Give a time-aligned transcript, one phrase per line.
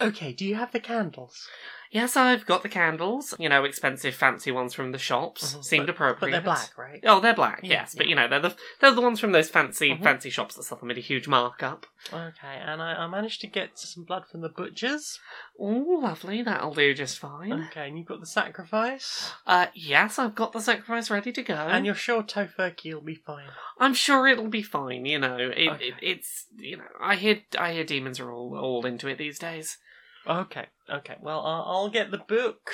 [0.00, 1.48] Okay, do you have the candles?
[1.94, 3.34] Yes, I've got the candles.
[3.38, 5.54] You know, expensive, fancy ones from the shops.
[5.54, 6.20] Mhm, Seemed but- appropriate.
[6.20, 7.00] But they're black, right?
[7.06, 9.48] Oh, they're black, Yeah, yes, but you know they're the they're the ones from those
[9.48, 10.02] fancy Mhm.
[10.02, 11.86] fancy shops that sell them at a huge markup.
[12.12, 15.20] Okay, and I, I managed to get some blood from the butchers.
[15.56, 17.52] Oh, lovely, that'll do just fine.
[17.70, 19.32] Okay, and you've got the sacrifice.
[19.46, 21.54] Uh, yes, I've got the sacrifice ready to go.
[21.54, 23.46] And you're sure Tofurky will be fine.
[23.78, 25.06] I'm sure it'll be fine.
[25.06, 25.86] You know, it, Okay.
[25.86, 29.38] it, it's you know, I hear I hear demons are all all into it these
[29.38, 29.78] days.
[30.26, 31.16] Okay, okay.
[31.20, 32.70] Well, I'll, I'll get the book.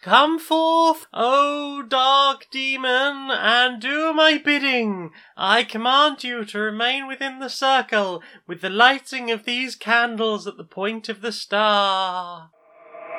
[0.00, 5.10] Come forth, O dark demon, and do my bidding.
[5.36, 10.56] I command you to remain within the circle with the lighting of these candles at
[10.56, 12.50] the point of the star.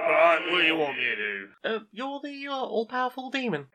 [0.07, 1.47] Right, what do you want me to do?
[1.65, 3.67] Uh, you're the uh, all-powerful demon,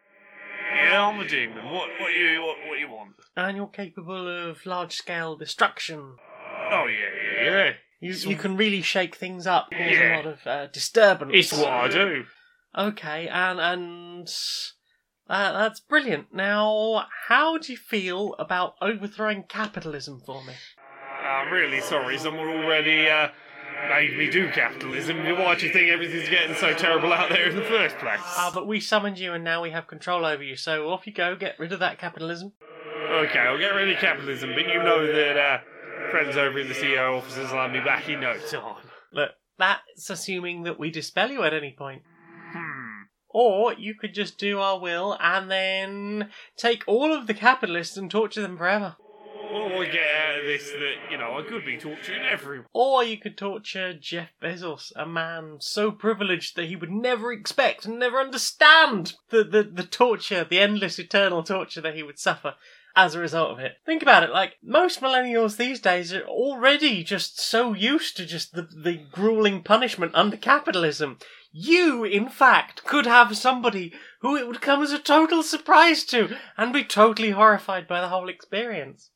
[0.75, 1.65] Yeah, I'm a demon.
[1.67, 3.13] What, what you, what, what you want?
[3.37, 6.17] and you're capable of large-scale destruction.
[6.73, 7.73] Oh yeah, yeah, yeah.
[8.05, 10.15] You, you can really shake things up, cause Yeah.
[10.15, 11.33] a lot of uh, disturbance.
[11.35, 12.25] It's what I do.
[12.77, 14.29] Okay, and and
[15.31, 16.35] uh, that's brilliant.
[16.35, 20.53] Now, how do you feel about overthrowing capitalism for me?
[21.25, 22.19] I'm really sorry.
[22.19, 23.29] Someone already uh,
[23.89, 25.25] made me do capitalism.
[25.39, 28.21] Why do you think everything's getting so terrible out there in the first place?
[28.23, 30.57] Ah, but we summoned you, and now we have control over you.
[30.57, 31.37] So off you go.
[31.37, 32.53] Get rid of that capitalism.
[33.11, 35.59] Okay, I'll get rid of capitalism, but you know that uh,
[36.11, 38.77] friends over in the CEO offices will have me back in no time.
[39.13, 42.03] Look, that's assuming that we dispel you at any point.
[42.53, 43.03] Hmm.
[43.29, 48.11] Or you could just do our will and then take all of the capitalists and
[48.11, 48.97] torture them forever.
[49.51, 52.67] Do I get out of this that, you know, I could be torturing everyone?
[52.73, 57.85] Or you could torture Jeff Bezos, a man so privileged that he would never expect
[57.85, 62.55] and never understand the, the, the torture, the endless eternal torture that he would suffer
[62.97, 63.73] as a result of it.
[63.85, 68.55] Think about it, like, most millennials these days are already just so used to just
[68.55, 71.19] the, the grueling punishment under capitalism.
[71.53, 76.37] You, in fact, could have somebody who it would come as a total surprise to
[76.57, 79.11] and be totally horrified by the whole experience.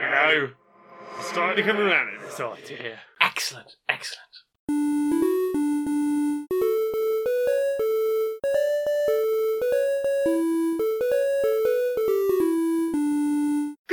[0.00, 0.50] You know,
[1.20, 3.00] starting to come around to this idea.
[3.20, 5.15] Excellent, excellent.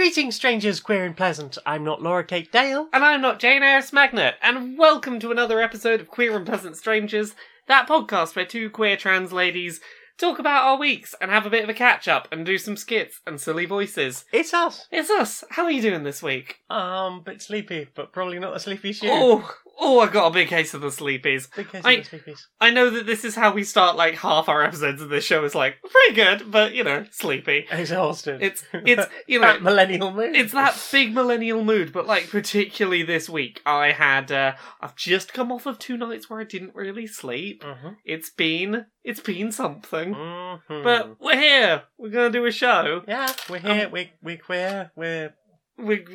[0.03, 1.57] Greetings, strangers, queer and pleasant.
[1.65, 2.89] I'm not Laura Kate Dale.
[2.91, 6.75] And I'm not Jane Aerith Magnet, and welcome to another episode of Queer and Pleasant
[6.75, 7.35] Strangers,
[7.69, 9.79] that podcast where two queer trans ladies
[10.17, 12.75] talk about our weeks and have a bit of a catch up and do some
[12.75, 14.25] skits and silly voices.
[14.33, 14.87] It's us.
[14.91, 15.45] It's us.
[15.51, 16.59] How are you doing this week?
[16.69, 19.09] Um, bit sleepy, but probably not as sleepy as you.
[19.09, 21.53] Oh, oh, I got a big case of the sleepies.
[21.55, 22.39] Big case I- of the sleepies.
[22.61, 25.43] I know that this is how we start like half our episodes of this show
[25.43, 27.65] is like pretty good, but you know, sleepy.
[27.71, 28.41] Exhausted.
[28.41, 30.35] It's it's you know that millennial mood.
[30.35, 35.33] it's that big millennial mood, but like particularly this week, I had uh, I've just
[35.33, 37.63] come off of two nights where I didn't really sleep.
[37.63, 37.97] Mhm.
[38.05, 40.83] It's been it's been something, Mhm.
[40.83, 41.83] but we're here.
[41.97, 43.03] We're gonna do a show.
[43.07, 43.85] yeah, we're here.
[43.87, 44.91] Um, we we're queer.
[44.95, 45.33] We're
[45.77, 46.05] We're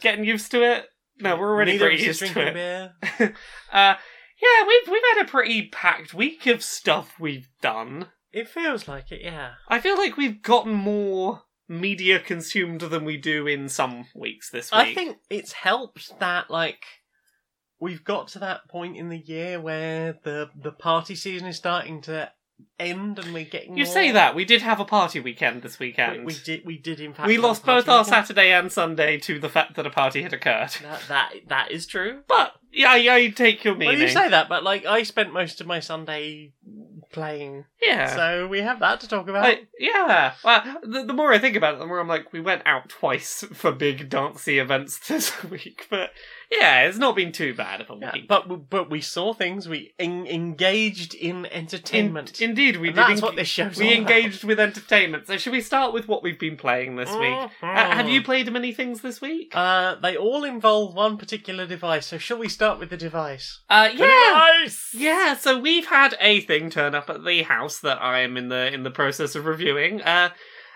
[0.00, 0.86] getting used to it.
[1.22, 2.92] No, we're already neither pretty used to drinking it.
[3.18, 3.34] beer.
[3.72, 3.94] uh,
[4.42, 8.06] yeah, we've we've had a pretty packed week of stuff we've done.
[8.32, 9.20] It feels like it.
[9.22, 9.52] Yeah.
[9.68, 14.72] I feel like we've gotten more media consumed than we do in some weeks this
[14.72, 14.80] week.
[14.80, 16.84] I think it's helped that like
[17.80, 22.00] we've got to that point in the year where the the party season is starting
[22.02, 22.30] to
[22.78, 23.76] end, and we're getting.
[23.76, 26.24] you more- say that we did have a party weekend this weekend.
[26.24, 26.64] we did.
[26.64, 27.26] We did in fact.
[27.26, 28.14] We lost both our weekend.
[28.26, 30.70] Saturday and Sunday to the fact that a party had occurred.
[30.82, 32.22] That that that is true.
[32.28, 34.00] But yeah, yeah, you take your Well, meaning.
[34.02, 36.52] you say that, but like I spent most of my Sunday
[37.12, 38.14] playing, yeah.
[38.16, 39.42] so we have that to talk about.
[39.44, 40.32] Like, yeah.
[40.42, 42.88] Well, the, the more I think about it, the more I'm like, we went out
[42.88, 46.10] twice for big dancey events this week, but
[46.60, 48.28] yeah, it's not been too bad a Yeah, week.
[48.28, 49.68] but we- but we saw things.
[49.68, 52.40] We en- engaged in In- entertainment.
[52.40, 53.02] indeed, we And did.
[53.02, 55.26] that's eng- what this show's we all engaged with entertainment.
[55.26, 57.32] So, should we start with what we've been playing this week?
[57.32, 57.50] about.
[57.62, 58.12] Uh, have Mhm.
[58.12, 59.52] you played many things this week?
[59.56, 62.06] Uh, they all involve one particular device.
[62.06, 63.60] So shall we start with the device?
[63.70, 64.28] Uh, The yeah.
[64.58, 64.90] device!
[64.94, 68.48] Yeah, so we've had a thing turn up at the house that I am in
[68.48, 70.02] the in the process of reviewing.
[70.02, 70.30] Uh,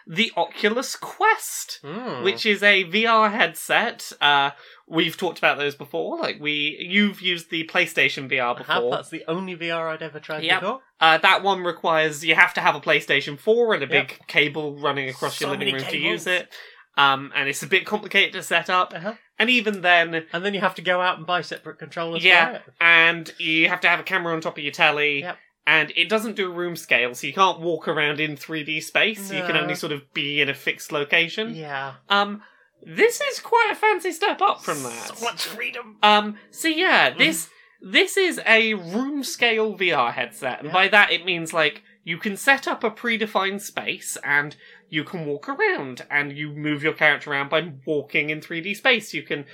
[0.08, 2.22] the Oculus Quest, Hmm.
[2.22, 4.12] which is a VR headset.
[4.20, 4.50] Uh,
[4.88, 6.18] we've talked about those before.
[6.18, 8.58] Like we, you've used the PlayStation VR I have.
[8.58, 8.90] before.
[8.92, 10.60] That's the only VR I'd ever tried Yep.
[10.60, 10.80] before.
[11.00, 14.26] Uh, that one requires you have to have a PlayStation 4 and a big Yep.
[14.28, 16.48] cable running across So your living room to use it.
[16.96, 18.94] Um, and it's a bit complicated to set up.
[18.94, 19.14] Uh-huh.
[19.38, 22.24] And even then, And then you have to go out and buy separate controllers.
[22.24, 22.52] Yeah.
[22.52, 22.62] For it.
[22.80, 25.20] and you have to have a camera on top of your telly.
[25.20, 25.36] Yep.
[25.66, 29.32] And it doesn't do room scale, so you can't walk around in 3D space.
[29.32, 31.56] You can only sort of be in a fixed location.
[31.56, 31.94] Yeah.
[32.08, 32.42] Um,
[32.86, 35.16] this is quite a fancy step up from that.
[35.18, 35.96] So much freedom.
[36.02, 37.50] Um, so yeah, this
[37.82, 40.72] This is a room scale VR headset, and Yeah.
[40.72, 44.56] by that it means like you can set up a predefined space and
[44.88, 49.12] you can walk around and you move your character around by walking in 3D space.
[49.12, 49.44] You can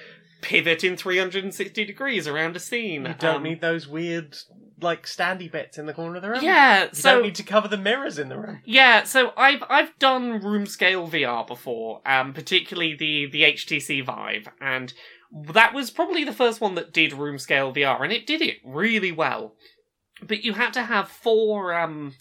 [0.43, 3.07] pivot in 360 degrees around a scene.
[3.07, 4.37] You don't Um, need those weird,
[4.83, 6.43] like, standy bits in the corner of the room.
[6.43, 8.61] Yeah, You so don't need to cover the mirrors in the room.
[8.65, 14.49] Yeah, so I've I've done room scale VR before, um, particularly the the HTC Vive,
[14.61, 14.93] and
[15.53, 18.57] that was probably the first one that did room scale VR, and it did it
[18.65, 19.55] really well.
[20.27, 22.15] But you had to have four um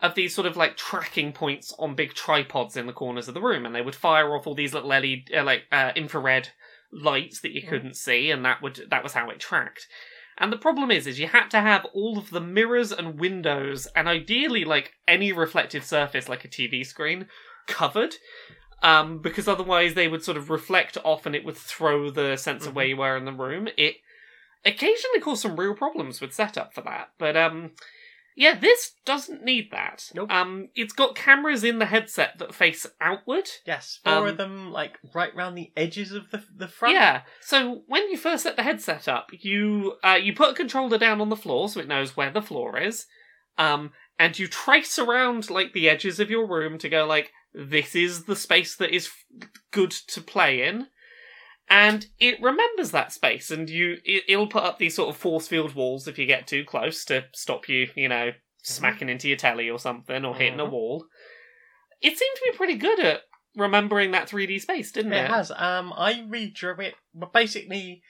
[0.00, 3.40] of these sort of like tracking points on big tripods in the corners of the
[3.40, 6.48] room, and they would fire off all these little LED uh, like uh, infrared
[6.92, 9.86] lights that you couldn't see, and that would that was how it tracked.
[10.38, 13.86] And the problem is, is you had to have all of the mirrors and windows,
[13.94, 17.26] and ideally, like any reflective surface, like a TV screen,
[17.66, 18.16] covered,
[18.82, 22.66] um, because otherwise they would sort of reflect off, and it would throw the sense
[22.66, 23.68] of where you were in the room.
[23.76, 23.96] It
[24.64, 27.72] occasionally caused some real problems with setup for that, but um,
[28.36, 30.04] yeah, this doesn't need that.
[30.14, 30.30] Nope.
[30.30, 33.48] Um, it's got cameras in the headset that face outward.
[33.66, 36.94] Yes, four Um, of them, like, right round the edges of the, the front.
[36.94, 37.22] Yeah.
[37.40, 41.20] So when you first set the headset up, you uh, you put a controller down
[41.20, 43.06] on the floor so it knows where the floor is,
[43.58, 47.94] um, and you trace around like the edges of your room to go like this
[47.94, 50.86] is the space that is f- good to play in,
[51.72, 55.48] and it remembers that space, and you it, it'll put up these sort of force
[55.48, 58.32] field walls if you get too close to stop you, you know,
[58.62, 60.70] smacking into your telly or something or hitting a Mhm.
[60.70, 61.06] wall.
[62.02, 63.22] It seemed to be pretty good at
[63.56, 65.24] remembering that 3D space, didn't it?
[65.24, 65.50] It has.
[65.50, 68.02] Um, I redrew it, but basically,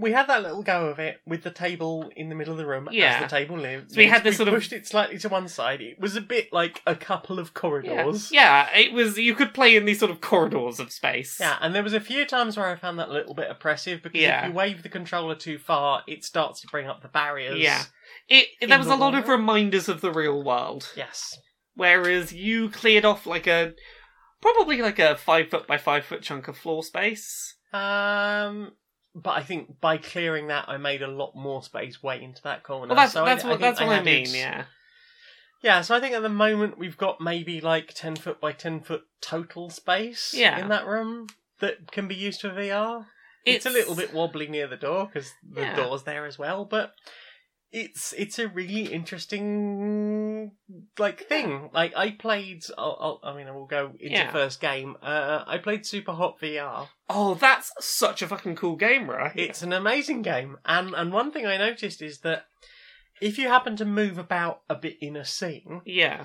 [0.00, 2.66] we had that little go of it with the table in the middle of the
[2.66, 3.14] room Yeah.
[3.16, 3.92] as the table lives.
[3.94, 5.80] So we had this we sort of- pushed it slightly to one side.
[5.80, 7.60] It was a bit like a couple of Yeah.
[7.60, 8.32] corridors.
[8.32, 9.18] yeah, it was.
[9.18, 11.38] You could play in these sort of corridors of space.
[11.38, 14.02] Yeah, and there was a few times where I found that a little bit oppressive
[14.02, 14.42] because Yeah.
[14.42, 17.58] if you wave the controller too far, it starts to bring up the barriers.
[17.58, 17.82] Yeah.
[18.28, 21.36] It, In there was a the lot of reminders of the real world, Yes.
[21.74, 23.74] whereas you cleared off like a
[24.40, 27.56] probably like a five foot by five foot chunk of floor space.
[27.72, 28.72] Um,
[29.14, 32.62] but I think by clearing that, I made a lot more space way into that
[32.62, 32.88] corner.
[32.88, 34.26] Well, that's So that's I what think that's what I mean.
[34.30, 34.64] Yeah,
[35.62, 38.80] Yeah, so I think at the moment we've got maybe like 10 foot by 10
[38.80, 40.58] foot total space Yeah.
[40.58, 41.26] in that room
[41.58, 43.06] that can be used for VR.
[43.44, 45.76] It's, a little bit wobbly near the door because the Yeah.
[45.76, 46.94] door's there as well, but
[47.72, 50.52] it's it's a really interesting
[50.98, 51.70] like thing.
[51.72, 54.30] Like I played, I'll, I'll, I mean, I will go into Yeah.
[54.32, 54.96] first game.
[55.02, 56.88] Uh, I played Super Hot VR.
[57.08, 59.32] Oh, that's such a fucking cool game, right?
[59.36, 62.46] It's an amazing game, and and one thing I noticed is that
[63.20, 66.24] if you happen to move about a bit in a scene, yeah,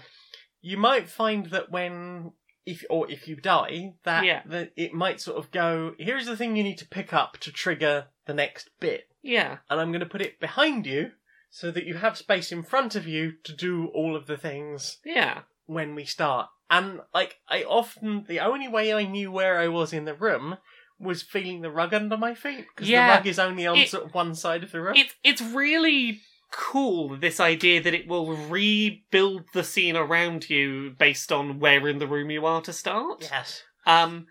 [0.62, 2.32] you might find that when
[2.66, 4.42] if or if you die that Yeah.
[4.48, 7.52] that it might sort of go here's the thing you need to pick up to
[7.52, 11.12] trigger the next bit yeah, and i'm going to put it behind you
[11.58, 14.98] so that you have space in front of you to do all of the things
[15.06, 19.68] yeah, when we start and like i often the only way i knew where i
[19.68, 20.58] was in the room
[21.00, 23.06] was feeling the rug under my feet because Yeah.
[23.08, 25.42] the rug is only on It- sort of one side of the room it's it's
[25.42, 26.22] really
[26.52, 32.00] cool this idea that it will rebuild the scene around you based on where in
[32.00, 33.22] the room you are to start.
[33.22, 34.28] yes Um,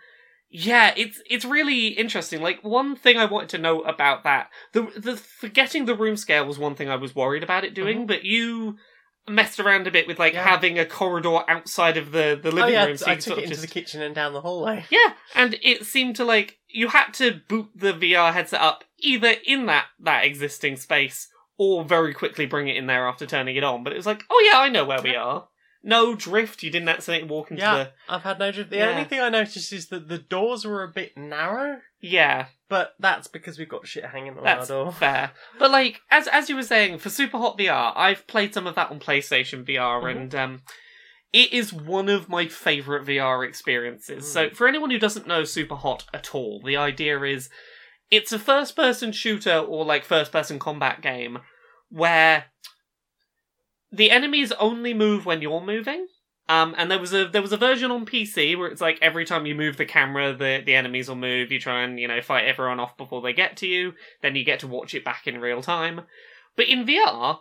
[0.56, 2.40] yeah, it's it's really interesting.
[2.40, 6.46] Like one thing I wanted to note about that, the the forgetting the room scale
[6.46, 8.06] was one thing I was worried about it doing, Mhm.
[8.06, 8.76] but you
[9.26, 10.44] messed around a bit with like Yeah.
[10.48, 13.38] having a corridor outside of the the oh living yeah room, so i you took
[13.38, 16.58] it into just the kitchen and down the hallway yeah, and it seemed to like
[16.68, 21.26] you had to boot the VR headset up either in that that existing space
[21.58, 23.82] or very quickly bring it in there after turning it on.
[23.82, 25.48] But it was like, oh yeah, I know where we are.
[25.86, 26.62] No drift.
[26.62, 27.74] You didn't accidentally walk into Yeah.
[27.84, 28.70] the I've had no drift.
[28.70, 28.88] The Yeah.
[28.88, 32.46] only thing I noticed is that the doors were a bit narrow, yeah.
[32.70, 34.92] but that's because we've got shit hanging on That's our door.
[34.92, 35.32] fair.
[35.58, 38.74] But like as as you were saying, for Super Hot VR, I've played some of
[38.76, 40.10] that on PlayStation VR Mhm.
[40.10, 40.62] and um
[41.34, 44.24] it is one of my favourite VR experiences.
[44.24, 44.32] Mm.
[44.32, 47.50] So for anyone who doesn't know Super Hot at all, the idea is
[48.10, 51.40] it's a first person shooter or like first person combat game
[51.90, 52.46] where
[53.94, 56.06] the enemies only move when you're moving.
[56.46, 59.24] Um, and there was a there was a version on PC where it's like every
[59.24, 61.50] time you move the camera, the the enemies will move.
[61.50, 63.94] You try and you know fight everyone off before they get to you.
[64.20, 66.02] Then you get to watch it back in real time.
[66.56, 67.38] But in VR,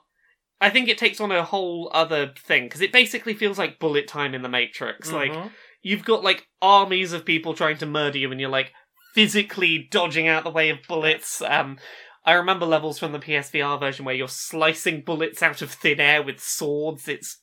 [0.62, 4.07] I think it takes on a whole other thing because it basically feels like bullet
[4.07, 5.12] time in the Matrix.
[5.12, 5.51] Like Mhm.
[5.81, 8.72] you've got like armies of people trying to murder you, and you're like
[9.13, 11.41] physically dodging out the way of bullets.
[11.41, 11.77] Um,
[12.25, 16.23] I remember levels from the PSVR version where you're slicing bullets out of thin air
[16.23, 17.07] with swords.
[17.07, 17.39] It's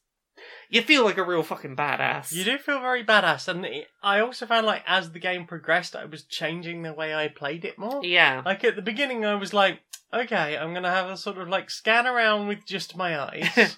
[0.70, 2.32] you feel like a real fucking badass.
[2.32, 5.94] you do feel very badass, and it, I also found like as the game progressed,
[5.94, 8.04] I was changing the way I played it more.
[8.04, 8.42] Yeah.
[8.44, 9.80] Like at the beginning, I was like,
[10.14, 13.76] okay, I'm gonna have a sort of like scan around with just my eyes,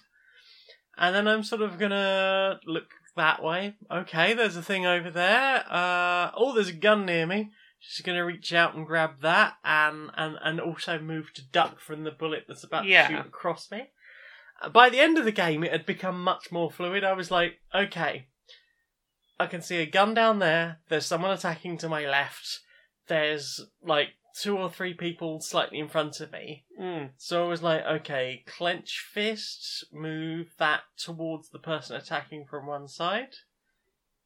[0.97, 3.75] and then I'm sort of gonna look that way.
[3.90, 5.64] Okay, there's a thing over there.
[5.68, 7.50] Uh, oh, there's a gun near me.
[7.83, 12.05] Just gonna reach out and grab that, and and and also move to duck from
[12.05, 13.09] the bullet that's about Yeah.
[13.09, 13.91] to shoot across me.
[14.61, 17.03] Uh, By the end of the game, it had become much more fluid.
[17.05, 18.29] I was like, okay,
[19.41, 20.81] I can see a gun down there.
[20.89, 22.61] There's someone attacking to my left.
[23.09, 24.11] There's like
[24.41, 26.65] two or three people slightly in front of me.
[26.81, 27.11] Mm.
[27.17, 32.87] So I was like, okay, clench fists, move that towards the person attacking from one
[32.89, 33.35] side.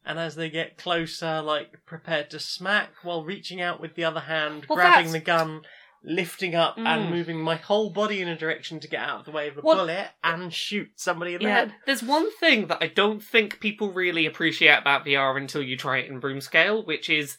[0.06, 4.20] And as they get closer, like prepared to smack while reaching out with the other
[4.20, 5.62] hand, Well, grabbing that's- the gun,
[6.04, 6.86] lifting up Mm.
[6.86, 9.58] and moving my whole body in a direction to get out of the way of
[9.58, 11.74] a Well- bullet and shoot somebody in the Yeah, head.
[11.86, 15.98] there's one thing that I don't think people really appreciate about VR until you try
[15.98, 17.36] it in room scale, which is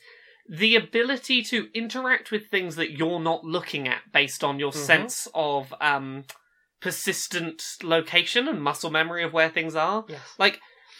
[0.49, 4.85] the ability to interact with things that you're not looking at based on your Mhm.
[4.85, 6.25] sense of um,
[6.81, 10.05] persistent location and muscle memory of where things are.
[10.07, 10.35] Yes.
[10.37, 10.59] Like,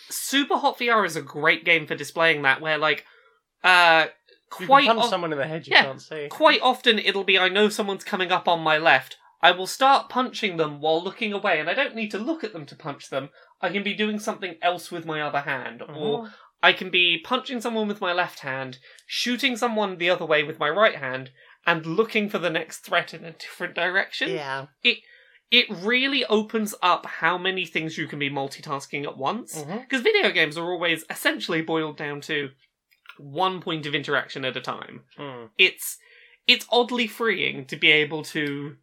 [0.09, 3.05] Super Hot VR is a great game for displaying that, where like,
[3.63, 4.07] uh,
[4.59, 5.83] You quite can punch o- someone in the head you Yeah.
[5.83, 6.27] can't see.
[6.29, 9.17] quite often it'll be I know someone's coming up on my left.
[9.41, 12.53] I will start punching them while looking away, and I don't need to look at
[12.53, 13.29] them to punch them.
[13.61, 16.33] I can be doing something else with my other hand, or Mhm.
[16.63, 20.57] I can be punching someone with my left hand, shooting someone the other way with
[20.57, 21.31] my right hand,
[21.67, 24.29] and looking for the next threat in a different direction.
[24.31, 24.67] Yeah.
[24.83, 24.99] It
[25.69, 29.63] really opens up how many things you can be multitasking at once.
[29.63, 32.49] Because video games are always essentially boiled down to
[33.17, 35.49] one point of interaction at a time Mm.
[35.57, 35.97] it's
[36.45, 38.75] it's oddly freeing to be able to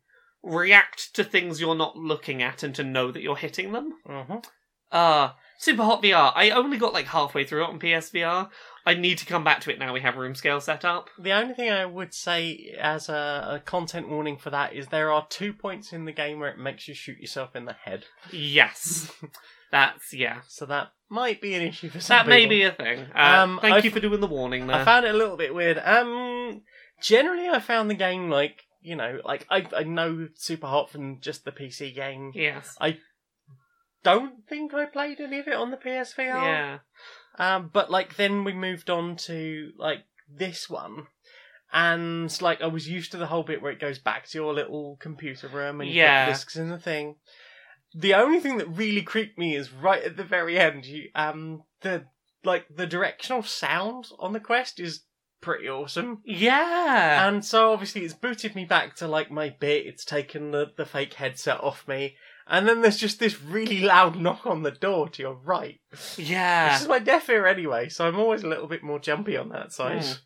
[0.43, 3.95] react to things you're not looking at and to know that you're hitting them.
[4.07, 4.45] Mhm.
[4.91, 6.33] Uh Super Hot VR.
[6.35, 8.51] I only got like halfway through it on PSVR.
[8.87, 11.09] I need to come back to it now we have room scale set up.
[11.19, 15.11] The only thing I would say as a, a content warning for that is there
[15.11, 18.05] are two points in the game where it makes you shoot yourself in the head.
[18.31, 19.11] Yes.
[19.73, 20.41] That's yeah.
[20.49, 22.51] So that might be an issue for some That may people.
[22.51, 23.07] be a thing.
[23.15, 24.77] Uh, Um, thank I've- you for doing the warning there.
[24.77, 25.79] I found it a little bit weird.
[25.79, 26.63] Um,
[27.03, 31.21] generally, I found the game like you know, like I I know Super Hot from
[31.21, 32.33] just the PC game.
[32.35, 32.77] yes.
[32.81, 32.99] I
[34.03, 36.19] don't think I played any of it on the PSVR.
[36.19, 36.79] Yeah.
[37.39, 41.07] Um, but like then we moved on to like this one,
[41.73, 44.55] and like I was used to the whole bit where it goes back to your
[44.55, 46.27] little computer room and you Yeah.
[46.27, 47.17] put discs in the thing.
[47.95, 50.87] The only thing that really creeped me is right at the very end.
[50.87, 52.07] You um the
[52.45, 55.03] like the directional sound on the quest is
[55.41, 56.21] pretty awesome.
[56.25, 57.29] Yeah.
[57.29, 60.87] And so obviously it's booted me back to like my bit, it's taken the, the
[60.87, 65.09] fake headset off me, and then there's just this really loud knock on the door
[65.11, 65.81] to your right.
[66.17, 66.73] yeah.
[66.73, 69.49] This is my deaf ear anyway, so I'm always a little bit more jumpy on
[69.51, 70.03] that side.
[70.03, 70.19] Mm.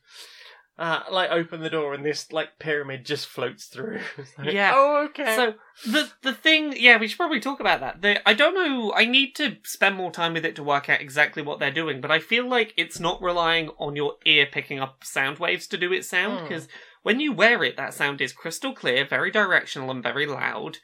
[0.79, 3.99] Uh, like open the door and this like pyramid just floats through.
[4.39, 4.71] Like, Yeah.
[4.73, 5.35] Oh, okay.
[5.35, 5.55] So
[5.91, 8.01] the the thing, yeah, we should probably talk about that.
[8.01, 8.93] The, I don't know.
[8.95, 12.01] I need to spend more time with it to work out exactly what they're doing,
[12.01, 15.77] but I feel like it's not relying on your ear picking up sound waves to
[15.77, 16.39] do its sound.
[16.39, 16.45] Hmm.
[16.45, 16.69] Because
[17.03, 20.79] when you wear it, that sound is crystal clear, very directional, and very loud.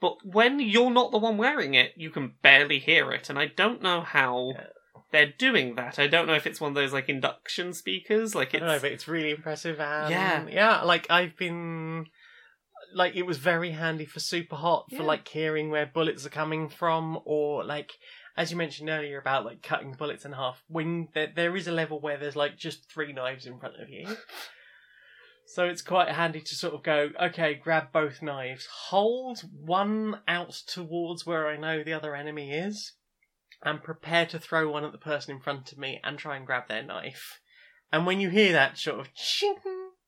[0.00, 3.46] But when you're not the one wearing it, you can barely hear it, and I
[3.46, 4.66] don't know how Yeah.
[5.12, 5.98] they're doing that.
[5.98, 8.68] I don't know if it's one of those like induction speakers, like I it's don't
[8.68, 9.78] know, but it's really impressive.
[9.80, 10.46] And Yeah.
[10.48, 10.82] yeah.
[10.82, 12.06] Like I've been,
[12.94, 15.02] like it was very handy for super hot for Yeah.
[15.02, 17.92] like hearing where bullets are coming from, or like
[18.36, 20.62] as you mentioned earlier about like cutting bullets in half.
[20.68, 23.90] When there, there is a level where there's like just three knives in front of
[23.90, 24.16] you.
[25.52, 30.52] So it's quite handy to sort of go, okay, grab both knives, hold one out
[30.68, 32.92] towards where I know the other enemy is,
[33.64, 36.46] and prepare to throw one at the person in front of me and try and
[36.46, 37.40] grab their knife.
[37.92, 39.56] And when you hear that sort of ching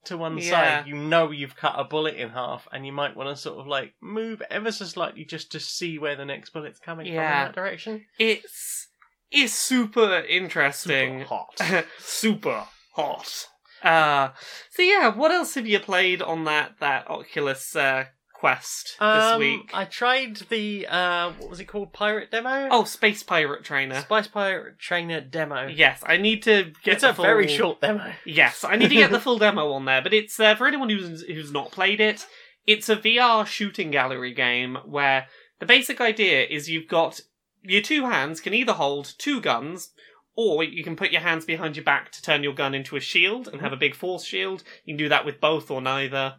[0.05, 0.51] to one Yeah.
[0.51, 3.59] side, you know you've cut a bullet in half, and you might want to sort
[3.59, 7.15] of like move ever so slightly just to see where the next bullet's coming from
[7.15, 8.07] in that direction.
[8.17, 8.87] it's
[9.33, 11.21] it's super interesting.
[11.21, 11.85] Super hot.
[11.99, 13.47] super hot.
[13.83, 14.31] Uh,
[14.71, 19.39] so yeah, what else have you played on that that Oculus uh, Quest this Um,
[19.39, 19.71] week?
[19.73, 21.93] I tried the uh, what was it called?
[21.93, 22.69] Pirate demo.
[22.71, 24.01] Oh, Space Pirate Trainer.
[24.01, 25.67] Space Pirate Trainer demo.
[25.67, 27.25] Yes, I need to get it's a full...
[27.25, 28.13] very short demo.
[28.25, 30.91] Yes, I need to get the full demo on there, but it's uh, for anyone
[30.91, 32.27] who's who's not played it.
[32.67, 35.27] It's a VR shooting gallery game where
[35.59, 37.21] the basic idea is you've got
[37.63, 39.91] your two hands can either hold two guns,
[40.35, 43.01] or you can put your hands behind your back to turn your gun into a
[43.01, 44.63] shield and have a big force shield.
[44.85, 46.37] You can do that with both or neither.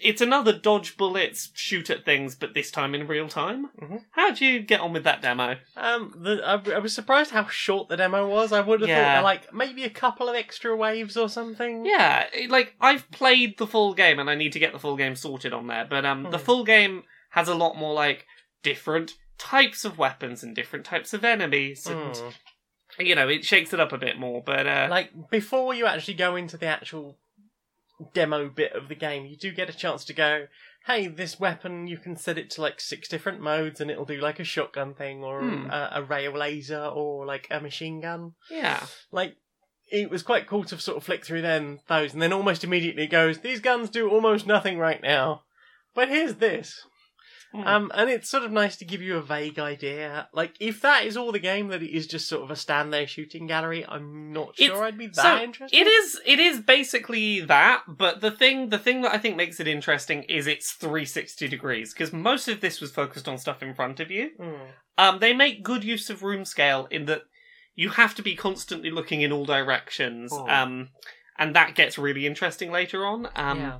[0.00, 3.66] it's another dodge bullets, shoot at things, but this time in real time.
[3.82, 4.00] Mhm.
[4.12, 5.56] How'd you get on with that demo?
[5.76, 8.50] Um, the, I, I was surprised how short the demo was.
[8.50, 9.16] I would have Yeah.
[9.16, 11.84] thought like maybe a couple of extra waves or something.
[11.84, 14.96] Yeah, it- like I've played the full game and I need to get the full
[14.96, 16.44] game sorted on there, but um, the Hmm.
[16.44, 17.02] full game
[17.32, 18.24] has a lot more like
[18.62, 22.34] different types of weapons and different types of enemies, and Mm.
[22.98, 24.42] You know it shakes it up a bit more.
[24.44, 27.16] But uh, Like before you actually go into the actual
[28.14, 30.46] demo bit of the game, you do get a chance to go.
[30.86, 34.20] Hey, this weapon you can set it to like six different modes, and it'll do
[34.20, 35.70] like a shotgun thing, or Hmm.
[35.70, 38.34] a, a rail laser, or like a machine gun.
[38.50, 39.36] yeah, Like
[39.90, 43.04] it was quite cool to sort of flick through then those, and then almost immediately
[43.04, 43.38] it goes.
[43.40, 45.42] These guns do almost nothing right now,
[45.94, 46.86] but here's this.
[47.52, 47.66] Hmm.
[47.66, 50.28] Um, and it's sort of nice to give you a vague idea.
[50.34, 52.92] Like, if that is all the game, that it is just sort of a stand
[52.92, 55.76] there shooting gallery, I'm not sure It's- I'd be that so interested.
[55.76, 57.84] it is it is basically that.
[57.88, 61.94] But the thing the thing that I think makes it interesting is it's 360 degrees
[61.94, 64.30] because most of this was focused on stuff in front of you.
[64.38, 64.58] Mm.
[64.98, 67.22] Um, they make good use of room scale in that
[67.74, 70.32] you have to be constantly looking in all directions.
[70.34, 70.46] Oh.
[70.48, 70.90] Um,
[71.38, 73.28] and that gets really interesting later on.
[73.36, 73.78] Um, yeah.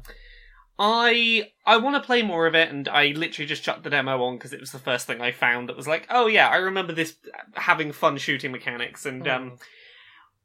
[0.78, 4.22] I I want to play more of it, and I literally just chucked the demo
[4.22, 6.56] on because it was the first thing I found that was like, oh yeah, I
[6.56, 7.16] remember this
[7.54, 9.58] having fun shooting mechanics, and um, Mm.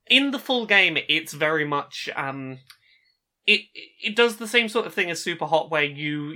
[0.07, 2.59] in the full game, it's very much um,
[3.45, 3.61] it
[4.01, 6.33] it does the same sort of thing as Super Hot, where you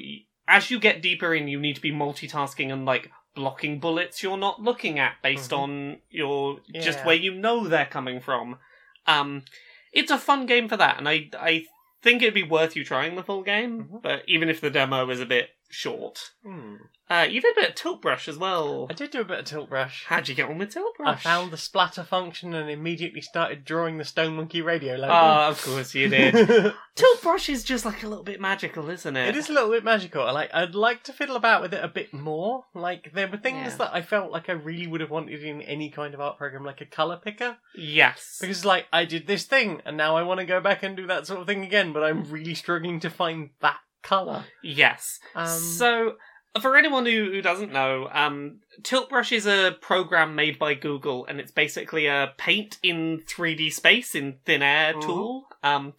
[0.47, 4.37] as you get deeper in, you need to be multitasking and like blocking bullets you're
[4.37, 5.57] not looking at based Mhm.
[5.59, 8.57] on your just where you know they're coming from.
[9.05, 9.43] Um,
[9.91, 11.65] it's a fun game for that, and I I
[12.01, 13.85] think it'd be worth you trying the full game.
[13.85, 14.01] Mhm.
[14.01, 16.77] But even if the demo is a bit short, Mm.
[17.09, 18.87] uh, you did a bit of tilt brush as well.
[18.89, 20.05] I did do a bit of tilt brush.
[20.07, 21.25] How'd you get on with tilt brush?
[21.25, 25.11] I found the splatter function and immediately started drawing the Stone Monkey radio logo.
[25.13, 26.33] Ah, of course you did.
[26.95, 29.29] tilt brush is just like a little bit magical, isn't it?
[29.29, 30.23] It is a little bit magical.
[30.23, 32.65] I Like I'd like to fiddle about with it a bit more.
[32.73, 33.77] Like there were things Yeah.
[33.77, 36.63] that I felt like I really would have wanted in any kind of art program,
[36.63, 37.57] like a color picker.
[37.75, 38.37] Yes.
[38.39, 41.07] Because like I did this thing, and now I want to go back and do
[41.07, 44.45] that sort of thing again, but I'm really struggling to find that color.
[44.63, 45.19] Yes.
[45.35, 46.15] Um, so,
[46.61, 51.25] for anyone who, who doesn't know, um, Tilt Brush is a program made by Google,
[51.25, 55.47] and it's basically a paint in 3D space in thin air tool.
[55.63, 55.93] Um,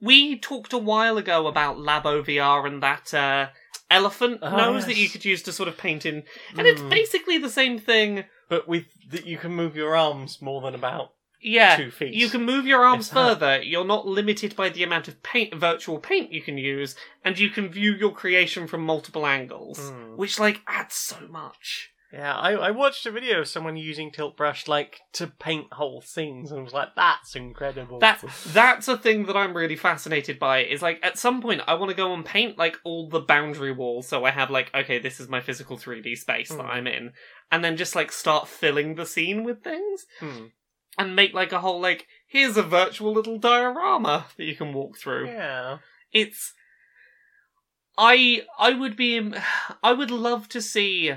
[0.00, 3.48] we talked a while ago about Labo VR and that uh,
[3.90, 4.84] elephant Oh, nose yes.
[4.86, 6.24] that you could use to sort of paint in,
[6.58, 6.90] and it's Mm.
[6.90, 8.24] basically the same thing.
[8.48, 11.76] but with that you can move your arms more than about Yeah.
[11.76, 12.14] two feet.
[12.14, 13.62] You can move your arms further.
[13.62, 17.50] You're not limited by the amount of paint, virtual paint you can use, and you
[17.50, 20.16] can view your creation from multiple angles, Mm.
[20.16, 21.90] which like adds so much.
[22.12, 26.00] Yeah, I, I watched a video of someone using tilt brush like to paint whole
[26.00, 30.64] scenes, and was like, "That's incredible." That's that's a thing that I'm really fascinated by.
[30.64, 33.72] Is like at some point I want to go and paint like all the boundary
[33.72, 36.70] walls, so I have like okay, this is my physical 3D space that Hmm.
[36.70, 37.12] I'm in,
[37.50, 40.44] and then just like start filling the scene with things Hmm.
[40.98, 44.96] And make like a whole like here's a virtual little diorama that you can walk
[44.98, 45.26] through.
[45.28, 45.78] yeah.
[46.12, 46.52] it's
[47.98, 49.32] i i would be
[49.82, 51.12] i would love to see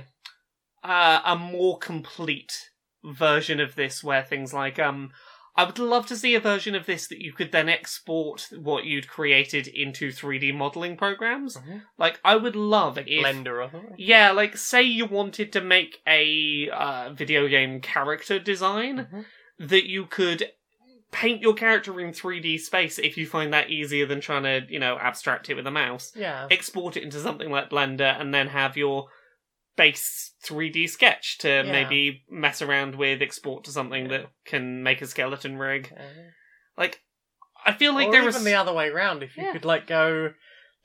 [0.84, 2.70] uh, a more complete
[3.04, 5.12] version of this where things like um
[5.56, 8.86] i would love to see a version of this that you could then export what
[8.86, 11.82] you'd created into 3d modeling programs Mhm.
[11.98, 13.86] like i would love if Blender, I think.
[13.98, 19.26] yeah like say you wanted to make a uh, video game character design Mhm.
[19.60, 20.52] That you could
[21.12, 24.80] paint your character in 3D space if you find that easier than trying to, you
[24.80, 26.12] know, abstract it with a mouse.
[26.16, 26.48] Yeah.
[26.52, 29.08] Export it into something like Blender and then have your
[29.76, 31.64] base 3D sketch to Yeah.
[31.64, 34.18] maybe mess around with, export to something Yeah.
[34.20, 35.92] that can make a skeleton rig.
[35.96, 36.06] Yeah.
[36.78, 37.02] Like,
[37.66, 38.44] I feel like or there even was.
[38.44, 39.24] the other way around.
[39.24, 40.34] If you could like go,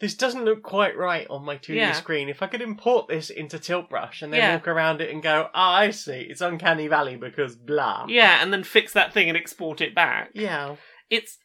[0.00, 1.92] this doesn't look quite right on my 2D Yeah.
[1.92, 2.28] screen.
[2.28, 4.54] If I could import this into Tilt Brush and then Yeah.
[4.57, 8.07] walk around it and go, oh, I see, it's Uncanny Valley because blah.
[8.09, 10.30] Yeah, and then fix that thing and export it back.
[10.35, 10.76] Yeah.
[11.11, 11.38] it's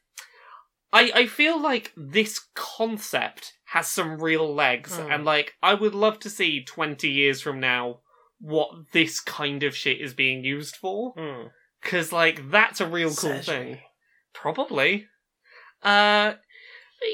[0.92, 5.12] I I feel like this concept has some real legs Hmm.
[5.12, 8.00] and like I would love to see 20 years from now
[8.40, 11.48] what this kind of shit is being used for Hmm.
[11.84, 13.44] cuz like that's a real cool Surgery.
[13.44, 13.82] thing.
[14.34, 15.08] Probably.
[15.84, 16.34] Uh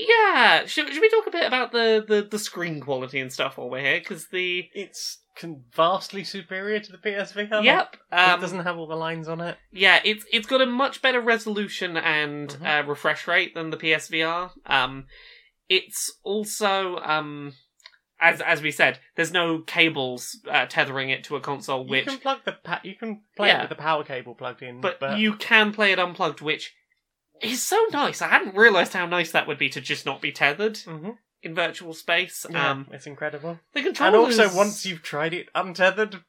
[0.08, 3.58] yeah, should, should we talk a bit about the, the, the screen quality and stuff
[3.58, 4.00] while we're here?
[4.00, 7.64] Because the It's con- vastly superior to the PSVR.
[7.64, 9.58] yep, it um, doesn't have all the lines on it.
[9.72, 12.84] Yeah, it's it's got a much better resolution and Mhm.
[12.84, 14.52] uh, refresh rate than the PSVR.
[14.66, 15.06] Um,
[15.70, 17.54] it's also um,
[18.20, 22.12] as as we said, there's no cables uh, tethering it to a console, which You
[22.14, 23.60] can plug the pa- you can play Yeah.
[23.60, 26.74] it with the power cable plugged in, but, but, you can play it unplugged, which
[27.42, 28.22] is so nice.
[28.22, 30.76] I hadn't realised how nice that would be to just not be tethered.
[30.76, 31.18] Mhm.
[31.44, 32.44] in virtual space.
[32.50, 33.60] Yeah, Um, it's incredible.
[33.74, 34.40] the And controllers.
[34.40, 36.24] also, once you've tried it untethered,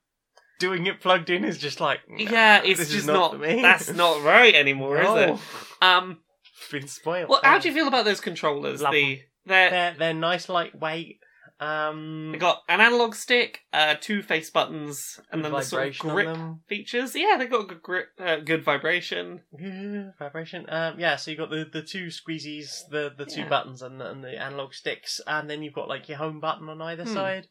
[0.58, 3.32] doing it plugged in is just like nah, yeah, it's this is just not, not.
[3.32, 3.62] for me.
[3.62, 5.16] That's not right anymore, No.
[5.16, 5.82] is it?
[5.82, 6.20] Um,
[6.60, 7.30] It's been spoiled.
[7.30, 8.82] well, how do you feel about those controllers?
[8.82, 11.20] Love the they're They're they're nice, lightweight.
[11.58, 15.98] Um, they got an analog stick, uh, two face buttons, and then the sort of
[15.98, 16.36] grip
[16.68, 17.14] features.
[17.16, 19.40] Yeah, they got good grip, uh, good vibration.
[19.58, 20.66] Yeah, vibration.
[20.68, 23.48] Um, yeah, so you got the, the two squeezies, the the two Yeah.
[23.48, 26.68] buttons, and the, and the analog sticks, and then you've got like your home button
[26.68, 27.14] on either Hmm.
[27.14, 27.48] side.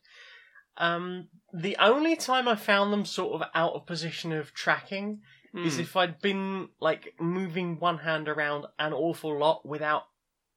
[0.78, 5.22] Um, the only time I found them sort of out of position of tracking
[5.54, 5.82] is Hmm.
[5.82, 10.04] if I'd been like moving one hand around an awful lot without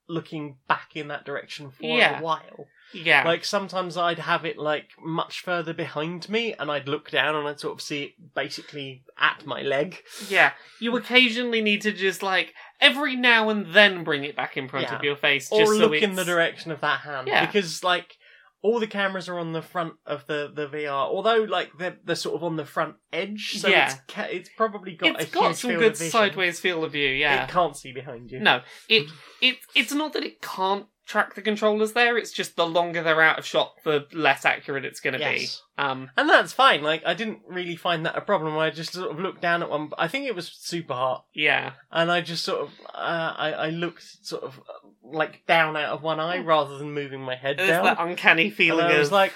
[0.07, 2.19] looking back in that direction for Yeah.
[2.19, 2.67] a while.
[2.93, 7.35] Yeah, Like sometimes I'd have it like much further behind me, and I'd look down
[7.35, 9.97] and I'd sort of see it basically at my leg.
[10.27, 10.51] yeah.
[10.79, 14.87] You occasionally need to just like every now and then bring it back in front
[14.87, 14.95] Yeah.
[14.95, 17.45] of your face, or so look in the direction of that hand Yeah.
[17.45, 18.15] because like
[18.61, 22.13] all the cameras are on the front of the the VR although like they're, they're
[22.15, 23.85] sort of on the front edge so Yeah.
[23.85, 27.07] it's ca- it's probably got It's got some good sideways field of view.
[27.07, 29.07] Yeah, it can't see behind you No, it
[29.41, 32.17] it it's not that it can't track the controllers there.
[32.17, 35.39] It's just the longer they're out of shot, the less accurate it's going to Yes.
[35.77, 35.83] be.
[35.83, 39.09] Um, and that's fine like I didn't really find that a problem I just sort
[39.11, 42.43] of looked down at one I think it was super hot yeah, and I just
[42.45, 44.59] sort of uh, I I looked sort of
[45.03, 48.49] like down out of one eye rather than moving my head there's down that uncanny
[48.49, 49.33] feeling and I was of like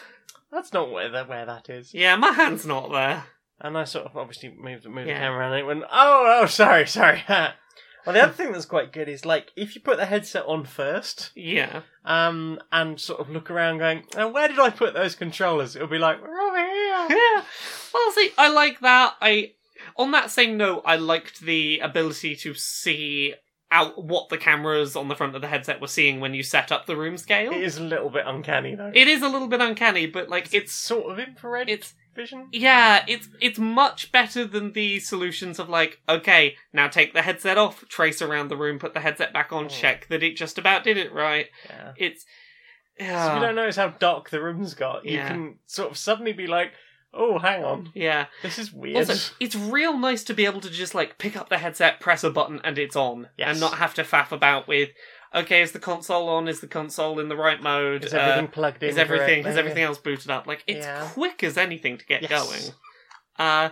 [0.52, 3.24] that's not where the, where that is yeah, my hand's not there.
[3.62, 5.14] And I sort of obviously moved, moved Yeah.
[5.14, 7.24] the camera and it went, oh, oh, sorry, sorry.
[8.06, 10.66] well, the other thing that's quite good is like if you put the headset on
[10.66, 15.16] first, Yeah, um, and sort of look around going, oh, where did I put those
[15.16, 15.76] controllers?
[15.76, 17.08] It'll be like, we're over here.
[17.10, 17.44] yeah.
[17.94, 19.16] Well, see, I like that.
[19.22, 19.54] I
[19.98, 23.36] on that same note, I liked the ability to see
[23.74, 26.72] out what the cameras on the front of the headset were seeing when you set
[26.72, 27.52] up the room scale.
[27.52, 28.92] It is a little bit uncanny though.
[28.94, 32.48] It is a little bit uncanny, but like it's it's sort of infrared it's vision.
[32.52, 37.58] Yeah, it's it's much better than the solutions of like, okay, now take the headset
[37.58, 39.70] off, trace around the room, put the headset back on, Oh.
[39.70, 41.48] check that it just about did it right.
[41.68, 41.94] Yeah.
[41.98, 42.26] It's
[43.00, 45.28] So if you don't notice how dark the room's got, you Yeah.
[45.30, 46.74] can sort of suddenly be like,
[47.14, 48.26] oh, hang on, yeah.
[48.42, 48.98] this is weird.
[49.10, 52.24] Also, it's real nice to be able to just like pick up the headset, press
[52.24, 53.50] a button, and it's on, Yes.
[53.52, 54.90] and not have to faff about with,
[55.36, 56.48] okay, is the console on?
[56.48, 58.04] Is the console in the right mode?
[58.06, 58.90] is Uh, everything plugged in?
[58.90, 59.60] is everything is correctly?
[59.60, 60.48] everything else booted up?
[60.48, 61.08] Like it's Yeah.
[61.14, 62.32] quick as anything to get Yes.
[62.32, 62.74] going.
[63.40, 63.70] Uh,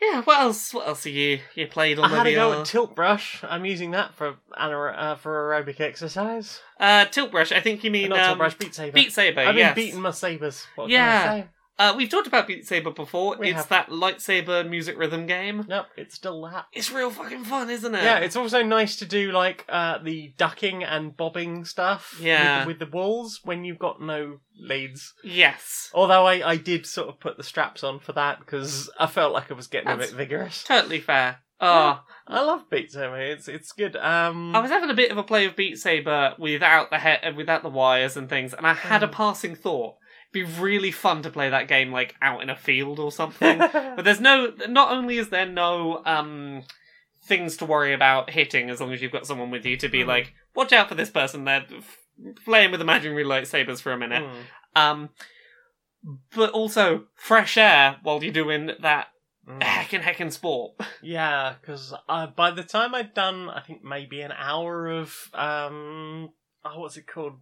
[0.00, 0.22] yeah.
[0.22, 0.72] What else?
[0.72, 2.60] What else have you you played on I the had to go VR?
[2.60, 3.42] at Tilt Brush.
[3.42, 6.60] I'm using that for ana- uh, for aerobic exercise.
[6.78, 7.50] Uh, Tilt Brush.
[7.52, 8.92] I think you mean Not um, Tilt Brush, Beat Saber.
[8.92, 9.40] Beat Saber.
[9.40, 9.74] I've yes.
[9.74, 10.66] been beating my sabers.
[10.76, 11.22] What Yeah.
[11.22, 11.48] Can I say?
[11.78, 13.36] Uh, we've talked about Beat Saber before.
[13.38, 13.68] We it's have.
[13.68, 15.64] that lightsaber music rhythm game.
[15.68, 16.66] Nope, it's still that.
[16.72, 18.02] It's real fucking fun, isn't it?
[18.02, 22.18] Yeah, it's also nice to do like uh, the ducking and bobbing stuff.
[22.20, 22.60] Yeah.
[22.66, 25.14] With, with the walls when you've got no leads.
[25.22, 29.06] yes, Although I, I did sort of put the straps on for that because I
[29.06, 30.64] felt like I was getting a bit vigorous.
[30.64, 31.38] totally fair.
[31.60, 33.20] Oh, I love Beat Saber.
[33.20, 33.96] It's it's good.
[33.96, 37.32] Um, I was having a bit of a play of Beat Saber without the he-
[37.36, 39.12] without the wires and things, and I had a Mm.
[39.12, 39.96] passing thought.
[40.32, 43.58] Be really fun to play that game like out in a field or something.
[43.72, 44.52] but there's no.
[44.68, 46.62] Not only is there no um
[47.24, 50.00] things to worry about hitting as long as you've got someone with you to be
[50.02, 50.06] Mhm.
[50.06, 51.44] like, watch out for this person.
[51.44, 51.98] They're f-
[52.44, 54.22] playing with imaginary lightsabers for a minute.
[54.22, 54.80] Mm.
[54.80, 55.08] Um,
[56.34, 59.08] but also fresh air while you're doing that
[59.48, 59.60] Mm.
[59.62, 60.74] heckin' heckin' sport.
[61.02, 66.30] Yeah, because uh, by the time I'd done, I think maybe an hour of um,
[66.66, 67.34] oh, what's it called,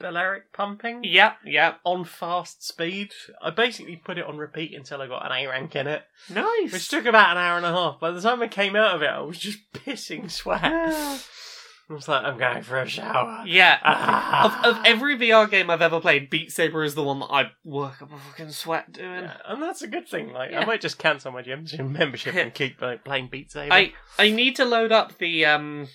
[0.00, 1.78] Balearic pumping yep, yep.
[1.84, 3.12] on fast speed.
[3.42, 6.72] I basically put it on repeat until I got an A rank in it, Nice.
[6.72, 8.00] which took about an hour and a half.
[8.00, 10.60] By the time I came out of it, I was just pissing sweat.
[10.64, 13.42] I was like, I'm going for a shower.
[13.46, 13.78] yeah.
[13.84, 14.64] Ah.
[14.64, 17.50] Of, of every VR game I've ever played, Beat Saber is the one that I
[17.64, 19.24] work up a fucking sweat doing.
[19.24, 20.32] Yeah, and that's a good thing.
[20.32, 20.60] Like, Yeah.
[20.60, 23.72] I might just cancel my gym gym membership and keep like, playing Beat Saber.
[23.74, 25.88] I I need to load up the um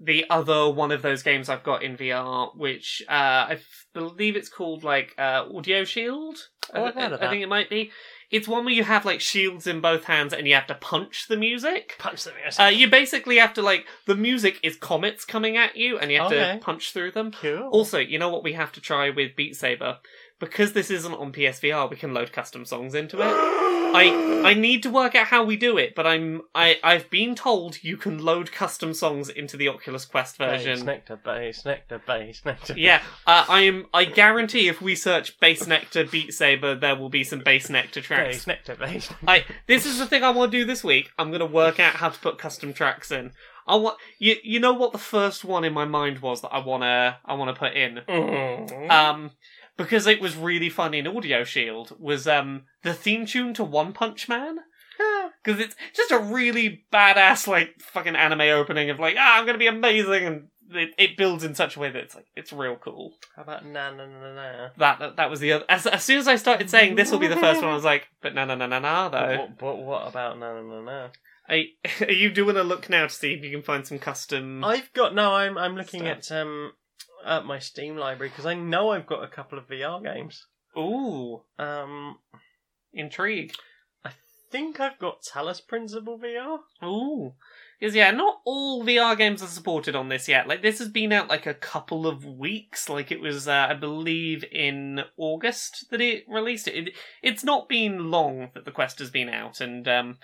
[0.00, 3.58] the other one of those games I've got in VR, which uh, I
[3.92, 6.36] believe it's called like uh, Audio Shield.
[6.74, 7.90] Oh, I, of I think it might be.
[8.30, 11.26] It's one where you have like shields in both hands and you have to punch
[11.28, 11.94] the music.
[11.98, 12.34] punch them.
[12.58, 16.18] Uh, you basically have to like the music is comets coming at you and you
[16.20, 16.54] have Okay.
[16.54, 17.30] to punch through them.
[17.32, 17.68] cool.
[17.70, 19.98] Also, you know what we have to try with Beat Saber
[20.40, 23.24] because this isn't on PSVR, we can load custom songs into it.
[23.94, 27.34] I I need to work out how we do it, but I'm I I've been
[27.34, 30.84] told you can load custom songs into the Oculus Quest Bass, version.
[30.84, 32.74] nectar, bass, nectar, bass, nectar.
[32.76, 33.86] Yeah, uh, I am.
[33.94, 38.00] I guarantee if we search Bass Nectar Beat Saber, there will be some Bass Nectar
[38.00, 38.38] tracks.
[38.38, 39.08] Bass, nectar, bass.
[39.26, 41.10] I this is the thing I want to do this week.
[41.18, 43.32] I'm going to work out how to put custom tracks in.
[43.66, 44.36] I want you.
[44.42, 47.54] You know what the first one in my mind was that I wanna I wanna
[47.54, 48.00] put in.
[48.06, 48.90] Mm.
[48.90, 49.30] Um,
[49.76, 53.92] because it was really fun in Audio Shield was um the theme tune to One
[53.92, 54.58] Punch Man.
[55.42, 59.58] Because it's just a really badass like fucking anime opening of like ah I'm gonna
[59.58, 62.76] be amazing and it, it builds in such a way that it's like it's real
[62.76, 63.12] cool.
[63.36, 64.68] How about na na na na?
[64.76, 65.64] That that, that was the other.
[65.68, 67.84] As, as soon as I started saying this will be the first one, I was
[67.84, 69.46] like, but no no no no no though.
[69.48, 71.08] But, but what about na na na na?
[71.48, 71.58] Are,
[72.08, 74.64] are you doing a look now to see if you can find some custom?
[74.64, 75.34] I've got no.
[75.34, 76.18] I'm I'm looking Stuff.
[76.18, 76.72] at um
[77.24, 80.46] at my Steam library because I know I've got a couple of VR games.
[80.76, 82.18] Ooh, Um,
[82.92, 83.52] intrigue.
[84.04, 84.10] I
[84.50, 86.58] think I've got Talos Principle VR.
[86.84, 87.34] Ooh.
[87.78, 90.48] Because, yeah, not all VR games are supported on this yet.
[90.48, 92.88] Like, this has been out like a couple of weeks.
[92.88, 96.88] Like, it was, uh, I believe, in August that it released it.
[96.88, 96.94] it.
[97.22, 100.18] It's not been long that the Quest has been out, and, um,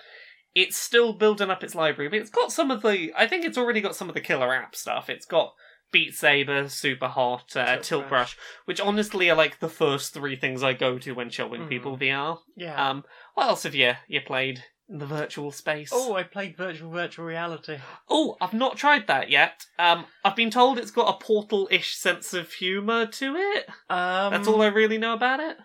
[0.55, 3.11] it's still building up its library, but it's got some of the.
[3.17, 5.09] I think it's already got some of the killer app stuff.
[5.09, 5.53] It's got
[5.91, 8.35] Beat Saber, Super Hot, uh, Tilt Tilt, Brush.
[8.35, 11.69] Brush, which honestly are like the first three things I go to when showing Mhm.
[11.69, 12.39] people VR.
[12.55, 12.89] Yeah.
[12.89, 15.89] Um, what else have you you played in the virtual space?
[15.93, 17.77] oh, I played virtual virtual reality.
[18.09, 19.65] Oh, I've not tried that yet.
[19.79, 23.67] Um, I've been told it's got a portal-ish sense of humour to it.
[23.89, 25.57] Um, That's all I really know about it.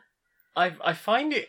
[0.56, 1.48] I I find it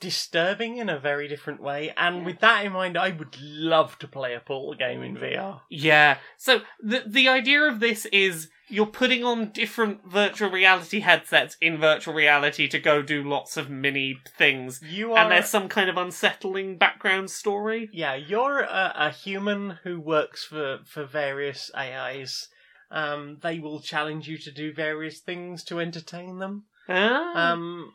[0.00, 4.08] disturbing in a very different way, and with that in mind, I would love to
[4.08, 5.60] play a Portal game in VR.
[5.70, 6.18] Yeah.
[6.36, 11.78] So the the idea of this is you're putting on different virtual reality headsets in
[11.78, 15.88] virtual reality to go do lots of mini things, You are and there's some kind
[15.88, 17.88] of unsettling background story.
[17.92, 22.48] Yeah, you're a, a human who works for, for various AIs.
[22.90, 26.64] Um, they will challenge you to do various things to entertain them.
[26.88, 27.52] Ah.
[27.52, 27.92] Um,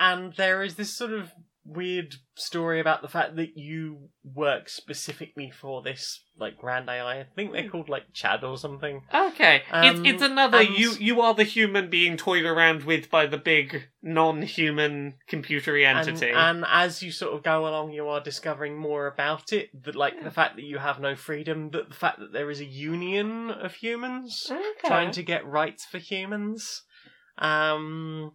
[0.00, 1.32] and there is this sort of
[1.70, 7.20] weird story about the fact that you work specifically for this like grand AI.
[7.20, 9.02] I think they're called like Chad or something.
[9.12, 13.10] Okay, Um, it's it's another and- you you are the human being toyed around with
[13.10, 16.30] by the big non-human computery entity.
[16.30, 19.68] and as you sort of go along, you are discovering more about it.
[19.84, 22.60] That like the fact that you have no freedom, that the fact that there is
[22.60, 24.46] a union of humans.
[24.50, 24.88] okay.
[24.88, 26.82] trying to get rights for humans.
[27.36, 28.32] Um,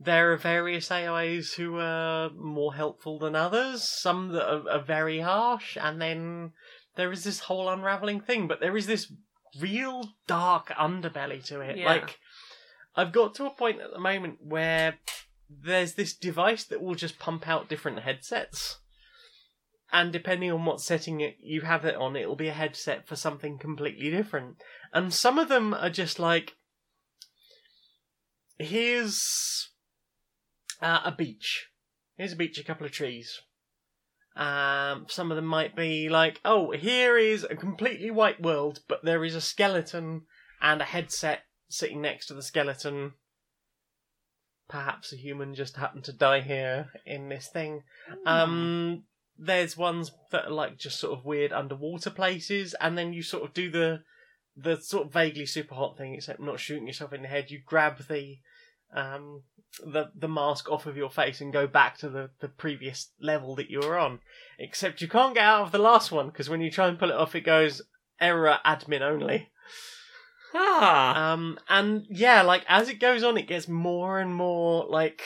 [0.00, 5.20] there are various AIs who are more helpful than others, some that are, are very
[5.20, 6.52] harsh, and then
[6.96, 8.46] there is this whole unraveling thing.
[8.46, 9.12] But there is this
[9.60, 11.78] real dark underbelly to it.
[11.78, 11.86] Yeah.
[11.86, 12.18] Like,
[12.94, 14.98] I've got to a point at the moment where
[15.50, 18.78] there's this device that will just pump out different headsets.
[19.90, 23.16] And depending on what setting it, you have it on, it'll be a headset for
[23.16, 24.56] something completely different.
[24.92, 26.56] And some of them are just like,
[28.58, 29.70] here's
[30.80, 31.68] uh, a beach.
[32.16, 33.40] Here's a beach, a couple of trees.
[34.36, 39.04] Um, some of them might be like, oh, here is a completely white world, but
[39.04, 40.22] there is a skeleton
[40.62, 43.14] and a headset sitting next to the skeleton.
[44.68, 47.82] Perhaps a human just happened to die here in this thing.
[48.26, 49.04] Um,
[49.38, 53.44] there's ones that are like just sort of weird underwater places, and then you sort
[53.44, 54.02] of do the
[54.56, 57.50] the sort of vaguely super hot thing, except not shooting yourself in the head.
[57.50, 58.38] You grab the
[58.94, 59.42] um
[59.84, 63.54] the the mask off of your face and go back to the the previous level
[63.56, 64.20] that you were on.
[64.58, 67.10] Except you can't get out of the last one because when you try and pull
[67.10, 67.82] it off, it goes
[68.20, 69.50] error admin only.
[70.54, 71.32] ah.
[71.32, 75.22] Um, and yeah, like as it goes on, it gets more and more like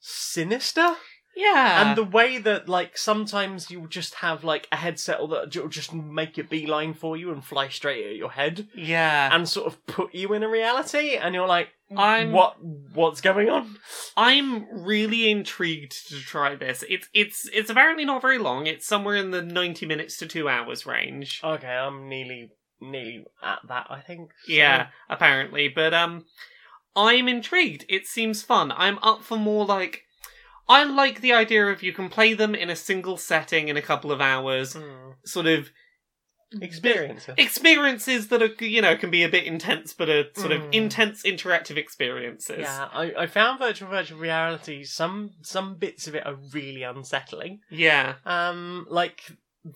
[0.00, 0.94] sinister.
[1.36, 1.88] yeah.
[1.88, 5.94] And the way that, like, sometimes you'll just have, like, a headset that will just
[5.94, 9.28] make a beeline for you and fly straight at your head yeah.
[9.32, 12.56] and sort of put you in a reality, and you're like, I'm- what?
[12.94, 13.76] What's going on?
[14.16, 16.84] I'm really intrigued to try this.
[16.88, 18.66] It's it's it's apparently not very long.
[18.66, 21.40] It's somewhere in the ninety minutes to two hours range.
[21.42, 23.86] Okay, I'm nearly, nearly at that.
[23.90, 24.30] I think.
[24.44, 25.68] So- Yeah, apparently.
[25.68, 26.24] But um
[26.96, 27.84] I'm intrigued.
[27.88, 28.72] It seems fun.
[28.72, 30.02] I'm up for more like
[30.68, 33.82] I like the idea of you can play them in a single setting in a
[33.82, 35.12] couple of hours, Hmm.
[35.24, 35.70] sort of
[36.62, 37.28] Experience.
[37.28, 37.34] it.
[37.38, 40.74] experiences that are you know can be a bit intense but are sort of Mm.
[40.74, 42.60] intense interactive experiences.
[42.60, 44.84] Yeah, I, I found virtual virtual reality.
[44.84, 47.60] Some some bits of it are really unsettling.
[47.70, 48.14] Yeah.
[48.24, 49.20] Um, like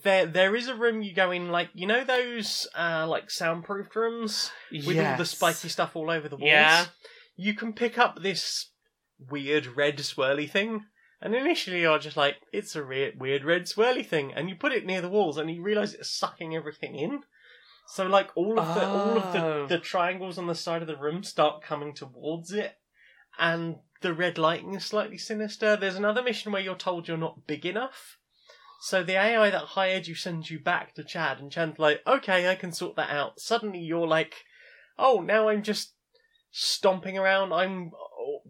[0.02, 3.94] there there is a room you go in, like you know those uh like soundproofed
[3.94, 4.50] rooms
[4.86, 6.48] with all the spiky stuff all over the walls.
[6.48, 6.86] Yeah.
[7.36, 8.70] you can pick up this
[9.30, 10.84] weird red swirly thing.
[11.22, 14.32] And initially you're just like, it's a re- weird red swirly thing.
[14.34, 17.20] And you put it near the walls and you realise it's sucking everything in.
[17.86, 19.66] So like all of the all of Oh.
[19.66, 22.76] the, the triangles on the side of the room start coming towards it.
[23.38, 25.76] And the red lighting is slightly sinister.
[25.76, 28.18] There's another mission where you're told you're not big enough.
[28.80, 32.50] So the AI that hired you sends you back to Chad, and Chad's like, okay,
[32.50, 33.38] I can sort that out.
[33.38, 34.34] Suddenly you're like,
[34.98, 35.94] oh, now I'm just
[36.50, 37.52] stomping around.
[37.52, 38.40] I'm oh,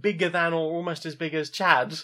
[0.00, 1.94] bigger than or almost as big as Chad.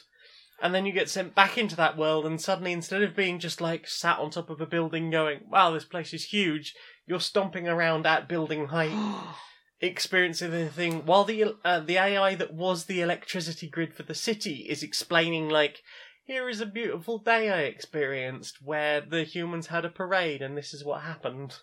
[0.61, 3.61] And then you get sent back into that world, and suddenly instead of being just
[3.61, 6.75] like sat on top of a building going, wow, this place is huge,
[7.09, 8.93] you're stomping around at building height
[9.81, 14.15] experiencing the thing while the uh, the AI that was the electricity grid for the
[14.15, 15.83] city is explaining like
[16.25, 20.75] here is a beautiful day I experienced where the humans had a parade and this
[20.75, 21.57] is what happened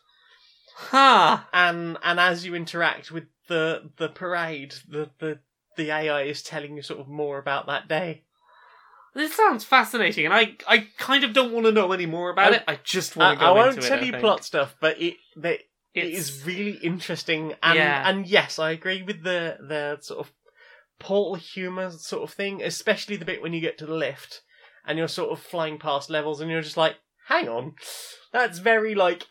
[0.77, 1.47] Ha!
[1.53, 5.39] and and as you interact with the the parade the the
[5.75, 8.23] the AI is telling you sort of more about that day
[9.15, 12.51] This sounds fascinating, and I, I kind of don't want to know any more about
[12.53, 12.63] I- it.
[12.67, 14.05] I just want to I go won't into tell it.
[14.05, 15.61] You plot stuff but it they,
[15.93, 18.07] It's- really interesting and Yeah.
[18.09, 20.33] and yes I agree with the the sort of
[20.99, 24.41] portal humor sort of thing especially the bit when you get to the lift
[24.85, 26.95] and you're sort of flying past levels and you're just like
[27.27, 27.73] hang on
[28.33, 29.23] that's very like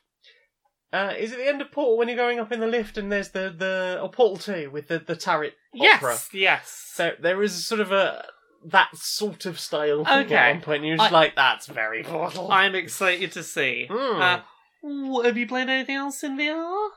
[0.92, 3.10] uh, is it the end of Portal when you're going up in the lift and
[3.10, 6.12] there's the the or Portal Two with the the turret opera?
[6.12, 6.90] Yes, yes.
[6.94, 8.24] So there is sort of a
[8.66, 10.34] that sort of style Okay.
[10.34, 10.76] at one point.
[10.78, 12.50] And you're just I- like, that's very Portal.
[12.50, 13.86] I'm excited to see.
[13.90, 14.20] Hmm.
[14.20, 16.88] Uh, have you played anything else in VR?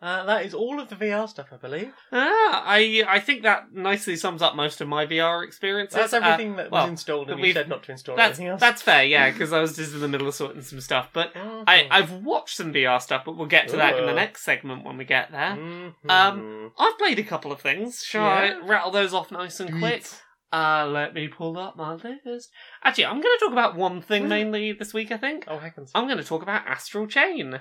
[0.00, 1.90] Uh, that is all of the VR stuff, I believe.
[2.12, 5.96] Ah, I I think that nicely sums up most of my VR experiences.
[5.96, 8.48] That's Uh, everything that was well, installed, and we've- said not to install that's anything
[8.48, 8.60] else.
[8.60, 11.08] that's fair, yeah, because I was just in the middle of sorting some stuff.
[11.14, 11.64] But Mhm.
[11.66, 14.84] I I've watched some VR stuff, but we'll get to that in the next segment
[14.84, 15.56] when we get there.
[15.56, 15.94] Mhm.
[16.10, 18.04] Um, I've played a couple of things.
[18.04, 18.58] Shall Yeah.
[18.62, 20.04] I rattle those off nice and quick?
[20.52, 22.50] Uh, let me pull up my list.
[22.84, 25.10] Actually, I'm going to talk about one thing mainly this week.
[25.10, 25.90] I think Oh, heavens.
[25.94, 27.60] I'm going to talk about Astral Chain.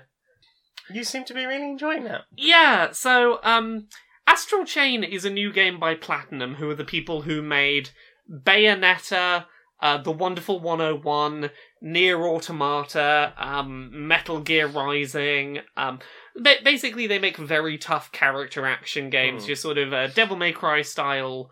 [0.91, 2.21] You seem to be really enjoying that.
[2.37, 3.87] Yeah, so um
[4.27, 7.89] Astral Chain is a new game by Platinum, who are the people who made
[8.31, 9.45] Bayonetta,
[9.81, 11.49] uh, The Wonderful 101,
[11.83, 15.59] NieR Automata, um, Metal Gear Rising.
[15.75, 15.99] Um,
[16.35, 19.43] ba- basically, they make very tough character action games.
[19.43, 19.47] Hmm.
[19.49, 21.49] You're sort of a Devil May Cry style.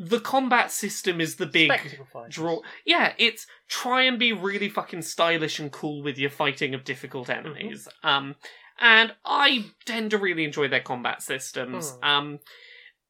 [0.00, 2.60] The combat system is the big draw.
[2.86, 7.28] Yeah, it's try and be really fucking stylish and cool with your fighting of difficult
[7.28, 7.88] enemies.
[8.04, 8.36] Um,
[8.78, 11.90] and I tend to really enjoy their combat systems.
[12.00, 12.04] Hmm.
[12.04, 12.38] Um,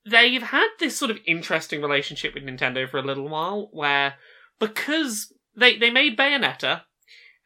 [0.08, 4.14] they've had this sort of interesting relationship with Nintendo for a little while, where
[4.58, 6.84] because they they made Bayonetta,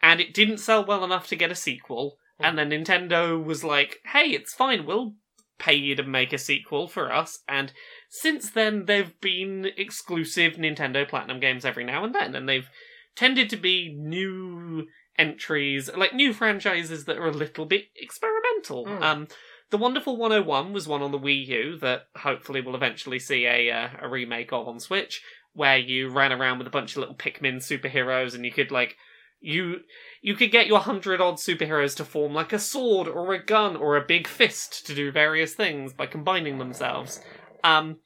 [0.00, 2.44] and it didn't sell well enough to get a sequel, Hmm.
[2.44, 4.86] and then Nintendo was like, "Hey, it's fine.
[4.86, 5.16] We'll
[5.58, 7.72] pay you to make a sequel for us." And
[8.14, 12.68] since then, they've been exclusive Nintendo Platinum games every now and then, and they've
[13.16, 18.84] tended to be new entries, like new franchises that are a little bit experimental.
[18.84, 19.02] Mm.
[19.02, 19.28] Um,
[19.70, 23.70] the Wonderful 101 was one on the Wii U that hopefully will eventually see a
[23.70, 25.22] uh, a remake of on Switch,
[25.54, 28.98] where you ran around with a bunch of little Pikmin superheroes, and you could like
[29.40, 29.80] you
[30.20, 33.74] you could get your hundred odd superheroes to form like a sword or a gun
[33.74, 37.22] or a big fist to do various things by combining themselves.
[37.64, 37.98] Um,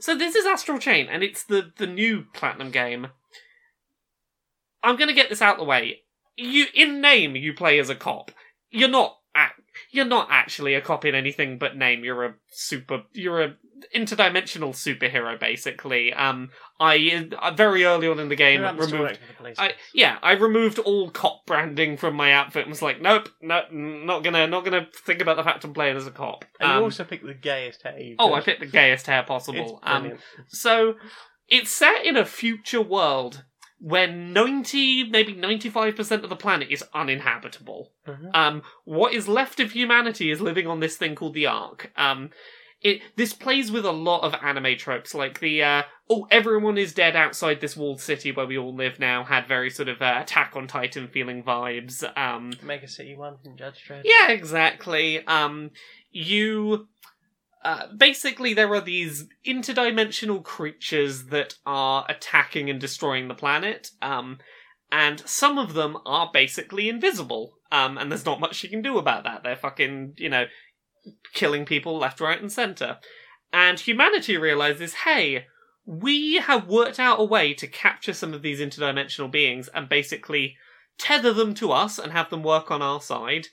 [0.00, 3.08] so this is Astral Chain, and it's the the new Platinum game.
[4.82, 6.02] I'm gonna get this out the way.
[6.36, 8.30] You in name you play as a cop.
[8.70, 9.18] You're not
[9.92, 12.02] you're not actually a cop in anything but name.
[12.02, 13.54] You're a super you're a
[13.94, 16.12] interdimensional superhero basically.
[16.12, 16.50] Um,
[16.80, 19.54] I uh, very early on in the game removed the?
[19.58, 23.62] I yeah, I removed all cop branding from my outfit and was like, nope, no,
[23.70, 26.44] not gonna, not gonna think about the fact I'm playing as a cop.
[26.58, 28.32] and you Um, also picked the gayest hair oh.
[28.34, 29.78] I picked the gayest hair possible.
[29.82, 30.14] Um,
[30.48, 30.94] so
[31.48, 33.44] it's set in a future world
[33.82, 37.90] where ninety, maybe ninety-five percent of the planet is uninhabitable.
[38.06, 38.30] Mhm.
[38.34, 41.90] Um, what is left of humanity is living on this thing called the Ark.
[41.96, 42.30] Um,
[42.80, 46.94] it this plays with a lot of anime tropes, like the uh, oh everyone is
[46.94, 49.24] dead outside this walled city where we all live now.
[49.24, 52.04] Had very sort of uh, Attack on Titan feeling vibes.
[52.16, 54.02] Um, Mega City One from Judge Dredd.
[54.04, 55.26] yeah, exactly.
[55.26, 55.70] Um,
[56.10, 56.88] you
[57.64, 63.90] uh, basically there are these interdimensional creatures that are attacking and destroying the planet.
[64.00, 64.38] Um,
[64.90, 67.54] and some of them are basically invisible.
[67.70, 69.42] Um, and there's not much you can do about that.
[69.42, 70.46] They're fucking, you know,
[71.32, 72.98] killing people left, right, and center.
[73.52, 75.46] And humanity realizes, hey,
[75.86, 80.56] we have worked out a way to capture some of these interdimensional beings and basically
[80.98, 83.46] tether them to us and have them work on our side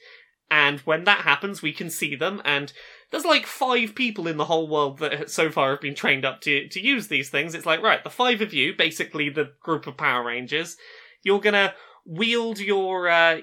[0.51, 2.73] And when that happens, we can see them, and
[3.12, 6.41] there's like five people in the whole world that so far have been trained up
[6.41, 7.55] to, to use these things.
[7.55, 10.77] It's like, right, the five of you, basically the group of Power Rangers,
[11.23, 11.73] you're gonna
[12.05, 13.39] wield your uh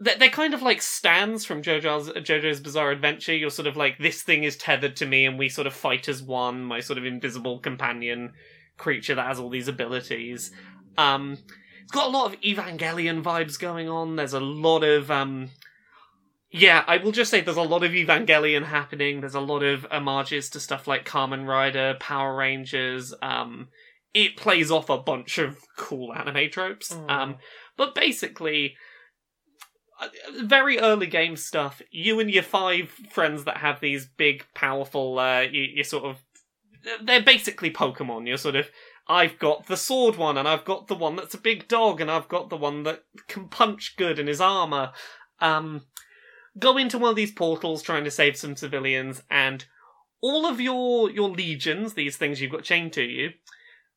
[0.00, 3.34] they're, kind of like stands from JoJo's JoJo's Bizarre Adventure.
[3.34, 6.08] You're sort of like this thing is tethered to me, and we sort of fight
[6.08, 6.64] as one.
[6.64, 8.32] My sort of invisible companion
[8.76, 10.52] creature that has all these abilities.
[10.96, 11.38] Um,
[11.82, 14.16] it's got a lot of Evangelion vibes going on.
[14.16, 15.50] There's a lot of um,
[16.50, 19.20] yeah, I will just say there's a lot of Evangelion happening.
[19.20, 23.14] There's a lot of homages to stuff like Kamen Rider, Power Rangers.
[23.20, 23.68] Um,
[24.14, 26.94] it plays off a bunch of cool anime tropes.
[26.94, 27.10] Mm.
[27.10, 27.36] Um,
[27.76, 28.76] but basically,
[30.00, 30.08] uh,
[30.42, 31.82] very early game stuff.
[31.90, 36.16] You and your five friends that have these big, powerful, uh, you, you sort of,
[37.02, 38.26] they're basically Pokemon.
[38.26, 38.70] You're sort of,
[39.06, 42.10] I've got the sword one, and I've got the one that's a big dog, and
[42.10, 44.92] I've got the one that can punch good and is armor.
[45.40, 45.82] Um,
[46.58, 49.64] go into one of these portals trying to save some civilians, and
[50.20, 53.30] all of your your legions, these things you've got chained to you,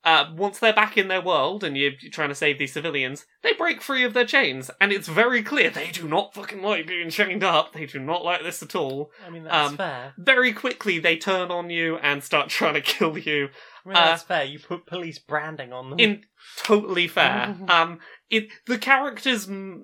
[0.04, 3.54] uh, once they're back in their world and you're trying to save these civilians, they
[3.54, 7.10] break free of their chains, and it's very clear they do not fucking like being
[7.10, 7.74] chained up.
[7.74, 9.12] They do not like this at all.
[9.26, 10.14] I mean, that's Um, fair.
[10.18, 13.50] Very quickly, they turn on you and start trying to kill you.
[13.86, 14.44] I mean, uh, that's fair.
[14.44, 16.00] You put police branding on them.
[16.00, 16.24] In
[16.58, 17.56] totally fair.
[17.68, 18.00] um,
[18.30, 19.82] it the character's mm,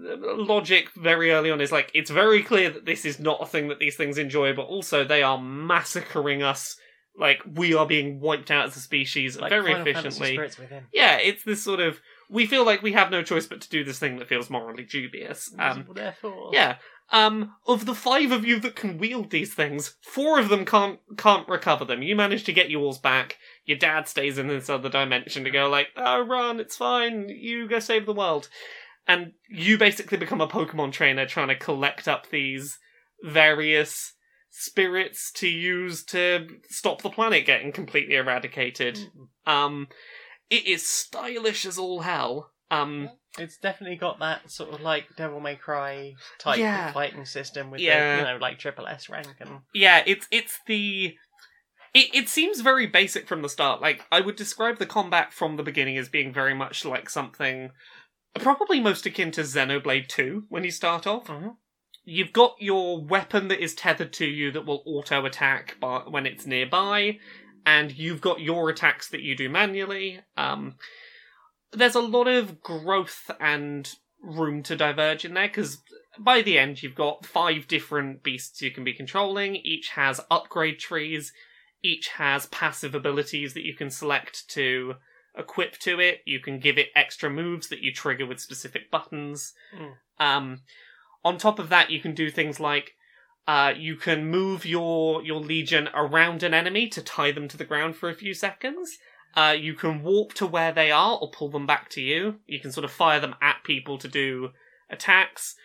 [0.48, 3.68] logic very early on is like it's very clear that this is not a thing
[3.68, 6.76] that these things enjoy, but also they are massacring us.
[7.18, 10.40] Like we are being wiped out as a species like very Final efficiently.
[10.94, 12.00] Yeah, it's this sort of
[12.30, 14.84] we feel like we have no choice but to do this thing that feels morally
[14.84, 15.54] dubious.
[15.58, 16.52] Um, Therefore.
[16.54, 16.78] yeah.
[17.10, 21.00] Um, of the five of you that can wield these things, four of them can't
[21.18, 22.02] can't recover them.
[22.02, 23.38] You manage to get yours back.
[23.66, 27.30] Your dad stays in this other dimension to go like, "Oh, run, it's fine.
[27.30, 28.50] You go save the world."
[29.08, 32.78] And you basically become a Pokemon trainer trying to collect up these
[33.24, 34.14] various
[34.60, 38.98] spirits to use to stop the planet getting completely eradicated.
[39.46, 39.52] Mm.
[39.52, 39.88] Um,
[40.50, 42.52] it is stylish as all hell.
[42.72, 46.92] Um, It's definitely got that sort of like Devil May Cry type Yeah.
[46.92, 48.16] fighting system with Yeah.
[48.16, 51.16] the, you know, like triple S rank and yeah, it's it's the
[51.94, 53.80] it, it seems very basic from the start.
[53.80, 57.72] Like I would describe the combat from the beginning as being very much like something
[58.34, 61.28] probably most akin to Xenoblade 2 when you start off.
[61.28, 61.58] Mhm.
[62.10, 65.76] You've got your weapon that is tethered to you that will auto attack
[66.08, 67.20] when it's nearby,
[67.66, 70.22] and you've got your attacks that you do manually.
[70.38, 70.76] Um,
[71.74, 73.94] there's a lot of growth and
[74.24, 75.80] room to diverge in there because
[76.18, 79.58] by the end you've got five different beasts you can be controlling.
[79.58, 81.34] Each has upgrade trees.
[81.84, 84.96] Each has passive abilities that you can select to
[85.38, 86.22] equip to it.
[86.26, 89.54] You can give it extra moves that you trigger with specific buttons.
[89.78, 90.26] Mm.
[90.26, 90.62] Um,
[91.28, 92.96] on top of that, you can do things like
[93.48, 97.66] uh, you can move your your legion around an enemy to tie them to the
[97.66, 98.98] ground for a few seconds.
[99.36, 102.40] Uh, you can warp to where they are or pull them back to you.
[102.48, 104.52] You can sort of fire them at people to do
[104.90, 105.56] attacks.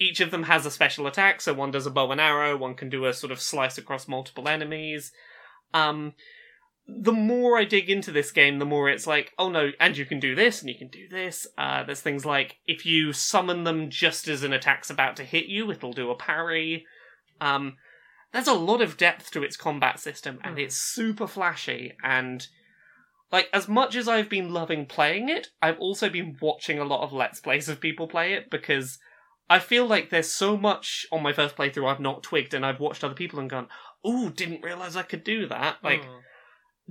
[0.00, 2.74] Each of them has a special attack, so one does a bow and arrow, one
[2.74, 5.12] can do a sort of slice across multiple enemies.
[5.74, 6.14] Um,
[6.98, 10.04] the more I dig into this game, the more it's like, oh no, and you
[10.06, 11.46] can do this, and you can do this.
[11.58, 15.46] Uh, there's things like if you summon them just as an attack's about to hit
[15.46, 16.86] you, it'll do a parry.
[17.40, 17.76] Um,
[18.32, 20.62] there's a lot of depth to its combat system, and Mhm.
[20.64, 21.92] it's super flashy.
[22.02, 22.46] And
[23.32, 27.02] like, as much as I've been loving playing it, I've also been watching a lot
[27.02, 28.98] of let's plays of people play it because
[29.48, 32.80] I feel like there's so much on my first playthrough I've not twigged, and I've
[32.80, 33.68] watched other people and gone,
[34.06, 36.22] "Ooh, didn't realize I could do that." Like, Mm.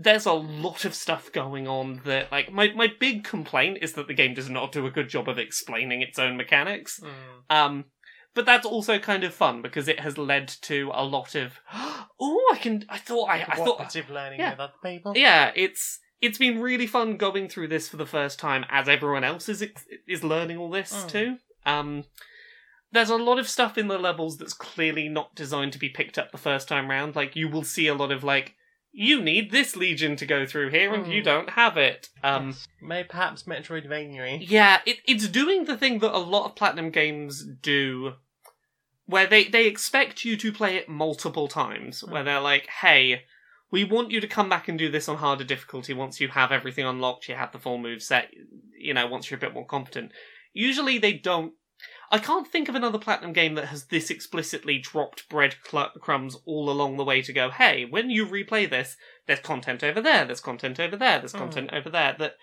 [0.02, 4.08] There's a lot of stuff going on that like my, my big complaint is that
[4.08, 7.56] the game does not do a good job of explaining its own mechanics Mm.
[7.56, 7.86] um
[8.34, 11.60] but that's also kind of fun because it has led to a lot of
[12.20, 14.52] oh i can i thought i, I thought learning yeah.
[14.52, 15.14] with other people.
[15.18, 19.26] yeah it's it's been really fun going through this for the first time as everyone
[19.26, 19.66] else is
[20.08, 21.10] is learning all this Mm.
[21.10, 22.04] too um
[22.92, 26.18] there's a lot of stuff in the levels that's clearly not designed to be picked
[26.18, 28.56] up the first time round like you will see a lot of like
[28.92, 31.26] you need this legion to go through here and you Mm.
[31.26, 32.68] don't have it um Yes.
[32.82, 34.38] May perhaps Metroidvania.
[34.42, 38.14] yeah, it, it's doing the thing that a lot of Platinum games do,
[39.06, 43.24] where they, they expect you to play it multiple times, where they're like, hey,
[43.72, 46.52] we want you to come back and do this on harder difficulty once you have
[46.52, 48.30] everything unlocked, you have the full move set,
[48.78, 50.12] you know, once you're a bit more competent.
[50.54, 51.54] Usually they don't.
[52.12, 56.98] I can't think of another Platinum game that has this explicitly dropped breadcrumbs all along
[56.98, 58.98] the way to go, hey, when you replay this,
[59.28, 61.40] there's content over there, there's content over there, there's Mm.
[61.40, 62.36] content over there, that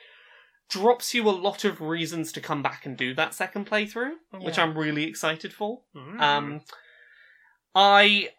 [0.70, 4.58] drops you a lot of reasons to come back and do that second playthrough, which
[4.58, 5.82] I'm really excited for.
[5.96, 6.20] Mm.
[6.20, 6.60] Um,
[7.74, 8.30] I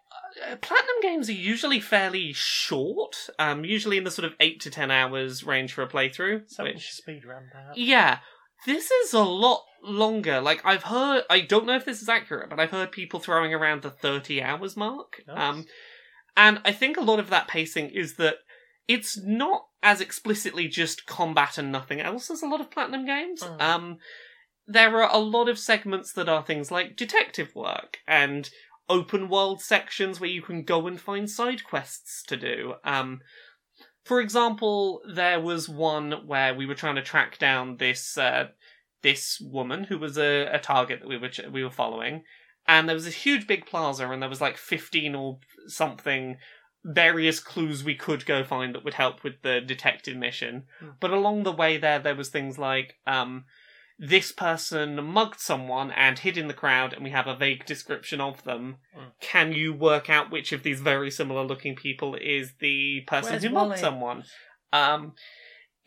[0.51, 4.69] uh, platinum games are usually fairly short, um, usually in the sort of eight to
[4.69, 6.49] ten hours range for a playthrough.
[6.49, 7.77] So which- speed run that.
[7.77, 8.19] yeah,
[8.65, 10.41] this is a lot longer.
[10.41, 13.53] Like I've heard, I don't know if this is accurate, but I've heard people throwing
[13.53, 15.23] around the thirty hours mark.
[15.27, 15.37] Nice.
[15.37, 15.65] Um,
[16.35, 18.35] and I think a lot of that pacing is that
[18.87, 23.41] it's not as explicitly just combat and nothing else as a lot of platinum games.
[23.41, 23.61] Mm.
[23.61, 23.97] Um,
[24.67, 28.49] there are a lot of segments that are things like detective work and
[28.89, 32.75] open world sections where you can go and find side quests to do.
[32.83, 33.21] Um,
[34.05, 38.47] for example, there was one where we were trying to track down this uh,
[39.03, 42.23] this woman who was a, a target that we were ch- we were following,
[42.67, 46.37] and there was this huge big plaza, and there was like fifteen or something
[46.83, 50.63] various clues we could go find that would help with the detective mission.
[50.79, 50.89] Hmm.
[50.99, 53.43] But along the way there, there was things like um,
[53.99, 58.21] this person mugged someone and hid in the crowd, and we have a vague description
[58.21, 58.77] of them.
[58.95, 59.11] Mm.
[59.19, 63.43] Can you work out which of these very similar looking people is the person Where's
[63.43, 63.79] who mugged Wally?
[63.79, 64.23] someone?
[64.71, 65.13] Um,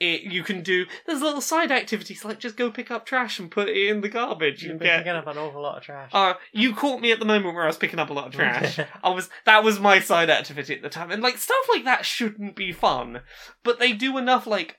[0.00, 3.50] it, you can do there's little side activities like just go pick up trash and
[3.50, 4.98] put it in the garbage You've and been get.
[4.98, 6.10] picking up an awful lot of trash.
[6.12, 8.32] Uh, you caught me at the moment where I was picking up a lot of
[8.32, 8.80] trash.
[9.04, 12.06] I was that was my side activity at the time, and like stuff like that
[12.06, 13.20] shouldn't be fun,
[13.62, 14.78] but they do enough like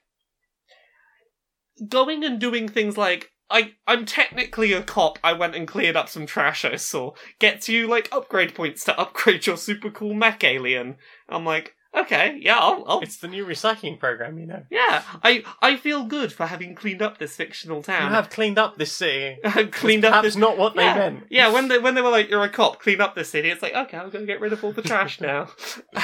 [1.87, 5.19] going and doing things like I I'm technically a cop.
[5.23, 7.11] I went and cleared up some trash I saw.
[7.39, 10.95] Gets you like upgrade points to upgrade your super cool mech alien.
[11.29, 14.63] I'm like, okay, yeah, I'll, I'll It's the new recycling program, you know.
[14.69, 15.03] yeah.
[15.23, 18.09] I I feel good for having cleaned up this fictional town.
[18.09, 19.37] You have cleaned up this city.
[19.43, 20.93] I've cleaned up Perhaps this not what yeah.
[20.93, 21.23] they meant.
[21.29, 23.61] Yeah, when they when they were like, "You're a cop, clean up the city," it's
[23.61, 25.49] like, okay, I'm gonna get rid of all the trash now.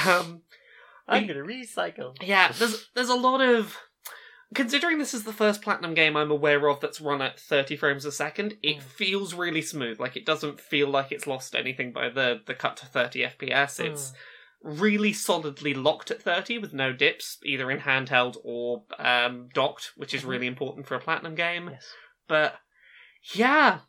[0.07, 0.41] um,
[1.07, 2.15] I'm gonna recycle.
[2.21, 3.77] yeah, there's there's a lot of
[4.53, 8.05] considering this is the first platinum game I'm aware of that's run at 30 frames
[8.05, 8.55] a second.
[8.63, 8.81] It Mm.
[8.81, 9.99] feels really smooth.
[9.99, 13.79] Like it doesn't feel like it's lost anything by the the cut to 30 FPS.
[13.83, 14.13] It's
[14.61, 20.13] really solidly locked at 30 with no dips, either in handheld or um, docked, which
[20.13, 20.27] is Mhm.
[20.27, 21.69] really important for a platinum game.
[21.71, 21.93] Yes.
[22.27, 22.59] But
[23.33, 23.81] yeah,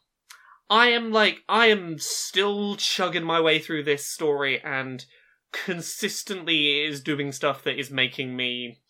[0.70, 5.04] I am like I am still chugging my way through this story and
[5.52, 8.80] consistently is doing stuff that is making me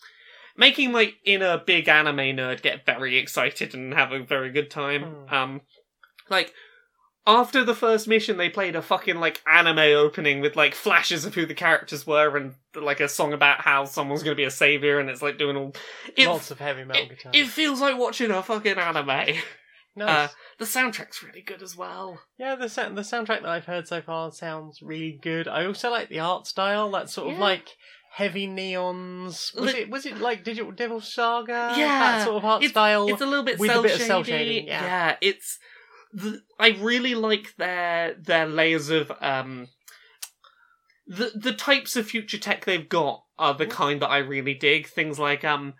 [0.56, 5.02] making my inner big anime nerd get very excited and have a very good time.
[5.02, 5.34] Hmm.
[5.34, 5.60] Um
[6.28, 6.52] like
[7.26, 11.34] after the first mission they played a fucking like anime opening with like flashes of
[11.34, 14.50] who the characters were and like a song about how someone's going to be a
[14.50, 15.74] savior and it's like doing all
[16.16, 17.32] it, Lots of heavy metal it, guitar.
[17.34, 19.06] it feels like watching a fucking anime.
[19.06, 19.38] nice.
[19.96, 22.18] Uh, the soundtrack's really good as well.
[22.38, 25.46] yeah, the sa- the soundtrack that I've heard so far sounds really good.
[25.48, 26.90] I also like the art style.
[26.92, 27.68] That sort of like
[28.12, 29.54] heavy neons.
[29.60, 31.74] Was it was it like Digital Devil Saga?
[31.76, 33.08] Yeah, that sort of art style.
[33.08, 34.82] It's a little bit with a bit of cel shading, Yeah.
[34.82, 35.16] yeah.
[35.20, 35.58] it's.
[36.12, 39.68] The, I really like their their layers of um.
[41.06, 44.86] The the types of future tech they've got are the kind that I really dig.
[44.88, 45.74] Things like um,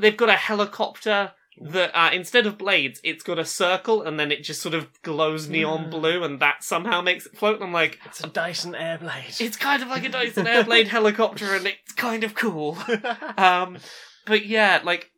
[0.00, 4.30] they've got a helicopter that uh, instead of blades, it's got a circle and then
[4.32, 5.90] it just sort of glows neon Mm.
[5.90, 7.56] blue, and that somehow makes it float.
[7.56, 9.40] And I'm like, it's a Dyson Airblade.
[9.40, 12.78] it's kind of like a Dyson Airblade helicopter, and it's kind of cool.
[13.36, 13.78] um,
[14.26, 15.10] but yeah, like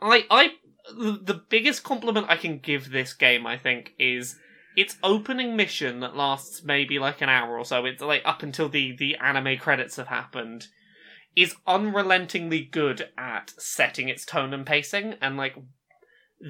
[0.00, 0.50] I, I,
[0.94, 4.36] the the biggest compliment I can give this game, I think, is
[4.76, 7.84] its opening mission that lasts maybe like an hour or so.
[7.86, 10.66] It's like up until the the anime credits have happened,
[11.34, 15.56] is unrelentingly good at setting its tone and pacing, and like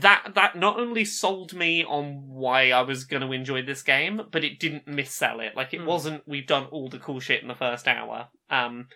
[0.00, 4.22] that that not only sold me on why I was going to enjoy this game,
[4.32, 5.54] but it didn't missell it.
[5.56, 5.86] Like it Hmm.
[5.86, 8.28] wasn't we've done all the cool shit in the first hour.
[8.50, 8.88] Um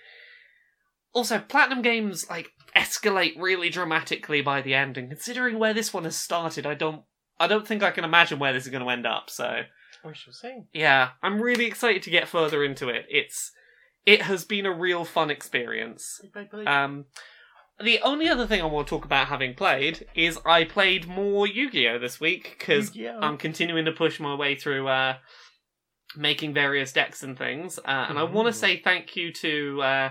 [1.12, 6.04] also platinum games like escalate really dramatically by the end and considering where this one
[6.04, 7.02] has started, I don't
[7.38, 9.30] I don't think I can imagine where this is going to end up.
[9.30, 9.62] So,
[10.04, 10.60] we shall see.
[10.74, 13.06] yeah, I'm really excited to get further into it.
[13.08, 13.52] It's
[14.06, 16.20] it has been a real fun experience.
[16.66, 17.06] Um,
[17.82, 21.46] the only other thing I want to talk about having played is I played more
[21.46, 25.16] Yu-Gi-Oh this week because I'm continuing to push my way through uh,
[26.16, 27.78] making various decks and things.
[27.78, 30.10] Uh, and I want to say thank you to uh,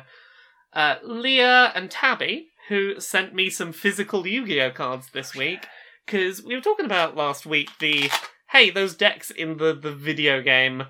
[0.74, 5.68] uh, Leah and Tabby who sent me some physical Yu-Gi-Oh cards this week
[6.06, 8.10] because we were talking about last week the
[8.52, 10.84] hey those decks in the the video game.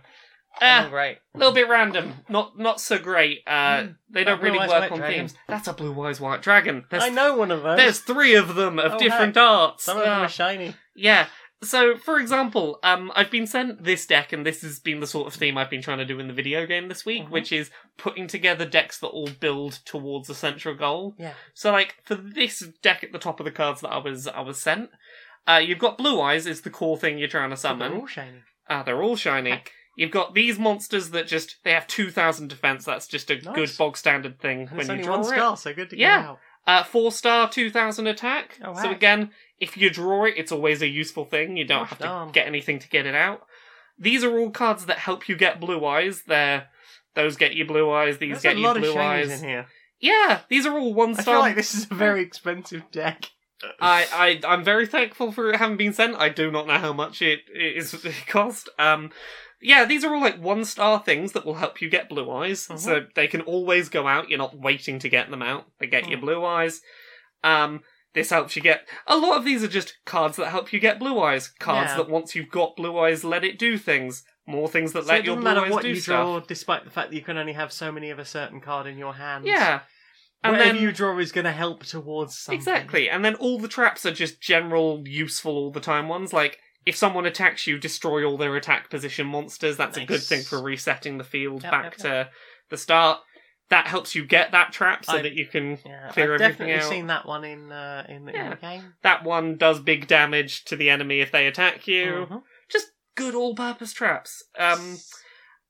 [0.62, 1.20] Oh, Uh, great.
[1.34, 3.44] a little bit random, not not so great.
[3.48, 3.88] Uh, Hmm.
[4.10, 5.20] they don't really work on Dragon.
[5.28, 5.36] themes.
[5.48, 6.86] That's a blue eyes white dragon.
[6.90, 7.78] There's, I know one of those.
[7.78, 9.84] there's three of them of Oh, different arts.
[9.86, 10.76] Some of them Uh, are shiny.
[10.96, 11.28] yeah.
[11.62, 15.28] So, for example, um, I've been sent this deck, and this has been the sort
[15.28, 17.30] of theme I've been trying to do in the video game this week, Mhm.
[17.32, 21.16] which is putting together decks that all build towards a central goal.
[21.20, 21.34] Yeah.
[21.54, 24.40] So, like for this deck at the top of the cards that I was I
[24.40, 24.90] was sent,
[25.48, 27.92] uh, you've got blue eyes is the core thing you're trying to summon.
[27.92, 28.44] They're all shiny.
[28.70, 29.50] Ah, they're all shiny.
[29.52, 29.74] Heck.
[29.98, 32.86] You've got these monsters that just they have two thousand defense.
[32.86, 33.54] That's just a Nice.
[33.54, 35.36] good bog standard thing And when you draw one it.
[35.36, 36.22] star, so good to Yeah.
[36.22, 36.40] get out.
[36.68, 38.60] Uh, four star, two thousand attack.
[38.64, 38.96] Oh, So heck.
[38.98, 41.58] again, if you draw it, it's always a useful thing.
[41.58, 43.42] You don't Gosh have to get anything to get it out.
[43.98, 46.24] These are all cards that help you get blue eyes.
[46.28, 46.68] They're
[47.16, 48.18] those get you blue eyes.
[48.20, 49.42] These There's get a you lot of blue shades eyes.
[49.42, 49.66] in here.
[50.00, 51.36] Yeah, these are all one I star.
[51.36, 53.26] feel like this is a very expensive deck.
[53.82, 56.16] I, I I'm very thankful for it having been sent.
[56.16, 58.70] I do not know how much it, it is it cost.
[58.80, 59.10] Um,
[59.62, 62.68] yeah, these are all like one star things that will help you get blue eyes,
[62.68, 62.80] Mhm.
[62.80, 64.30] so they can always go out.
[64.30, 65.66] You're not waiting to get them out.
[65.80, 66.22] They get you Mm.
[66.22, 66.82] blue eyes.
[67.44, 67.84] Um,
[68.14, 71.00] this helps you get a lot of these are just cards that help you get
[71.00, 71.48] blue eyes.
[71.60, 71.98] Cards Yeah.
[71.98, 74.24] that once you've got blue eyes, let it do things.
[74.48, 76.24] More things that So let your blue matter eyes what do you stuff.
[76.26, 78.88] draw, despite the fact that you can only have so many of a certain card
[78.88, 79.46] in your hand.
[79.46, 79.82] Yeah,
[80.44, 82.58] and Whatever then you draw is going to help towards something.
[82.58, 86.34] Exactly, and then all the traps are just general, useful all the time ones.
[86.34, 89.78] Like, if someone attacks you, destroy all their attack position monsters.
[89.78, 92.30] That's a good thing for resetting the field Yep, back yep, to
[92.70, 93.20] the start.
[93.70, 95.78] That helps you get that trap so I- that you can.
[95.86, 96.90] Yeah, Clear I've everything definitely out.
[96.90, 98.50] seen that one in uh, in, in Yeah.
[98.52, 98.94] the game.
[99.04, 102.28] That one does big damage to the enemy if they attack you.
[102.30, 102.42] Mhm.
[102.72, 104.44] Just good all-purpose traps.
[104.58, 104.98] Um,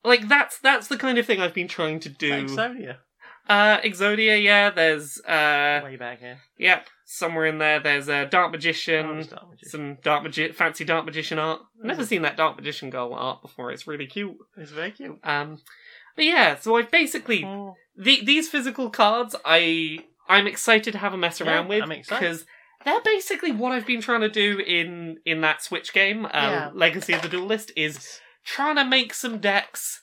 [0.06, 2.32] like that's that's the kind of thing I've been trying to do.
[2.32, 2.98] Exodia,
[3.50, 4.70] Uh, Exodia, yeah.
[4.70, 6.40] There's uh, way back here.
[6.58, 7.80] yep, somewhere in there.
[7.80, 9.18] There's a Dark Oh, Magician.
[9.20, 9.70] it's Dark Magician.
[9.70, 11.62] some dark magi- fancy dark magician art.
[11.80, 12.08] I've never Mhm.
[12.08, 13.72] seen that dark magician girl art before.
[13.72, 14.38] It's really cute.
[14.58, 15.20] It's very cute.
[15.24, 15.60] Um,
[16.16, 17.74] but yeah, so I've basically Mm.
[17.98, 19.36] the, these physical cards.
[19.44, 22.46] I I'm excited to have a mess Yeah, around with because
[22.86, 26.70] they're basically what I've been trying to do in in that Switch game, um, Yeah.
[26.76, 30.00] Legacy of the Duelist, is trying to make some decks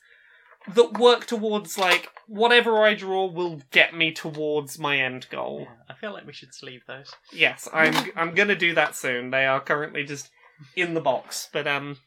[0.74, 5.60] that work towards like whatever I draw will get me towards my end goal.
[5.62, 7.12] Yeah, I feel like we should sleeve those.
[7.32, 9.30] Yes, I'm I'm gonna do that soon.
[9.30, 10.30] They are currently just
[10.74, 11.98] in the box, but um,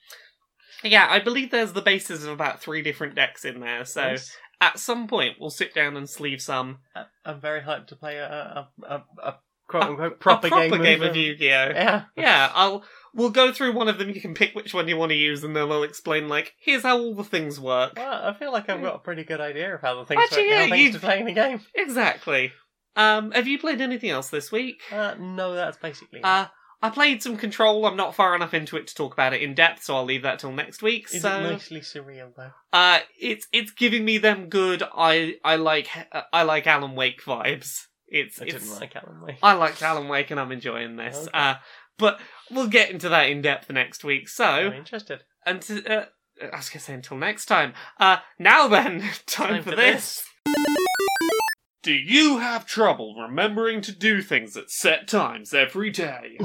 [0.84, 3.86] yeah, I believe there's the basis of about three different decks in there.
[3.86, 4.36] So Nice.
[4.62, 6.80] at some point we'll sit down and sleeve some
[7.26, 9.36] I'm very hyped to play a a, a, a
[9.68, 11.70] quote unquote a proper, proper game, of Yu-Gi-Oh.
[11.70, 12.04] Yeah.
[12.18, 12.84] Yeah, I'll
[13.14, 14.10] we'll go through one of them.
[14.10, 16.84] You can pick which one you want to use, and then they'll explain like here's
[16.84, 17.94] how all the things work.
[17.98, 20.44] Well, I feel like I've got a pretty good idea of how the things Actually,
[20.44, 21.62] work yeah, thanks you've- to playing the game.
[21.76, 22.52] Exactly.
[22.96, 24.82] Um, have you played anything else this week?
[24.92, 26.22] Uh, no, that's basically.
[26.24, 26.48] Uh,
[26.82, 27.86] I played some Control.
[27.86, 30.24] I'm not far enough into it to talk about it in depth, so I'll leave
[30.24, 31.14] that till next week.
[31.14, 32.52] Is so, it mostly surreal though?
[32.72, 34.84] uh, it's it's giving me them good.
[34.96, 35.90] I I like
[36.34, 37.88] I like Alan Wake vibes.
[38.08, 39.38] It's I it's didn't like Alan Wake.
[39.44, 41.18] I liked Alan Wake and I'm enjoying this.
[41.18, 41.30] Okay.
[41.34, 41.56] Uh,
[42.00, 42.20] but
[42.50, 44.28] we'll get into that in depth next week.
[44.28, 45.24] So I'm interested.
[45.46, 46.06] and uh,
[46.42, 47.74] I was gonna say until next time.
[48.00, 50.24] Uh, now then, time, Time for, for this.
[51.82, 56.38] Do you have trouble remembering to do things at set times every day?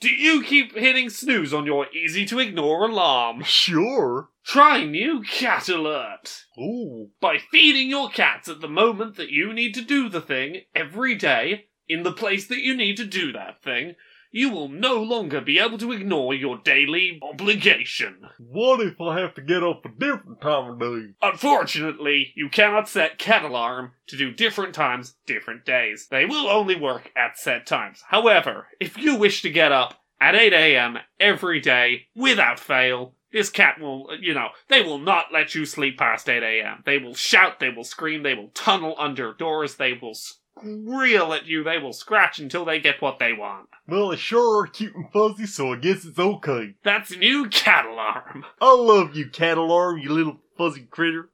[0.00, 3.42] Do you keep hitting snooze on your easy to ignore alarm?
[3.42, 4.30] Sure.
[4.42, 6.46] Try new Cat Alert.
[6.58, 7.10] Ooh.
[7.20, 11.14] By feeding your cats at the moment that you need to do the thing every
[11.14, 13.96] day, in the place that you need to do that thing,
[14.30, 18.18] you will no longer be able to ignore your daily obligation.
[18.38, 21.14] What if I have to get up a different time of day?
[21.22, 26.06] Unfortunately, you cannot set cat alarm to do different times, different days.
[26.10, 28.02] They will only work at set times.
[28.08, 30.98] However, if you wish to get up at 8 a.m.
[31.18, 35.98] every day without fail, this cat will, you know, they will not let you sleep
[35.98, 36.82] past 8 a.m.
[36.84, 40.14] They will shout, they will scream, they will tunnel under doors, they will
[40.58, 43.68] squeal at you, they will scratch until they get what they want.
[43.86, 46.74] Well, they sure are cute and fuzzy, so I guess it's okay.
[46.82, 48.44] That's new cat alarm.
[48.60, 51.30] I love you, cat alarm, you little fuzzy critter.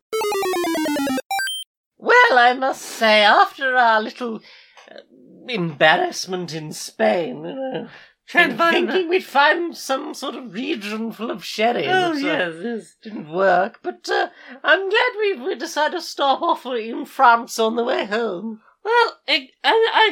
[1.99, 4.41] Well, I must say, after our little
[4.91, 5.01] uh,
[5.49, 7.89] embarrassment in Spain, you know,
[8.27, 11.87] Trying to find thinking we'd find some sort of region full of sherry.
[11.87, 12.97] Oh, but, uh, yes, yes.
[13.01, 14.29] Didn't work, but uh,
[14.65, 18.63] I'm glad we we decided to stop off in France on the way home.
[18.87, 19.49] Well, and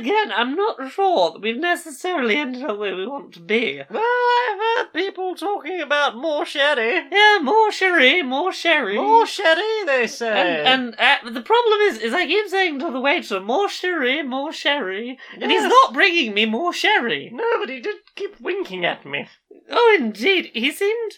[0.00, 3.80] again, I'm not sure that we've necessarily ended up where we want to be.
[3.88, 7.06] Well, I've heard people talking about more sherry.
[7.12, 8.96] Yeah, more sherry, more sherry.
[8.96, 10.62] More sherry, they say.
[10.64, 14.24] and and uh, the problem is, is I keep saying to the waiter, more sherry,
[14.24, 17.30] more sherry, and he's not bringing me more sherry.
[17.32, 19.28] No, but he did keep winking at me.
[19.70, 21.12] Oh, indeed, he seemed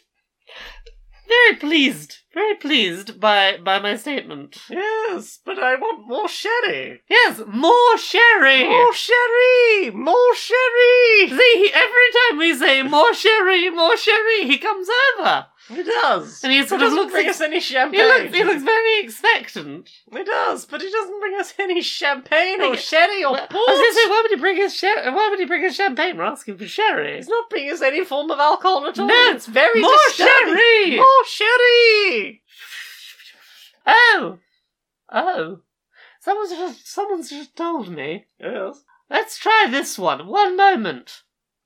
[1.29, 4.57] very pleased, very pleased by by my statement.
[4.71, 7.03] Yes, but I want more sherry.
[7.09, 8.65] Yes, more sherry.
[8.65, 9.91] More sherry!
[9.91, 11.29] More sherry!
[11.29, 15.47] See, every time we say more sherry, more sherry, he comes over.
[15.69, 16.45] He does.
[16.45, 18.01] And he He of doesn't bring ex- us any He champagne.
[18.07, 19.91] looks, he looks very expectant.
[20.13, 23.69] He does, but he doesn't bring us any champagne or sherry or Well, port.
[23.95, 26.17] say, why would he bring us sher- Why would he bring us champagne?
[26.17, 27.17] We're asking for sherry.
[27.17, 29.07] He's not bringing us any form of alcohol at all.
[29.09, 30.55] No, it's very More disturbing.
[30.57, 30.97] sherry.
[30.97, 32.43] More sherry.
[33.87, 34.39] Oh,
[35.13, 35.59] oh!
[36.21, 38.27] Someone's just someone's just told me.
[38.41, 38.83] Yes.
[39.11, 40.27] Let's try this one.
[40.27, 41.23] One moment.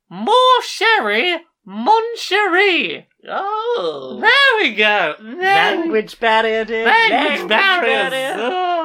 [0.08, 3.08] More sherry, mon sherry.
[3.28, 4.18] Oh.
[4.20, 5.14] There we go.
[5.20, 6.86] There we- Language barrier, dear.
[6.86, 8.12] Language barriers.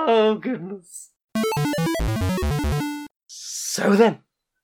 [0.08, 1.10] Oh goodness.
[3.28, 4.20] So then,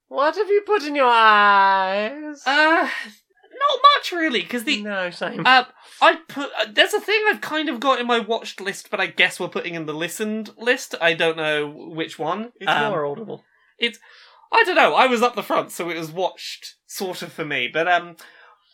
[0.07, 2.41] what have you put in your eyes?
[2.45, 5.43] Uh, not much really, because the no, same.
[5.45, 5.65] uh,
[6.01, 8.99] I put uh, there's a thing I've kind of got in my watched list, but
[8.99, 10.95] I guess we're putting in the listened list.
[11.01, 12.51] I don't know which one.
[12.59, 13.43] it's Um, more audible.
[13.77, 13.99] It's
[14.51, 14.95] I don't know.
[14.95, 17.69] I was up the front, so it was watched sort of for me.
[17.71, 18.15] But um,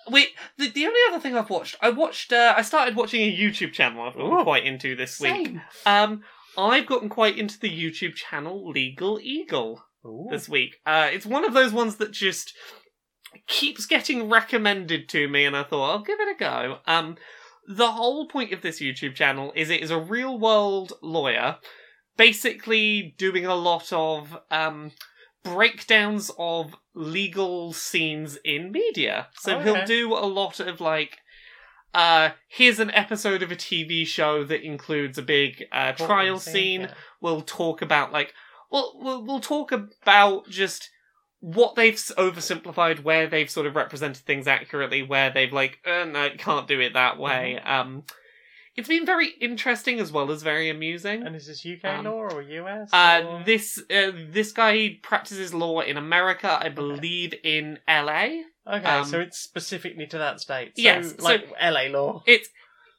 [0.10, 0.28] we
[0.58, 2.34] the, the only other thing I've watched, I watched.
[2.34, 4.04] Uh, I started watching a YouTube channel.
[4.04, 4.44] I've gotten Ooh.
[4.44, 5.48] quite into this week.
[5.48, 5.62] Same.
[5.86, 6.24] Um,
[6.58, 10.28] I've gotten quite into the YouTube channel Legal Eagle Ooh.
[10.30, 10.78] this week.
[10.86, 12.54] Uh, it's one of those ones that just
[13.48, 16.80] keeps getting recommended to me, and I thought I'll give it a go.
[16.86, 17.18] Um,
[17.68, 21.58] the whole point of this YouTube channel is it is a real world lawyer,
[22.16, 24.92] basically doing a lot of um
[25.54, 29.28] breakdowns of legal scenes in media.
[29.34, 29.64] So Okay.
[29.64, 31.18] he'll do a lot of like.
[31.94, 36.82] Uh, here's an episode of a TV show that includes a big uh, trial scene
[36.82, 36.94] Yeah.
[37.22, 38.34] we'll talk about like
[38.70, 40.90] we'll we'll, we'll talk about just
[41.40, 46.30] what they've oversimplified where they've sort of represented things accurately where they've like uh, no
[46.38, 48.04] can't do it that way um
[48.78, 52.12] it's been very interesting as well as very amusing And is this UK Um, law
[52.32, 52.90] or US?
[52.94, 58.28] uh or- this uh, this guy practices law in america i believe in la
[58.70, 60.74] Okay, um, so it's specifically to that state.
[60.76, 62.22] So, Yes, so- like LA law.
[62.26, 62.50] it's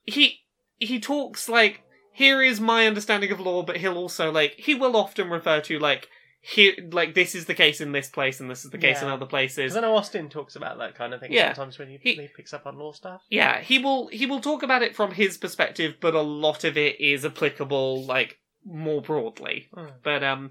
[0.06, 0.40] he
[0.78, 1.82] he talks like
[2.14, 5.78] here is my understanding of law but he'll also like he will often refer to
[5.78, 6.08] like
[6.40, 9.08] here like this is the case in this place and this is the case in
[9.08, 9.14] Yeah.
[9.14, 11.52] other places Because I know Austin talks about that kind of thing Yeah.
[11.52, 13.22] sometimes when he, He- he picks up on law stuff.
[13.28, 16.76] yeah he will he will talk about it from his perspective but a lot of
[16.78, 19.86] it is applicable like more broadly Hmm.
[20.04, 20.50] but um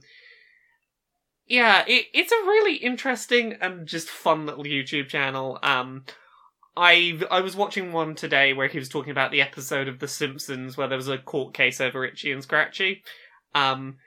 [1.46, 6.04] yeah it, it's a really interesting and just fun little youtube channel um
[6.80, 10.08] I I was watching one today where he was talking about the episode of The
[10.08, 13.02] Simpsons where there was a court case over Itchy and Scratchy,
[13.56, 13.98] um,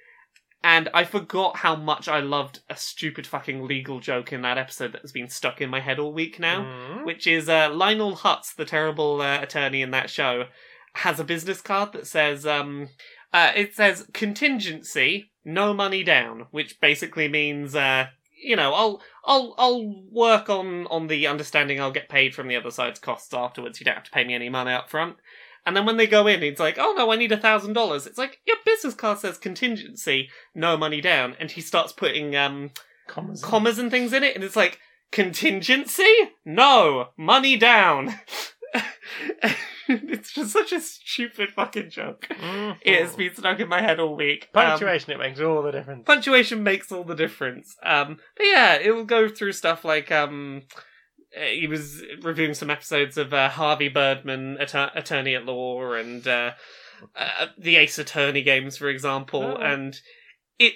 [0.62, 4.92] and I forgot how much I loved a stupid fucking legal joke in that episode
[4.92, 7.04] that has been stuck in my head all week now Mm.
[7.04, 10.44] which is uh, Lionel Hutz, the terrible uh, attorney in that show,
[10.94, 12.88] has a business card that says, um,
[13.32, 18.06] uh, it says contingency, no money down, which basically means, uh,
[18.42, 22.56] you know, I'll, I'll, I'll work on, on the understanding I'll get paid from the
[22.56, 23.78] other side's costs afterwards.
[23.80, 25.16] You don't have to pay me any money up front.
[25.66, 28.06] And then when they go in, it's like, oh no, I need a thousand dollars.
[28.06, 31.36] It's like, your business card says contingency, no money down.
[31.38, 32.70] And he starts putting, um,
[33.08, 33.42] Commas.
[33.42, 34.78] commas and things in it, and it's like
[35.12, 36.14] contingency?
[36.44, 38.14] No, money down.
[39.88, 42.26] it's just such a stupid fucking joke.
[42.30, 42.76] Mhm.
[42.82, 44.48] It has been stuck in my head all week.
[44.54, 46.04] Um, Punctuation, it makes all the difference.
[46.06, 47.74] punctuation makes all the difference.
[47.82, 50.62] Um, but yeah, it will go through stuff like um,
[51.32, 56.52] he was reviewing some episodes of uh, Harvey Birdman, Atter- Attorney at Law, and uh,
[57.16, 59.42] uh, the Ace Attorney games, for example.
[59.42, 59.56] Oh.
[59.56, 59.98] And
[60.58, 60.74] it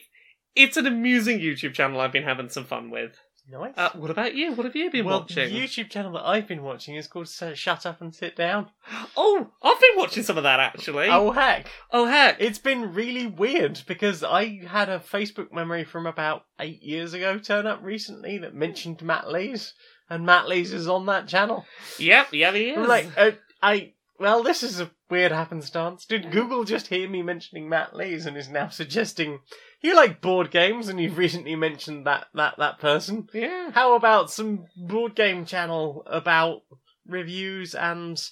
[0.55, 3.19] it's an amusing YouTube channel I've been having some fun with.
[3.47, 3.75] Nice.
[3.77, 4.55] Uh, what about you?
[4.55, 5.53] What have you been well, watching?
[5.53, 8.71] the YouTube channel that I've been watching is called Shut Up and Sit Down.
[9.17, 11.09] Oh, I've been watching some of that actually.
[11.09, 11.69] Oh, heck.
[11.93, 12.37] oh heck!
[12.41, 17.39] It's been really weird because I had a Facebook memory from about eight years ago
[17.39, 19.75] turn up recently that mentioned Matt Lees,
[20.11, 21.65] and Matt Lees is on that channel.
[21.99, 22.87] Yep, yeah, he is.
[22.89, 23.33] Like, uh,
[23.63, 23.93] I.
[24.19, 26.07] Well, this is a weird happenstance.
[26.07, 29.41] Did Google just hear me mentioning Matt Lees and is now suggesting
[29.83, 33.29] you like board games and you've recently mentioned that that that person?
[33.35, 33.71] yeah.
[33.73, 36.63] How about some board game channel about
[37.07, 38.23] reviews and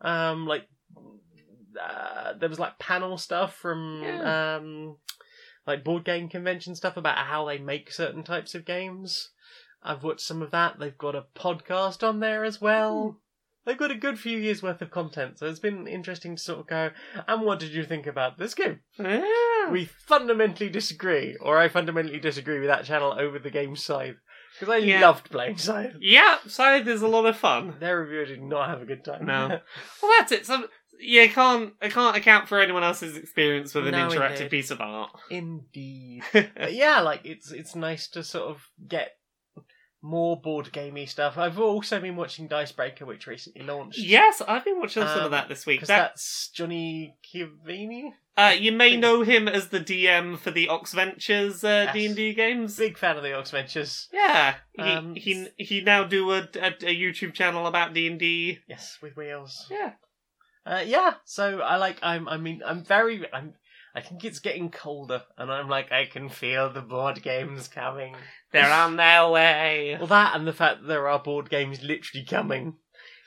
[0.00, 0.66] um like
[1.80, 4.56] uh, there was like panel stuff from Yeah.
[4.56, 4.96] um
[5.66, 9.30] like board game convention stuff about how they make certain types of games.
[9.86, 10.78] I've watched some of that.
[10.78, 13.02] They've got a podcast on there as well.
[13.04, 13.16] Hmm.
[13.64, 16.60] They've got a good few years worth of content, so it's been interesting to sort
[16.60, 16.90] of go.
[17.26, 18.78] And what did you think about this game?
[18.96, 19.24] Yeah.
[19.72, 24.14] We fundamentally disagree, or I fundamentally disagree with that channel over the game Scythe
[24.54, 25.00] because I Yeah.
[25.00, 25.94] loved playing Scythe.
[26.00, 27.74] Yeah, Scythe is a lot of fun.
[27.80, 29.26] Their reviewer did not have a good time.
[29.26, 29.48] No.
[30.00, 30.46] Well, that's it.
[30.46, 30.68] So,
[31.00, 34.50] yeah, I can't I can't account for anyone else's experience with an No, interactive indeed.
[34.50, 35.10] piece of art.
[35.28, 36.22] Indeed.
[36.32, 39.15] But yeah, like it's it's nice to sort of get
[40.02, 41.36] more board gamey stuff.
[41.38, 43.98] I've also been watching Dicebreaker, which recently launched.
[43.98, 45.78] Yes, I've been watching some Um, of that this week.
[45.80, 48.12] Because That, that's Johnny Chiodini.
[48.36, 52.34] uh, you may know him as the DM for the Oxventures uh, D and D
[52.34, 52.76] games.
[52.76, 54.08] Big fan of the Oxventures.
[54.12, 58.18] Yeah, he, Um, he he now do a, a, a YouTube channel about D and
[58.18, 58.58] D.
[58.68, 59.66] Yes, with wheels.
[59.70, 59.92] Yeah,
[60.64, 61.14] Uh, yeah.
[61.24, 61.98] So I like.
[62.02, 62.28] I'm.
[62.28, 62.60] I mean.
[62.64, 63.24] I'm very.
[63.32, 63.54] I'm.
[63.94, 65.90] I think it's getting colder, and I'm like.
[65.90, 68.14] I can feel the board games coming.
[68.56, 69.96] They're on their way.
[69.98, 72.76] Well, that and the fact that there are board games literally coming.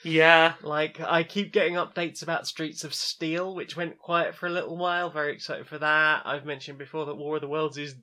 [0.03, 4.51] Yeah, Like, I keep getting updates about Streets of Steel, which went quiet for a
[4.51, 5.09] little while.
[5.09, 6.21] Very excited for that.
[6.25, 7.95] I've mentioned before that War of the Worlds is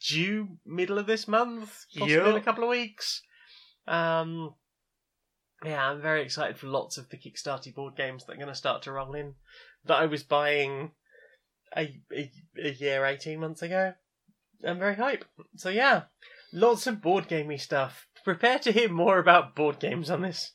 [0.00, 3.20] due middle of this month, possibly in a couple of weeks.
[3.86, 4.54] Um,
[5.64, 8.54] yeah, I'm very excited for lots of the Kickstarter board games that are going to
[8.54, 9.34] start to roll in
[9.84, 10.92] that I was buying
[11.76, 12.30] a, a,
[12.62, 13.92] a year, 18 months ago.
[14.66, 15.24] I'm very hype.
[15.56, 16.02] So, yeah,
[16.52, 18.06] lots of board gamey stuff.
[18.24, 20.52] Prepare to hear more about board games on this.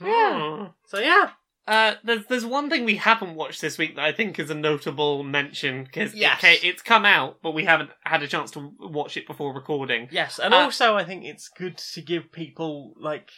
[0.00, 0.56] Yeah.
[0.56, 0.64] Hmm.
[0.86, 1.30] So, yeah.
[1.68, 4.54] Uh, there's there's one thing we haven't watched this week that I think is a
[4.54, 6.40] notable mention because Yes.
[6.42, 10.08] it's come out, but we haven't had a chance to watch it before recording.
[10.10, 13.30] Yes, and Uh, also I think it's good to give people like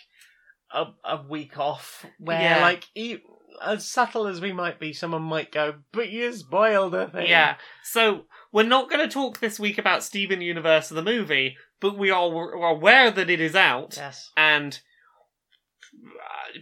[0.73, 2.63] a a week off where Yeah.
[2.63, 3.19] like e-
[3.61, 7.57] as subtle as we might be, someone might go, "But you spoiled a thing." Yeah.
[7.83, 12.11] So we're not going to talk this week about Steven Universe the movie, but we
[12.11, 14.31] are we're aware that it is out, Yes.
[14.37, 14.81] and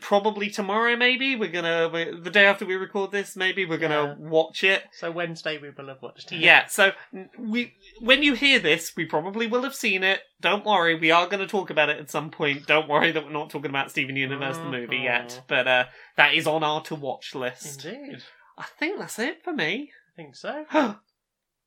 [0.01, 4.17] probably tomorrow, maybe we're gonna we the day after we record this, maybe we're gonna
[4.19, 4.83] watch it.
[4.93, 6.41] So Wednesday we will have watched it.
[6.41, 6.67] Yeah.
[6.67, 6.93] So
[7.39, 10.21] we when you hear this, we probably will have seen it.
[10.41, 12.67] Don't worry, we are going to talk about it at some point.
[12.67, 15.05] Don't worry that we're not talking about Steven Universe the movie Mhm.
[15.05, 15.85] yet, but uh,
[16.17, 17.85] that is on our to watch list.
[17.85, 18.23] Indeed.
[18.57, 19.91] I think that's it for me.
[19.93, 20.65] I think so.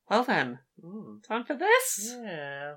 [0.09, 1.24] well then, Mm.
[1.28, 2.15] time for this.
[2.19, 2.76] Yeah.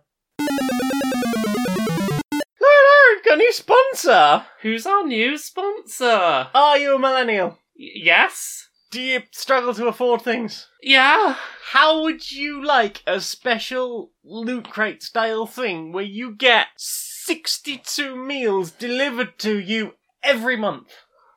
[3.36, 4.46] No, no, we've got a new sponsor.
[4.62, 6.48] Who's our new sponsor?
[6.54, 7.58] Are you a millennial?
[7.78, 8.68] Y- yes?
[8.90, 10.68] Do you struggle to afford things?
[10.82, 11.36] Yeah?
[11.72, 18.70] How would you like a special loot crate style thing where you get 62 meals
[18.70, 20.92] delivered to you every month?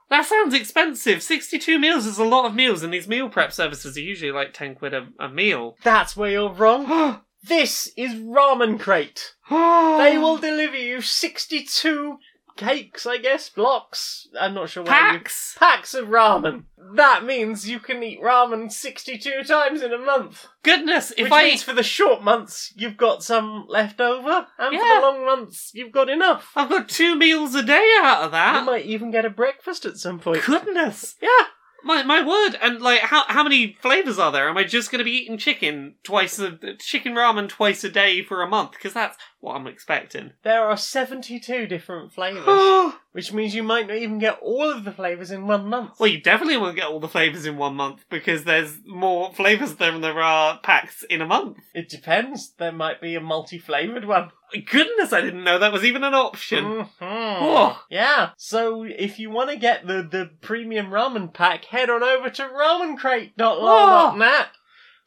[0.10, 1.22] That sounds expensive.
[1.22, 4.54] 62 meals is a lot of meals, and these meal prep services are usually like
[4.54, 5.76] 10 quid a, a meal.
[5.84, 7.22] That's where you're wrong.
[7.44, 9.34] This is Ramen Crate.
[9.50, 12.18] They will deliver you 62
[12.56, 14.28] cakes, I guess, blocks.
[14.40, 15.56] I'm not sure what you Packs?
[15.58, 16.64] packs of ramen.
[16.96, 20.46] That means you can eat ramen 62 times in a month.
[20.64, 21.44] Goodness, if Which I.
[21.46, 24.80] means for the short months, you've got some left over, and Yeah.
[24.80, 26.52] for the long months, you've got enough.
[26.56, 28.60] I've got two meals a day out of that.
[28.60, 30.44] You might even get a breakfast at some point.
[30.44, 31.16] Goodness.
[31.22, 31.30] Yeah.
[31.84, 32.58] My my word!
[32.62, 34.50] And like, how how many flavors are there?
[34.50, 38.22] Am I just going to be eating chicken twice a chicken ramen twice a day
[38.24, 38.72] for a month?
[38.72, 40.34] Because that's what I'm expecting.
[40.44, 44.92] There are 72 different flavours, which means you might not even get all of the
[44.92, 45.94] flavours in one month.
[46.00, 49.76] well, you definitely won't get all the flavors in one month because there's more flavors
[49.76, 51.58] than there are packs in a month.
[51.74, 52.52] It depends.
[52.58, 54.32] There might be a multi-flavoured one.
[54.66, 56.64] Goodness, I didn't know that was even an option.
[56.66, 56.90] Mhm.
[57.02, 57.84] Oh.
[57.90, 58.32] Yeah.
[58.36, 62.44] So if you want to get the, the premium ramen pack, head on over to
[63.38, 64.48] ramencrate.lol.net.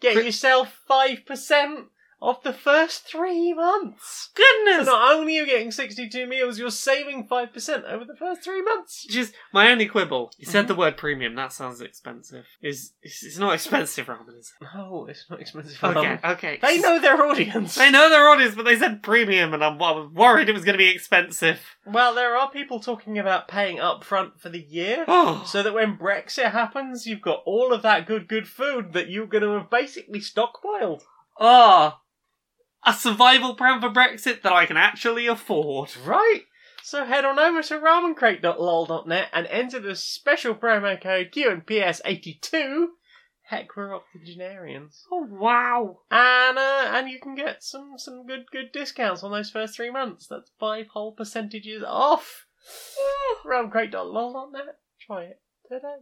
[0.01, 1.85] Get yourself 5%
[2.23, 4.31] off the first three months.
[4.35, 4.87] Goodness!
[4.87, 8.63] So not only are you getting 62 meals, you're saving 5% over the first three
[8.63, 9.05] months.
[9.09, 10.31] Just my only quibble.
[10.39, 10.69] You said Mhm.
[10.69, 11.35] the word premium.
[11.35, 12.47] That sounds expensive.
[12.63, 14.65] Is it's, it's not expensive ramen, is it?
[14.75, 15.77] No, it's not expensive.
[15.83, 15.85] it?
[15.97, 16.59] Okay, okay.
[16.63, 17.75] They know their audience.
[17.75, 20.65] They know their audience, but they said premium, and I'm, I was worried it was
[20.65, 21.61] going to be expensive.
[21.85, 25.05] Well, there are people talking about paying up front for the year.
[25.09, 29.09] Oh, So that when Brexit happens, you've got all of that good, good food that
[29.11, 31.03] you're going to have basically stockpiled.
[31.41, 31.99] oh,
[32.85, 35.91] a survival plan for Brexit that I can actually afford.
[36.05, 36.43] Right.
[36.83, 42.87] So head on over to ramencrate.lol.net and enter the special promo code QNPS82.
[43.45, 45.05] Heck, we're octogenarians.
[45.13, 46.01] Oh wow!
[46.11, 49.91] And uh, and you can get some some good good discounts on those first three
[49.91, 50.27] months.
[50.27, 52.47] That's five whole percentages off.
[53.45, 54.79] Ramencrate.lol.net.
[55.07, 55.99] Try it today.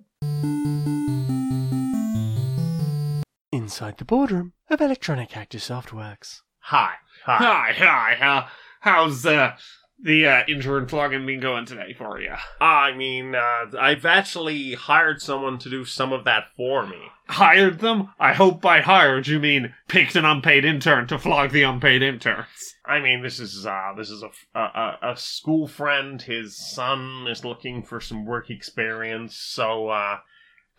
[3.52, 6.42] Inside the boardroom of Electronic Actor Softworks.
[6.60, 6.94] Hi.
[7.24, 7.36] Hi.
[7.36, 8.48] Hi, hi, How,
[8.80, 9.56] how's uh,
[10.02, 12.34] the uh, and plugin been going today for you?
[12.60, 16.98] I mean, uh, I've actually hired someone to do some of that for me.
[17.28, 18.10] Hired them?
[18.18, 22.46] I hope by hired you mean picked an unpaid intern to flog the unpaid interns.
[22.84, 26.20] I mean, this is uh, this is a, a a- a school friend.
[26.20, 30.18] His son is looking for some work experience, so uh,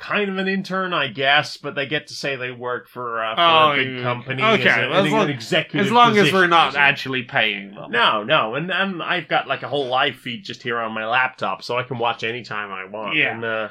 [0.02, 3.36] kind of an intern, I guess, but they get to say they work for, uh,
[3.36, 4.42] for Oh, a big company.
[4.42, 5.86] Okay, as, a, as an long- executive.
[5.86, 7.92] As long as we're not actually paying them.
[7.92, 11.06] No, no, and and I've got like a whole live feed just here on my
[11.06, 13.16] laptop, so I can watch anytime I want.
[13.16, 13.34] Yeah.
[13.36, 13.70] And uh,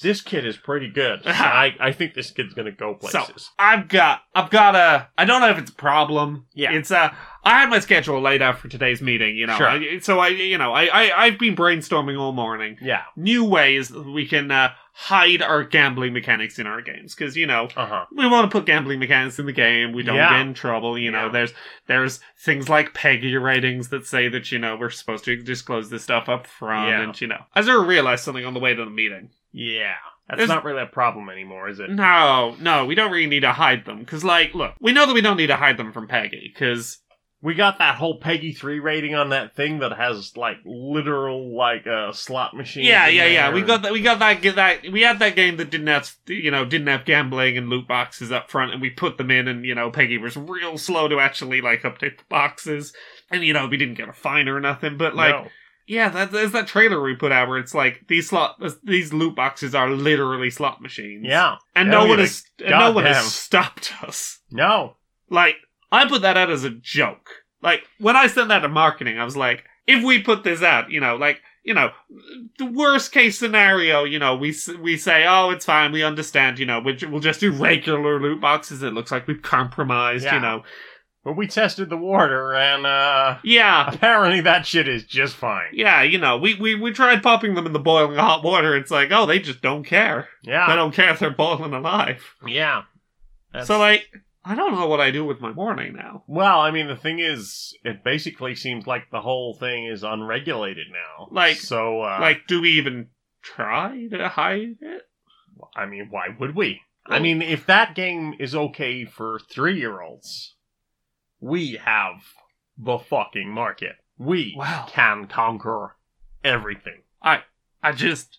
[0.00, 1.20] this kid is pretty good.
[1.26, 3.22] I I think this kid's gonna go places.
[3.36, 3.50] So.
[3.58, 6.46] I've got I've got a I don't know if it's a problem.
[6.54, 6.72] Yeah.
[6.72, 7.14] It's a
[7.44, 9.56] I had my schedule laid out for today's meeting, you know.
[9.56, 9.68] Sure.
[9.68, 12.78] I, so I you know, I, I I've been brainstorming all morning.
[12.80, 13.02] yeah.
[13.16, 17.14] New ways we can uh, hide our gambling mechanics in our games.
[17.14, 18.04] Because, you know, Uh huh.
[18.14, 19.92] we want to put gambling mechanics in the game.
[19.92, 20.30] We don't Yeah.
[20.38, 20.96] get in trouble.
[20.96, 21.32] You know, Yeah.
[21.32, 21.54] there's
[21.88, 26.04] there's things like PEGI ratings that say that you know we're supposed to disclose this
[26.04, 27.02] stuff up front, Yeah.
[27.02, 29.30] and you know, I sort of realized something on the way to the meeting.
[29.52, 29.94] Yeah.
[30.28, 31.90] That's There's- not really a problem anymore, is it?
[31.90, 35.12] No, no, we don't really need to hide them because, like, look, we know that
[35.14, 36.98] we don't need to hide them from PEGI because
[37.44, 41.88] We got that whole PEGI three rating on that thing that has like literal like
[41.88, 42.84] uh, slot machine.
[42.84, 45.68] yeah, yeah, yeah, we got that, we got that, that, we had that game that
[45.68, 49.18] didn't have, you know, didn't have gambling and loot boxes up front, and we put
[49.18, 52.92] them in, and you know, PEGI was real slow to actually like update the boxes,
[53.28, 55.34] and you know, we didn't get a fine or nothing, but like.
[55.34, 55.48] No.
[55.86, 59.34] Yeah, that, there's that trailer we put out where it's like these slot these loot
[59.34, 61.24] boxes are literally slot machines.
[61.26, 61.56] Yeah.
[61.74, 64.38] and no one has and no one has stopped us.
[64.50, 64.96] No.
[65.28, 65.56] Like
[65.90, 67.28] I put that out as a joke.
[67.62, 70.90] Like when I sent that to marketing, I was like, if we put this out,
[70.90, 71.90] you know, like you know,
[72.58, 76.66] the worst case scenario, you know, we we say, oh, it's fine, we understand, you
[76.66, 78.82] know, we, we'll just do regular loot boxes.
[78.82, 80.34] It looks like we've compromised, Yeah.
[80.34, 80.62] you know.
[81.24, 85.70] But we tested the water, and uh, Yeah, apparently that shit is just fine.
[85.72, 88.76] yeah, you know, we, we we tried popping them in the boiling hot water.
[88.76, 90.28] It's like, oh, they just don't care.
[90.42, 92.24] Yeah, they don't care if they're boiling alive.
[92.46, 92.82] Yeah.
[93.52, 94.04] That's- So like,
[94.44, 96.24] I don't know what I do with my morning now.
[96.26, 100.88] Well, I mean, the thing is, it basically seems like the whole thing is unregulated
[100.90, 101.28] now.
[101.30, 103.10] Like- so, uh, Like, do we even
[103.42, 105.02] try to hide it?
[105.76, 106.80] I mean, why would we?
[107.06, 110.51] I mean, if that game is okay for three-year-olds,
[111.42, 112.22] we have
[112.78, 113.96] the fucking market.
[114.16, 114.86] We Wow.
[114.88, 115.96] can conquer
[116.44, 117.02] everything.
[117.22, 117.42] I
[117.82, 118.38] I just,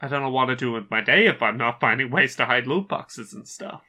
[0.00, 2.46] I don't know what to do with my day if I'm not finding ways to
[2.46, 3.82] hide loot boxes and stuff.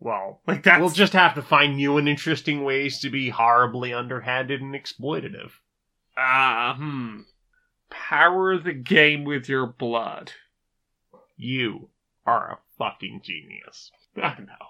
[0.00, 0.80] Well, Like that.
[0.80, 5.52] we'll just have to find new and interesting ways to be horribly underhanded and exploitative.
[6.16, 7.20] ah hmm.
[7.90, 10.32] Power the game with your blood.
[11.36, 11.90] You
[12.26, 13.92] are a fucking genius.
[14.16, 14.66] I know.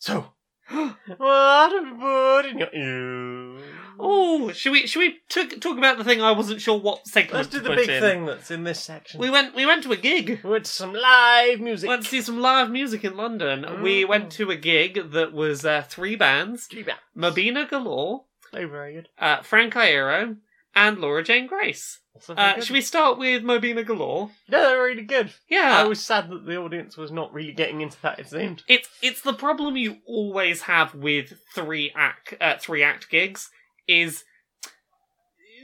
[0.00, 0.32] So,
[0.70, 3.62] what have you put in your ear?
[3.98, 7.34] Oh, should we should we talk, talk about the thing I wasn't sure what segment
[7.34, 8.00] Let's do to the put big in.
[8.00, 9.20] thing that's in this section.
[9.20, 10.40] We went we went to a gig.
[10.42, 11.86] We went to some live music.
[11.88, 13.82] Went to see some live music in London.
[13.82, 14.08] We Mm.
[14.08, 17.02] went to a gig that was uh, three bands: Three bands.
[17.14, 19.08] Mobina Galore, They were very good.
[19.18, 20.38] uh, Frank Iero,
[20.74, 21.99] and Laura Jane Grace.
[22.28, 24.30] Uh, should we start with Mobina Galore?
[24.48, 25.32] No, they were really good.
[25.48, 28.18] Yeah, I was sad that the audience was not really getting into that.
[28.18, 28.62] It seemed.
[28.68, 33.50] It's it's the problem you always have with three act uh, three act gigs
[33.86, 34.24] is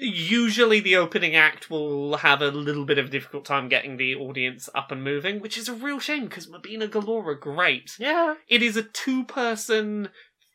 [0.01, 4.15] usually the opening act will have a little bit of a difficult time getting the
[4.15, 7.93] audience up and moving, which is a real shame because Mobina Galore are great.
[7.99, 8.35] Yeah.
[8.49, 10.11] It is a two person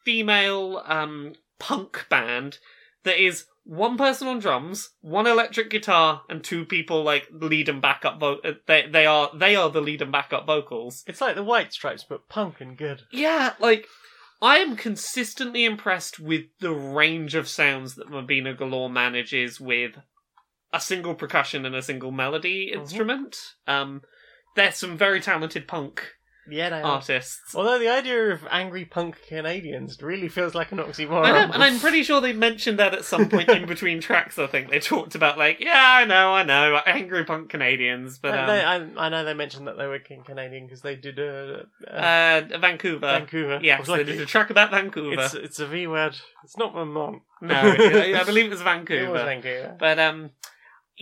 [0.06, 2.60] female um, punk band
[3.04, 7.82] that is one person on drums, one electric guitar, and two people like lead and
[7.82, 8.20] backup.
[8.20, 11.04] Vo- uh, they they are they are the lead and backup vocals.
[11.08, 13.04] It's like the White Stripes, but punk and good.
[13.12, 13.88] Yeah, like
[14.42, 19.96] I am consistently impressed with the range of sounds that Mobina Galore manages with
[20.74, 23.38] a single percussion and a single melody instrument.
[23.68, 24.02] Um,
[24.56, 26.14] there's some very talented punk
[26.50, 26.84] Yeah, they are.
[26.84, 27.54] artists.
[27.56, 31.26] Although the idea of angry punk Canadians really feels like an oxymoron.
[31.26, 34.40] I know, and I'm pretty sure they mentioned that at some point in between tracks.
[34.40, 38.38] I think they talked about like, yeah, I know, I know, angry punk Canadians, but
[38.38, 38.76] um, they, I,
[39.06, 41.94] I know they mentioned that they were King Canadian because they did a, a
[42.54, 43.00] uh, Vancouver.
[43.00, 43.56] Vancouver.
[43.58, 45.22] I Yes, was like, they did a track about Vancouver.
[45.22, 46.16] it's it's a V word.
[46.44, 47.22] It's not Vermont.
[47.42, 49.12] No, I I believe it was It Vancouver.
[49.12, 49.76] was Vancouver.
[49.80, 50.32] But um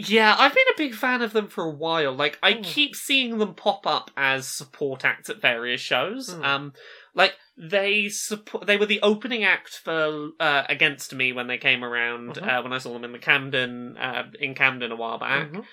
[0.07, 2.13] yeah, I've been a big fan of them for a while.
[2.13, 2.63] Like I Mm.
[2.63, 6.29] keep seeing them pop up as support acts at various shows.
[6.33, 6.43] Mm.
[6.45, 6.73] Um
[7.13, 11.83] like they support they were the opening act for uh, Against Me when they came
[11.83, 12.47] around Mhm.
[12.47, 15.51] uh, when I saw them in the Camden uh, in Camden a while back.
[15.51, 15.65] Mhm.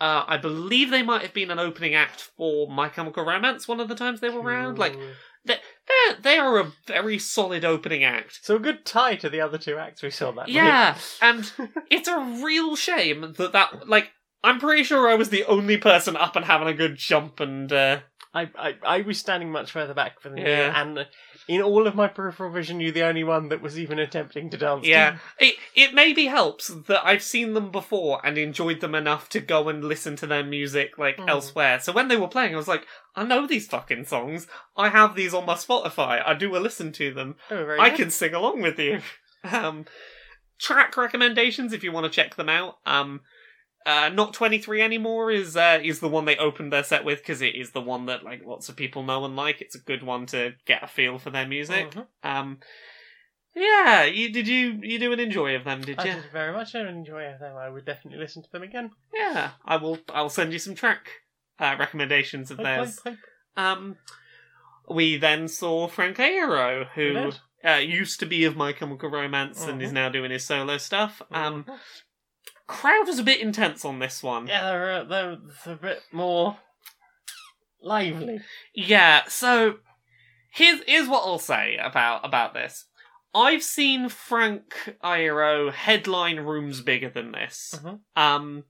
[0.00, 3.78] Uh, I believe they might have been an opening act for My Chemical Romance one
[3.80, 4.78] of the times they were around.
[4.78, 5.08] Like Cool.
[5.44, 5.56] they
[6.20, 8.40] they are a very solid opening act.
[8.42, 10.48] so a good tie to the other two acts we saw that.
[10.48, 11.50] Yeah, and
[11.90, 14.10] it's a real shame that that like
[14.42, 17.72] I'm pretty sure I was the only person up and having a good jump and
[17.72, 18.00] uh
[18.34, 20.80] I, I I was standing much further back for the Yeah.
[20.82, 21.06] and
[21.48, 24.56] in all of my peripheral vision, you're the only one that was even attempting to
[24.56, 24.86] dance.
[24.86, 29.40] Yeah, it it maybe helps that I've seen them before and enjoyed them enough to
[29.40, 31.28] go and listen to their music like Mm.
[31.28, 31.80] elsewhere.
[31.80, 32.86] So when they were playing, I was like,
[33.16, 34.46] I know these fucking songs.
[34.76, 36.22] I have these on my Spotify.
[36.24, 37.36] I do a listen to them.
[37.48, 37.96] Very I good.
[37.98, 39.00] can sing along with you.
[39.50, 39.86] Um,
[40.60, 42.76] track recommendations if you want to check them out.
[42.86, 43.22] Um,
[43.86, 47.18] uh, not twenty three anymore is uh, is the one they opened their set with
[47.18, 49.60] because it is the one that like lots of people know and like.
[49.60, 51.90] It's a good one to get a feel for their music.
[51.90, 52.06] Mhm.
[52.22, 52.58] Um,
[53.54, 55.82] yeah, you did you you do an enjoy of them?
[55.82, 56.12] Did I you?
[56.14, 57.56] did very much an enjoy of them.
[57.56, 58.90] I would definitely listen to them again.
[59.14, 59.98] Yeah, I will.
[60.08, 61.08] I'll send you some track
[61.58, 62.98] uh, recommendations of theirs.
[63.56, 63.96] Um,
[64.88, 67.32] we then saw Frank Iero, who
[67.64, 69.94] uh, used to be of My Chemical Romance and is Mhm.
[69.94, 71.20] now doing his solo stuff.
[71.30, 71.78] Um, Mhm.
[72.72, 74.46] Crowd was a bit intense on this one.
[74.46, 76.58] yeah, they're, they're, they're a bit more
[77.82, 78.40] lively.
[78.74, 79.76] Yeah, so
[80.52, 82.86] here's here's what I'll say about about this.
[83.34, 87.74] I've seen Frank Iero headline rooms bigger than this.
[87.82, 88.00] Mhm.
[88.16, 88.64] Um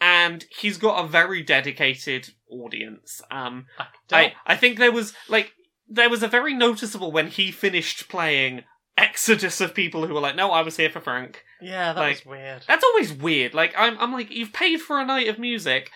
[0.00, 3.20] and he's got a very dedicated audience.
[3.30, 3.86] Um I.
[4.12, 5.52] I I think there was like
[5.88, 8.64] there was a very noticeable when he finished playing
[8.98, 12.16] exodus of people who were like, "No, I was here for Frank." yeah, that like-
[12.16, 12.62] was weird.
[12.66, 13.54] That's always weird.
[13.54, 15.90] Like I'm I'm like you've paid for a night of music.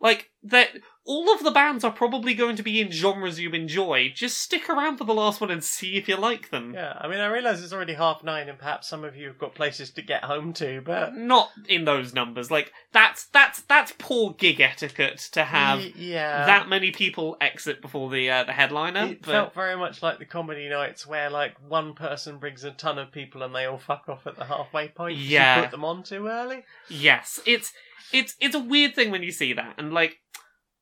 [0.00, 0.68] Like that
[1.06, 4.10] all of the bands are probably going to be in genres you enjoy.
[4.14, 6.74] Just stick around for the last one and see if you like them.
[6.74, 9.38] Yeah, I mean, I realise it's already half nine, and perhaps some of you have
[9.38, 12.50] got places to get home to, but Not in those numbers.
[12.50, 17.80] Like that's that's that's poor gig etiquette to have Y- yeah, that many people exit
[17.80, 19.06] before the uh, the headliner.
[19.06, 22.72] it but- felt very much like the comedy nights where like one person brings a
[22.72, 25.16] ton of people and they all fuck off at the halfway point.
[25.16, 25.56] 'cause Yeah.
[25.56, 26.64] you put them on too early.
[26.90, 27.72] Yes, it's
[28.12, 30.18] it's it's a weird thing when you see that, and like,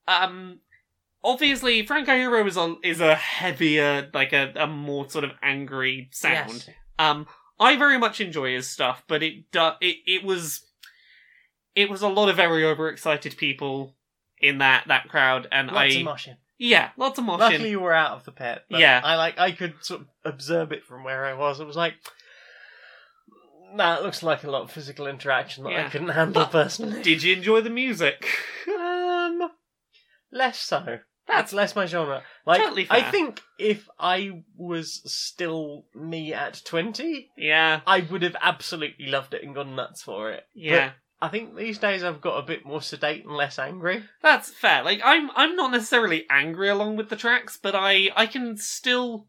[0.09, 0.61] um,
[1.23, 6.09] obviously Frank Iero is a is a heavier, like a, a more sort of angry
[6.13, 6.65] sound.
[6.67, 6.71] Yes.
[6.99, 7.27] Um,
[7.59, 10.67] I very much enjoy his stuff, but it do, it it was
[11.75, 13.97] it was a lot of very overexcited people
[14.39, 16.37] in that that crowd, and Lots I of moshing.
[16.59, 17.39] yeah, lots of moshing.
[17.39, 18.63] Luckily, you were out of the pit.
[18.71, 19.01] But Yeah.
[19.03, 21.61] I like I could sort of observe it from where I was.
[21.61, 21.95] It was like.
[23.77, 25.91] That looks like a lot of physical interaction that I Yeah.
[25.91, 27.03] couldn't handle Well, personally.
[27.03, 28.27] Did you enjoy the music?
[28.69, 29.51] Um,
[30.33, 30.99] less so.
[31.27, 32.23] That's That's less my genre.
[32.47, 33.11] Like, Totally I fair.
[33.11, 39.43] think if I was still me at twenty, yeah, I would have absolutely loved it
[39.43, 40.45] and gone nuts for it.
[40.55, 40.93] yeah.
[41.23, 44.05] I think these days I've got a bit more sedate and less angry.
[44.21, 44.83] That's fair.
[44.85, 49.27] Like I'm I'm not necessarily angry along with the tracks, but I I can still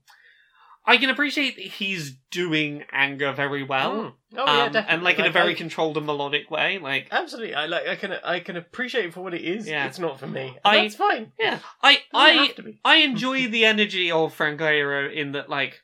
[0.88, 3.92] I can appreciate that he's doing anger very well.
[3.96, 4.14] Mm.
[4.38, 4.94] Oh yeah, um, definitely.
[4.94, 6.78] and like in a very I- controlled and melodic way.
[6.78, 7.56] Like absolutely.
[7.56, 7.88] I like.
[7.88, 8.12] I can.
[8.24, 9.68] I can appreciate it for what it is.
[9.68, 9.88] Yeah.
[9.88, 10.58] It's not for me.
[10.64, 11.32] I- that's fine.
[11.40, 12.80] yeah, I It I have to be.
[12.86, 15.82] I enjoy the energy of Frank Iero in that like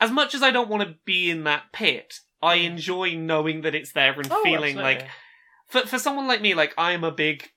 [0.00, 3.74] as much as I don't want to be in that pit, I enjoy knowing that
[3.74, 4.82] it's there and Oh, feeling absolutely.
[4.82, 5.08] like
[5.68, 7.48] for for someone like me, like I'm a big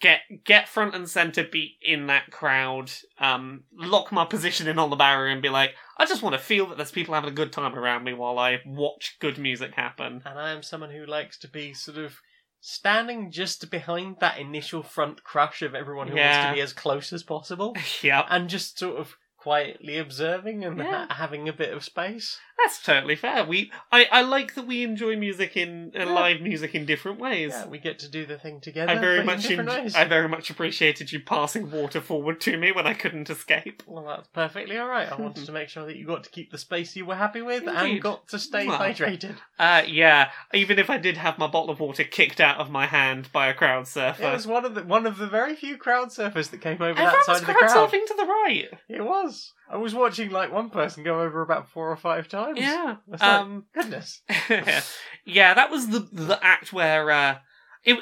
[0.00, 4.90] get get front and center, be in that crowd, um, lock my position in on
[4.90, 7.34] the barrier, and be like, I just want to feel that there's people having a
[7.34, 10.22] good time around me while I watch good music happen.
[10.24, 12.20] and I am someone who likes to be sort of
[12.60, 17.12] standing just behind that initial front crush of everyone who wants to be as close
[17.12, 21.06] as possible, yeah and just sort of quietly observing and Yeah.
[21.06, 22.38] ha- having a bit of space.
[22.64, 23.44] that's totally fair.
[23.44, 26.04] We I I like that we enjoy music in uh, Yeah.
[26.06, 27.52] live music in different ways.
[27.54, 28.90] Yeah, we get to do the thing together.
[28.90, 29.94] I very but much in different en- ways.
[29.94, 33.84] I very much appreciated you passing water forward to me when I couldn't escape.
[33.86, 35.10] Well, that's perfectly all right.
[35.10, 37.42] I wanted to make sure that you got to keep the space you were happy
[37.42, 37.76] with Indeed.
[37.76, 38.80] and got to stay Well.
[38.80, 39.36] hydrated.
[39.56, 40.32] Uh, yeah.
[40.52, 43.46] Even if I did have my bottle of water kicked out of my hand by
[43.46, 46.50] a crowd surfer, It was one of the one of the very few crowd surfers
[46.50, 47.88] that came over everyone that side was of the crowd crowd.
[47.90, 48.68] surfing to the right.
[48.88, 49.37] It was.
[49.70, 52.58] I was watching like one person go over about four or five times.
[52.60, 52.96] Yeah.
[53.12, 53.64] It's like, Um.
[53.74, 54.22] goodness.
[55.24, 57.38] yeah, that was the the act where uh,
[57.84, 57.98] it.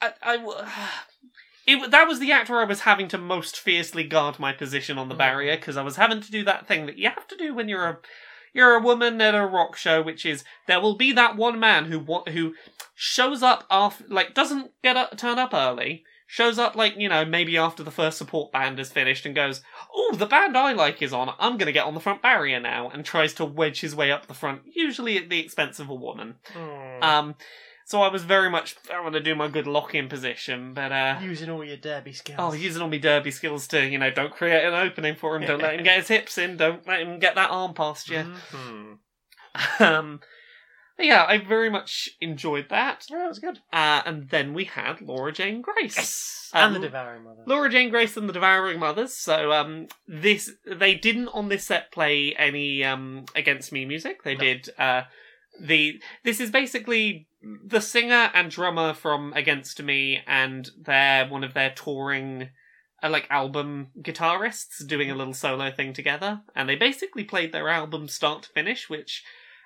[0.00, 0.88] I, I
[1.66, 4.98] it that was the act where I was having to most fiercely guard my position
[4.98, 5.18] on the Mm.
[5.18, 7.68] barrier because I was having to do that thing that you have to do when
[7.68, 7.98] you're a
[8.52, 11.84] you're a woman at a rock show, which is there will be that one man
[11.84, 12.54] who who
[12.94, 16.04] shows up after like doesn't get up, turn up early.
[16.32, 19.62] Shows up like you know maybe after the first support band is finished and goes,
[19.92, 21.34] oh the band I like is on.
[21.40, 24.26] I'm gonna get on the front barrier now and tries to wedge his way up
[24.26, 26.36] the front, usually at the expense of a woman.
[26.54, 27.02] Hmm.
[27.02, 27.34] Um,
[27.84, 31.18] so I was very much I want to do my good lock-in position, but uh,
[31.20, 32.38] Using all your derby skills.
[32.40, 35.42] oh, using all my derby skills to you know don't create an opening for him,
[35.44, 38.24] don't let him get his hips in, don't let him get that arm past you.
[38.52, 38.98] Mhm.
[39.80, 40.20] Um,
[41.00, 43.06] yeah, I very much enjoyed that.
[43.10, 43.58] Yeah, that was good.
[43.72, 45.96] Uh, and then we had Laura Jane Grace.
[45.96, 46.50] Yes.
[46.52, 47.42] Um, and the Devouring Mother.
[47.46, 49.14] Laura Jane Grace and the Devouring Mothers.
[49.14, 54.24] So um this they didn't on this set play any um Against Me music.
[54.24, 54.40] They No.
[54.40, 55.02] did uh
[55.60, 57.28] the this is basically
[57.64, 62.48] the singer and drummer from Against Me and they're one of their touring
[63.02, 67.68] uh, like album guitarists doing a little solo thing together and they basically played their
[67.68, 69.22] album start to finish which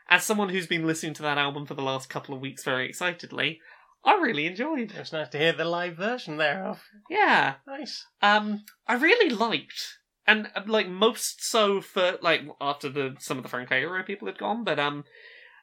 [0.08, 2.88] as someone who's been listening to that album for the last couple of weeks very
[2.88, 3.60] excitedly
[4.06, 4.92] I really enjoyed.
[4.94, 6.82] It's nice to hear the live version thereof.
[7.08, 7.54] Yeah.
[7.66, 8.04] Nice.
[8.20, 13.42] Um, I really liked, and uh, like most so for like after the some of
[13.42, 15.04] the Frank Iero people had gone, but um,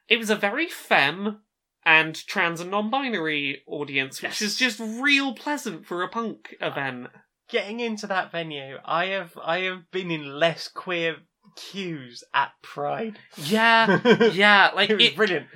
[0.08, 1.42] it was a very femme
[1.84, 4.42] and trans and non-binary audience, which Yes.
[4.42, 7.10] is just real pleasant for a punk event.
[7.48, 11.18] Getting into that venue, I have I have been in less queer
[11.56, 13.18] queues at Pride.
[13.36, 14.00] Yeah,
[14.32, 15.16] yeah, like it was it.
[15.16, 15.46] brilliant.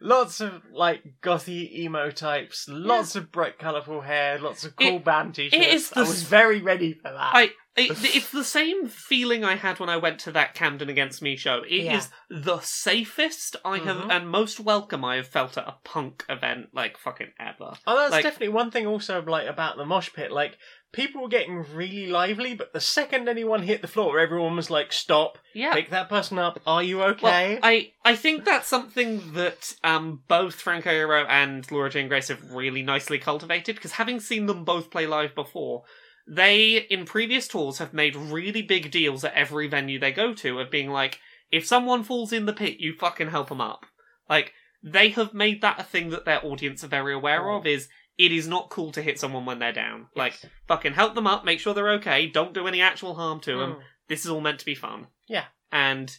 [0.00, 5.04] Lots of like gothy emo types, lots of bright, colourful hair, lots of cool It-
[5.04, 5.66] band t-shirts.
[5.66, 7.16] is the I was s- very ready for that.
[7.34, 11.20] I, it, it's the same feeling I had when I went to that Camden Against
[11.22, 11.62] Me show.
[11.62, 12.02] It is Yeah.
[12.30, 14.10] the safest I have Mhm.
[14.10, 17.74] and most welcome I have felt at a punk event like fucking ever.
[17.86, 18.86] Oh, that's Like- definitely one thing.
[18.86, 20.56] Also, like about the mosh pit, like
[20.92, 24.92] people were getting really lively, but the second anyone hit the floor, everyone was like,
[24.92, 25.36] "Stop!
[25.52, 26.58] Yeah, Pick that person up.
[26.66, 31.70] Are you okay?" Well, I, I think that's something that um, both Frank Iero and
[31.70, 35.84] Laura Jane Grace have really nicely cultivated because having seen them both play live before,
[36.28, 40.58] they, in previous tours, have made really big deals at every venue they go to
[40.60, 41.20] of being like,
[41.52, 43.86] if someone falls in the pit, you fucking help them up.
[44.28, 47.58] Like, they have made that a thing that their audience are very aware Oh.
[47.58, 47.88] of is
[48.18, 50.08] it is not cool to hit someone when they're down.
[50.16, 50.34] Like,
[50.66, 53.72] fucking help them up, make sure they're okay, don't do any actual harm to them
[53.74, 53.82] Mm.
[54.08, 55.08] this is all meant to be fun.
[55.28, 55.44] Yeah.
[55.70, 56.16] And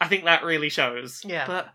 [0.00, 1.22] I think that really shows.
[1.24, 1.46] Yeah.
[1.46, 1.72] But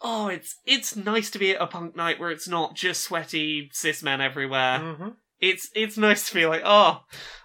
[0.00, 3.68] oh, it's it's nice to be at a punk night where it's not just sweaty
[3.72, 4.78] cis men everywhere.
[4.78, 5.16] Mhm.
[5.42, 7.02] It's it's nice to feel like, oh,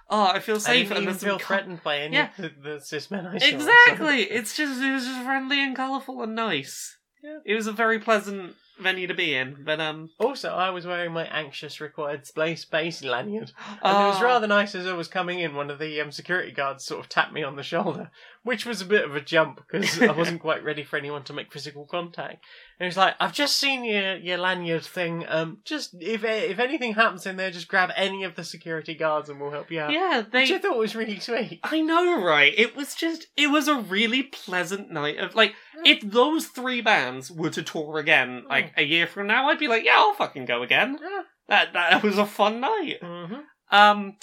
[0.10, 2.30] oh, I feel I safe didn't even feel co- threatened by any Yeah.
[2.38, 3.45] of the, the cis men I saw.
[3.48, 4.22] Exactly.
[4.24, 6.95] It's just it was just friendly and colourful and nice.
[7.24, 7.40] Yeah.
[7.45, 9.64] It was a very pleasant venue to be in.
[9.65, 13.52] But um Also, I was wearing my anxious required space space lanyard,
[13.84, 15.56] and it was ah, rather nice as I was coming in.
[15.56, 18.11] One of the um, security guards sort of tapped me on the shoulder,
[18.48, 21.34] which was a bit of a jump because I wasn't quite ready for anyone to
[21.34, 22.45] make physical contact.
[22.80, 25.26] And he was like, "I've just seen your your lanyard thing.
[25.28, 29.30] Um, just if if anything happens in there, just grab any of the security guards
[29.30, 31.60] and we'll help you out." yeah, Which I thought was really sweet.
[31.64, 32.53] I know, right?
[32.57, 35.53] It was just, it was a really pleasant night of like,
[35.84, 39.68] if those three bands were to tour again, like a year from now, I'd be
[39.68, 40.98] like, yeah, I'll fucking go again.
[41.02, 41.22] Yeah.
[41.49, 42.99] That that was a fun night.
[43.02, 43.76] Mm-hmm.
[43.76, 44.15] Um,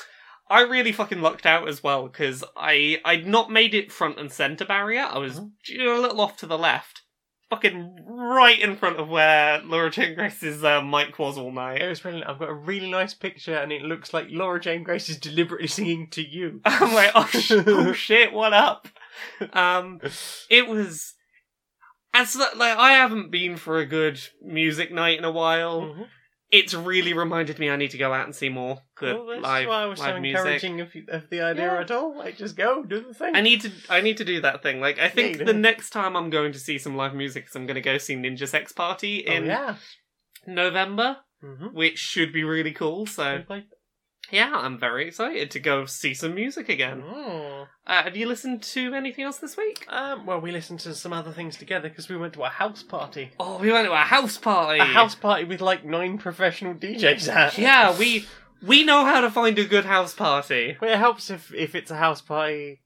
[0.49, 4.31] I really fucking lucked out as well because I I'd not made it front and
[4.31, 5.03] center barrier.
[5.11, 5.51] I was Mhm.
[5.81, 7.03] a little off to the left,
[7.51, 11.81] fucking right in front of where Laura Jane Grace's uh, mic was all night.
[11.81, 12.29] It was brilliant.
[12.29, 15.67] I've got a really nice picture, and it looks like Laura Jane Grace is deliberately
[15.69, 16.61] singing to you.
[16.67, 18.87] I'm like, oh, sh- oh shit, what up?
[19.55, 20.01] Um,
[20.51, 21.15] it was
[22.13, 25.81] as like I haven't been for a good music night in a while.
[25.83, 26.07] Mhm.
[26.55, 29.69] It's really reminded me I need to go out and see more good Well, live
[29.69, 30.39] why I was so live music.
[30.41, 31.81] encouraging of, of the idea Yeah.
[31.81, 32.17] at all.
[32.17, 33.35] Like, just go, do the thing.
[33.35, 34.81] I need to I need to do that thing.
[34.81, 37.57] Like I think you the next time I'm going to see some live music is
[37.57, 39.77] I'm going to go see Ninja Sex Party oh, in yeah.
[40.47, 41.77] November, Mm-hmm.
[41.77, 43.05] which should be really cool.
[43.05, 43.43] So
[44.31, 47.03] yeah, I'm very excited to go see some music again.
[47.07, 47.67] Oh.
[47.87, 49.85] Uh, have you listened to anything else this week?
[49.89, 52.83] Um, well, we listened to some other things together because we went to a house
[52.83, 53.31] party.
[53.39, 54.81] Oh, we went to a house party.
[54.81, 57.59] A house party with like nine professional DJs at.
[57.65, 58.27] Yeah, we
[58.67, 60.77] we know how to find a good house party.
[60.81, 62.81] Well, it helps if if it's a house party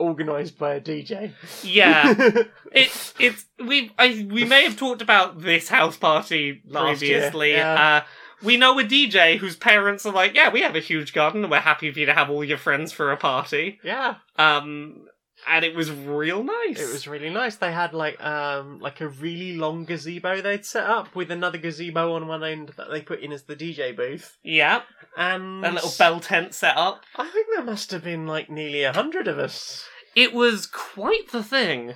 [0.00, 1.32] organised by a DJ.
[1.62, 2.14] Yeah,
[2.72, 8.02] it it's we I we may have talked about this house party Last year, yeah.
[8.02, 8.06] Uh,
[8.42, 11.50] we know a DJ whose parents are like, yeah, we have a huge garden and
[11.50, 13.78] we're happy for you to have all your friends for a party.
[13.82, 15.06] yeah, Um,
[15.46, 16.80] and it was real nice.
[16.80, 17.54] it was really nice.
[17.56, 22.14] They had like um like a really long gazebo they'd set up with another gazebo
[22.14, 24.82] on one end that they put in as the DJ booth, yeah,
[25.16, 27.04] and a little bell tent set up.
[27.16, 29.86] I think there must have been like nearly a hundred of us.
[30.16, 31.94] It was quite the thing.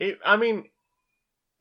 [0.00, 0.64] It, I mean,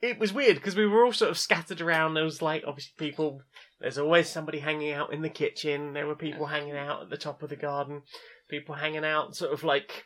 [0.02, 2.15] it was weird because we were all sort of scattered around.
[2.15, 3.41] There was like obviously people.
[3.84, 5.91] There's always somebody hanging out in the kitchen.
[5.93, 8.03] There were people hanging out at the top of the garden.
[8.49, 10.05] People hanging out sort of like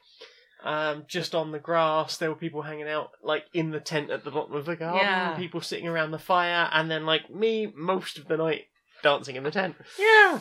[0.64, 2.18] um, just on the grass.
[2.18, 5.02] There were people hanging out like in the tent at the bottom of the garden.
[5.04, 5.36] Yeah.
[5.38, 8.64] People sitting around the fire, and then like me most of the night
[9.04, 9.76] dancing in the tent.
[10.00, 10.40] Yeah.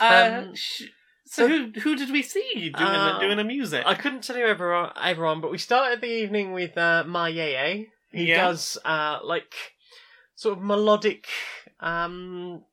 [0.00, 0.84] Uh, Um, sh-
[1.26, 3.82] so who who did we see doing Uh, the, doing the music?
[3.84, 7.88] I couldn't tell you everyone, everyone but we started the evening with uh, Ma Yeye.
[8.12, 8.46] He Yeah.
[8.46, 9.54] does uh, like
[10.36, 11.26] sort of melodic,
[11.80, 12.64] um,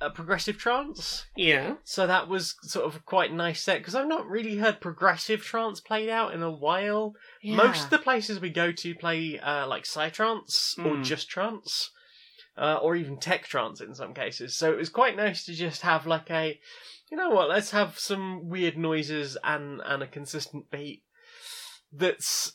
[0.00, 1.24] a progressive trance.
[1.36, 1.76] Yeah.
[1.84, 5.42] So that was sort of a quite nice set because I've not really heard progressive
[5.42, 7.14] trance played out in a while.
[7.42, 11.04] Most of the places we go to play uh, like psytrance or Mm.
[11.04, 11.90] just trance,
[12.58, 14.56] uh, or even tech trance in some cases.
[14.56, 16.58] So it was quite nice to just have like a,
[17.10, 17.48] you know what?
[17.48, 21.02] Let's have some weird noises and and a consistent beat
[21.92, 22.52] that's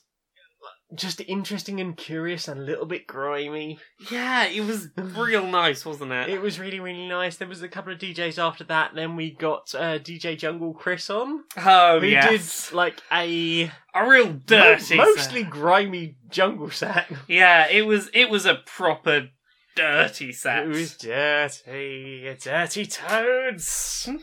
[0.94, 3.80] just interesting and curious and a little bit grimy.
[4.12, 6.30] Yeah, it was real nice, wasn't it?
[6.30, 7.38] It was really really nice.
[7.38, 8.92] There was a couple of DJs after that.
[8.96, 12.70] Then we got uh, DJ Jungle Chris on, oh, who yes.
[12.70, 15.16] did like a a real dirty mo- set.
[15.16, 17.12] mostly grimy jungle set.
[17.28, 19.30] Yeah, it was it was a proper
[19.76, 20.64] dirty set.
[20.64, 24.10] It was dirty, dirty toads.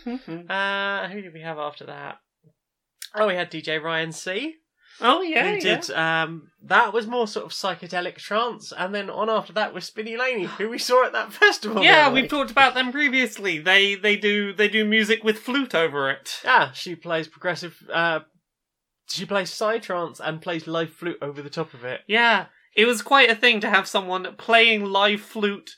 [0.49, 2.19] Uh, who did we have after that?
[3.15, 4.57] Oh, we had DJ Ryan C.
[5.01, 6.23] oh yeah, who yeah.
[6.23, 10.16] um that was more sort of psychedelic trance, and then on after that was Spinny
[10.16, 11.83] Laney, who we saw at that festival.
[11.83, 13.59] yeah, we've talked about them previously.
[13.59, 16.41] They they do they do music with flute over it.
[16.45, 17.83] Yeah, she plays progressive.
[17.93, 18.20] Uh,
[19.09, 22.03] she plays psytrance and plays live flute over the top of it.
[22.07, 25.77] Yeah, it was quite a thing to have someone playing live flute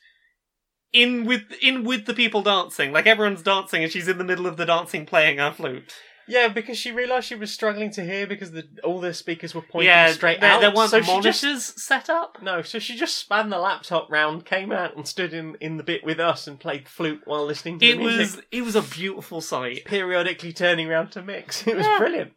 [0.93, 2.93] in with in with the people dancing.
[2.93, 5.95] Like everyone's dancing, and she's in the middle of the dancing playing her flute.
[6.31, 9.63] Yeah, because she realised she was struggling to hear because the all the speakers were
[9.63, 10.61] pointing yeah, straight there, out.
[10.61, 12.39] there weren't so she monitors just set up.
[12.41, 15.83] No, so she just spanned the laptop round, came out and stood in, in the
[15.83, 18.37] bit with us and played flute while listening to It the music.
[18.37, 19.85] was it was a beautiful sight.
[19.85, 21.67] periodically turning around to mix.
[21.67, 21.99] It was Yeah.
[21.99, 22.33] brilliant.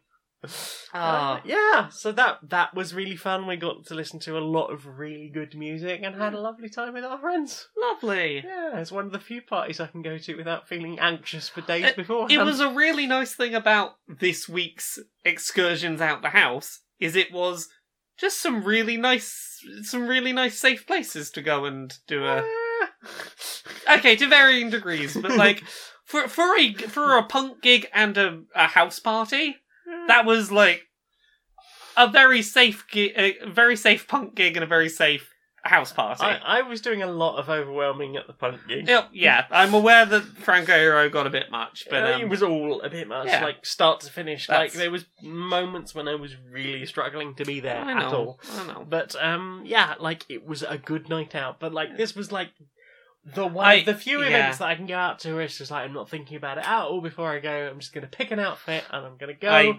[0.92, 3.46] Uh, yeah, so that that was really fun.
[3.46, 6.68] We got to listen to a lot of really good music and had a lovely
[6.68, 7.68] time with our friends.
[7.76, 8.42] Lovely.
[8.44, 11.60] Yeah, it's one of the few parties I can go to without feeling anxious for
[11.62, 12.26] days It- before.
[12.30, 17.32] It was a really nice thing about this week's excursions out the house is it
[17.32, 17.68] was
[18.16, 22.44] just some really nice some really nice safe places to go and do a
[23.92, 25.62] okay to varying degrees but like
[26.04, 29.56] for for a for a punk gig and a, a house party
[30.08, 30.82] that was like
[31.96, 35.30] a very safe gig, a very safe punk gig and a very safe
[35.62, 36.22] house party.
[36.24, 38.86] I, I was doing a lot of overwhelming at the punk gig.
[38.86, 42.28] Yep, yeah, I'm aware that Frank Iero got a bit much, but Uh, um, it
[42.28, 43.42] was all a bit much, yeah.
[43.42, 44.46] like start to finish.
[44.48, 48.10] Like That's- there was moments when I was really struggling to be there I at
[48.10, 48.40] know, all.
[48.58, 48.86] I know.
[48.86, 51.60] But um, yeah, like it was a good night out.
[51.60, 52.50] But like this was like
[53.24, 54.28] the one I- of the few yeah.
[54.28, 55.34] events that I can go out to.
[55.34, 57.68] Where it's just like I'm not thinking about it at all before I go.
[57.70, 59.78] I'm just gonna pick an outfit and I'm gonna go I-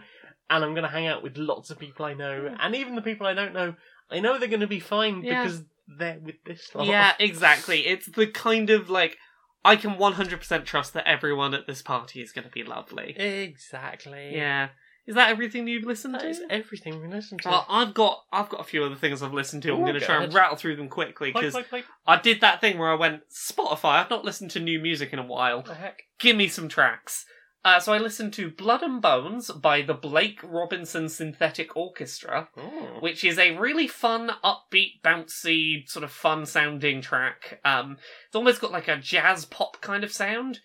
[0.49, 2.55] and I'm gonna hang out with lots of people I know, hmm.
[2.59, 3.76] and even the people I don't know.
[4.11, 5.43] I know they're gonna be fine Yeah.
[5.43, 6.88] because they're with this lot.
[6.88, 7.88] Yeah, exactly.
[7.88, 9.17] It's the kind of like
[9.63, 13.15] I can 100% trust that everyone at this party is going to be lovely.
[13.17, 14.35] exactly.
[14.35, 14.69] Yeah.
[15.07, 16.30] Is that everything you've listened that to?
[16.30, 17.49] is everything we listened to.
[17.49, 19.69] Well, I've got I've got a few other things I've listened to.
[19.73, 22.19] I'm Oh, going to try and rattle through them quickly Like, because like, like, I
[22.19, 24.02] did that thing where I went Spotify.
[24.03, 25.57] I've not listened to new music in a while.
[25.57, 26.02] what the heck?
[26.19, 27.26] Give me some tracks.
[27.64, 32.98] Uh, so I listened to Blood and Bones by the Blake Robinson Synthetic Orchestra, Oh.
[32.99, 37.60] which is a really fun, upbeat, bouncy, sort of fun sounding track.
[37.65, 40.60] Um, it's almost got like a jazz pop kind of sound.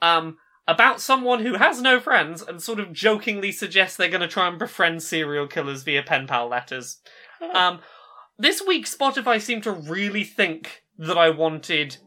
[0.00, 4.28] Um, about someone who has no friends and sort of jokingly suggests they're going to
[4.28, 6.98] try and befriend serial killers via pen pal letters.
[7.52, 7.80] Um,
[8.38, 11.98] this week, Spotify seemed to really think that I wanted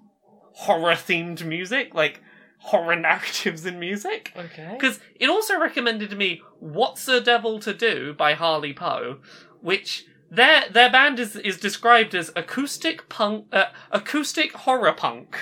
[0.53, 2.21] horror themed music, like
[2.59, 4.34] horror narratives in music.
[4.35, 4.71] Okay.
[4.73, 9.19] Because it also recommended to me "What's a Devil to Do" by Harley Poe,
[9.61, 15.38] which their their band is is described as acoustic punk, uh, acoustic horror punk.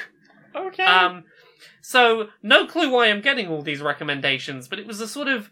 [0.55, 0.83] Okay.
[0.83, 1.23] Um,
[1.87, 5.49] so no clue why I'm getting all these recommendations, but it was a sort of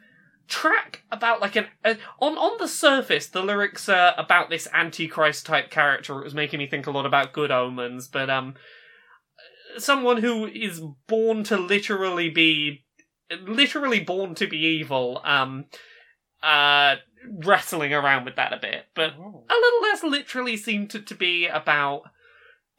[0.47, 5.45] track about like an uh, on on the surface the lyrics are about this antichrist
[5.45, 8.53] type character it was making me think a lot about good omens but um
[9.77, 12.84] someone who is born to literally be
[13.47, 15.64] literally born to be evil um
[16.43, 16.95] uh
[17.45, 19.45] wrestling around with that a bit but Oh.
[19.49, 22.01] a little less literally seemed to, to be about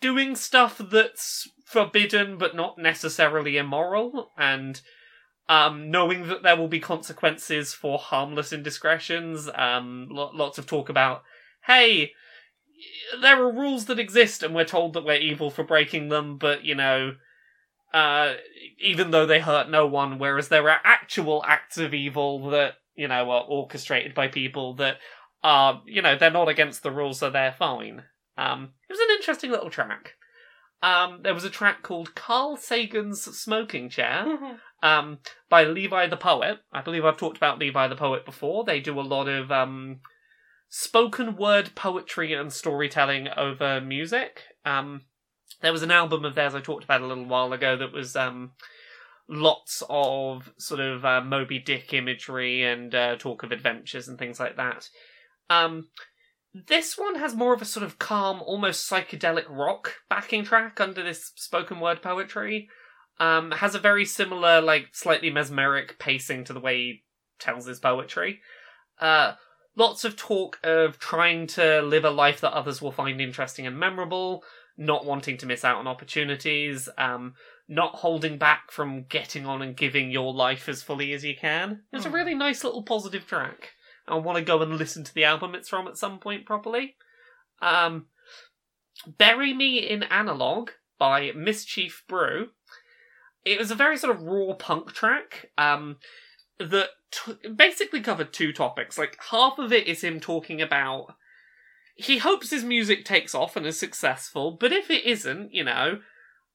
[0.03, 4.81] doing stuff that's forbidden but not necessarily immoral and
[5.49, 10.89] um, knowing that there will be consequences for harmless indiscretions um, lo- lots of talk
[10.89, 11.25] about
[11.67, 12.13] hey
[13.21, 16.65] there are rules that exist and we're told that we're evil for breaking them but
[16.65, 17.17] you know
[17.93, 18.35] uh,
[18.79, 23.09] even though they hurt no one whereas there are actual acts of evil that you
[23.09, 24.99] know are orchestrated by people that
[25.43, 28.05] are you know they're not against the rules so they're fine.
[28.39, 30.15] Um, it was an interesting little track
[30.85, 36.59] um, there was a track called carl sagan's smoking chair um, by levi the poet.
[36.73, 38.65] I believe i've talked about levi the poet before.
[38.65, 40.01] They do a lot of um,
[40.69, 44.43] spoken word poetry and storytelling over music.
[44.67, 45.03] Um,
[45.63, 48.15] there was an album of theirs I talked about a little while ago that was
[48.15, 48.53] um,
[49.27, 54.39] lots of sort of uh, Moby Dick imagery and uh, talk of adventures and things
[54.39, 54.89] like that.
[55.49, 55.89] Um,
[56.55, 61.03] this one has more of a sort of calm, almost psychedelic rock backing track under
[61.03, 62.69] this spoken word poetry.
[63.21, 67.03] Um, has a very similar, like slightly mesmeric pacing to the way he
[67.39, 68.41] tells his poetry.
[69.01, 69.35] Uh,
[69.77, 73.79] lots of talk of trying to live a life that others will find interesting and
[73.79, 74.43] memorable,
[74.77, 77.35] not wanting to miss out on opportunities, um,
[77.69, 81.83] not holding back from getting on and giving your life as fully as you can.
[81.93, 82.15] It's a Hmm.
[82.15, 83.74] really nice little positive track.
[84.07, 86.97] I want to go and listen to the album it's from at some point properly.
[87.63, 88.07] Um,
[89.07, 92.49] Bury Me in Analog by Mischief Brew.
[93.45, 95.97] It was a very sort of raw punk track um,
[96.59, 98.97] that t- basically covered two topics.
[98.97, 101.15] Like, half of it is him talking about.
[101.97, 106.01] He hopes his music takes off and is successful, but if it isn't, you know,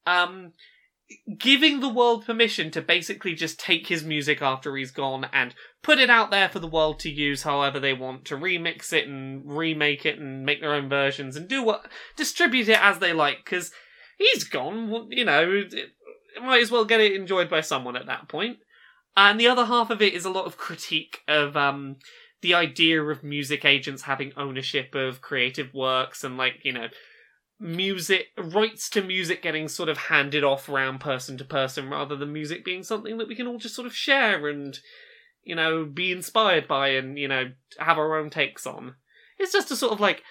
[0.05, 0.53] um,
[1.37, 5.97] giving the world permission to basically just take his music after he's gone and put
[5.97, 9.41] it out there for the world to use however they want to remix it and
[9.45, 13.37] remake it and make their own versions and do what distribute it as they like
[13.43, 13.71] because
[14.17, 15.91] he's gone you know it,
[16.41, 18.57] might as well get it enjoyed by someone at that point.
[19.15, 21.97] And the other half of it is a lot of critique of um
[22.41, 26.87] the idea of music agents having ownership of creative works and like you know
[27.59, 32.31] music rights to music getting sort of handed off around person to person rather than
[32.31, 34.79] music being something that we can all just sort of share and
[35.43, 38.95] you know be inspired by and you know have our own takes on.
[39.37, 40.23] It's just a sort of like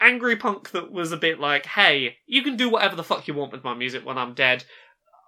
[0.00, 3.34] angry punk that was a bit like hey you can do whatever the fuck you
[3.34, 4.64] want with my music when i'm dead.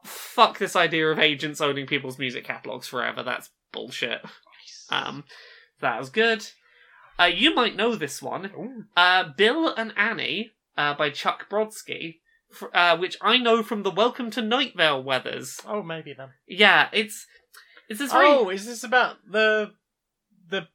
[0.05, 3.23] Fuck this idea of agents owning people's music catalogs forever.
[3.23, 4.21] That's bullshit.
[4.91, 5.23] Um
[5.81, 6.45] that was good.
[7.19, 8.89] Uh, you might know this one.
[8.95, 12.17] Uh, Bill and Annie uh, by Chuck Brodsky,
[12.51, 15.61] fr- uh, which I know from the Welcome to Night Vale Weathers.
[15.67, 16.29] Oh, maybe then.
[16.47, 17.27] Yeah, it's
[17.89, 19.73] it's this very Oh, is this about the
[20.49, 20.69] the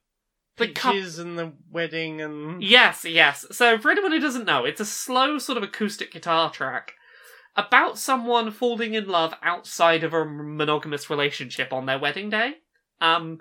[0.56, 3.46] The peaches and the wedding and yes, yes.
[3.52, 6.94] So for anyone who doesn't know, it's a slow sort of acoustic guitar track
[7.56, 12.54] about someone falling in love outside of a monogamous relationship on their wedding day.
[13.00, 13.40] Um,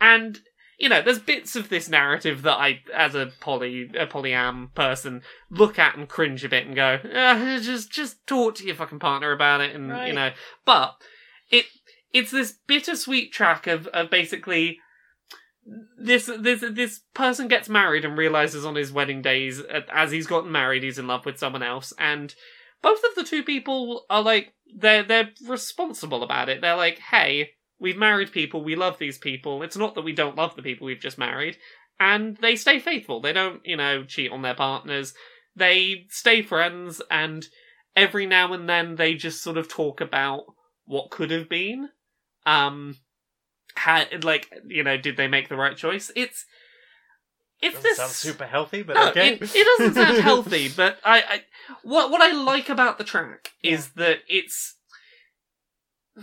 [0.00, 0.38] and
[0.78, 5.22] you know, there's bits of this narrative that I, as a poly a polyam person,
[5.50, 9.00] look at and cringe a bit and go, "Ah, just just talk to your fucking
[9.00, 10.30] partner about it, and you know.
[10.64, 10.94] But
[11.50, 11.66] it
[12.12, 14.78] it's this bittersweet track of of basically
[15.98, 20.26] this this this person gets married and realizes on his wedding days uh, as he's
[20.26, 22.34] gotten married he's in love with someone else and
[22.80, 27.50] both of the two people are like they're they're responsible about it they're like hey
[27.80, 29.62] we've married people we love these people.
[29.62, 31.56] It's not that we don't love the people we've just married.
[32.00, 33.20] And they stay faithful.
[33.20, 35.14] They don't you know cheat on their partners.
[35.56, 37.46] They stay friends and
[37.96, 40.44] every now and then they just sort of talk about
[40.84, 41.88] what could have been.
[42.46, 42.96] Um
[43.74, 46.10] had like you know did they make the right choice?
[46.14, 46.44] It's
[47.60, 49.32] it's doesn't this sound super healthy, but no, okay.
[49.32, 51.42] it, it doesn't sound healthy but I, I
[51.82, 54.77] what what i like about the track is that it's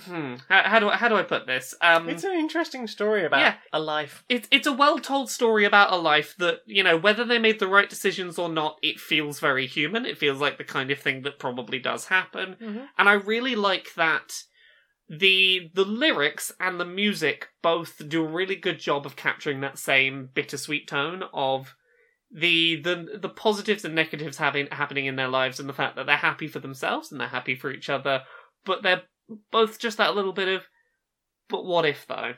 [0.05, 3.26] hmm how, how do I, how do i put this um It's an interesting story
[3.26, 3.55] about Yeah.
[3.72, 4.23] a life.
[4.30, 7.59] it's it's a well told story about a life that you know whether they made
[7.59, 10.99] the right decisions or not it feels very human it feels like the kind of
[10.99, 12.88] thing that probably does happen Mhm.
[12.97, 14.34] and i really like that
[15.07, 19.77] the the lyrics and the music both do a really good job of capturing that
[19.77, 21.76] same bittersweet tone of
[22.31, 26.07] the the the positives and negatives having happening in their lives and the fact that
[26.07, 28.23] they're happy for themselves and they're happy for each other
[28.65, 29.03] but they're
[29.52, 30.64] both just that little bit of
[31.49, 32.34] but what if though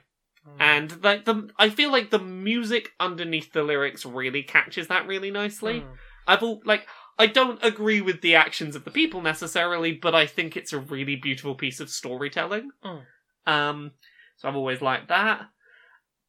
[0.59, 5.31] and like the I feel like the music underneath the lyrics really catches that really
[5.31, 5.81] nicely.
[5.81, 5.87] Mm.
[6.27, 6.87] I've all like
[7.19, 10.79] I don't agree with the actions of the people necessarily, but I think it's a
[10.79, 12.69] really beautiful piece of storytelling.
[12.83, 13.01] Mm.
[13.45, 13.91] Um,
[14.37, 15.47] so I've always liked that.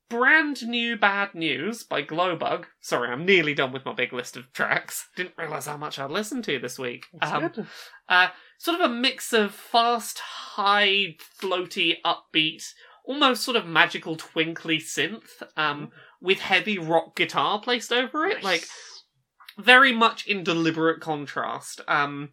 [0.08, 2.64] Brand new bad news by Glowbug.
[2.80, 5.08] Sorry, I'm nearly done with my big list of tracks.
[5.16, 7.06] Didn't realize how much I'd listened to this week.
[7.20, 7.66] Um, good.
[8.08, 8.28] uh,
[8.58, 12.64] sort of a mix of fast, high, floaty, upbeat,
[13.04, 15.90] almost sort of magical, twinkly synth, um,
[16.20, 18.66] with heavy rock guitar placed over it, like
[19.56, 21.80] very much in deliberate contrast.
[21.88, 22.30] Um,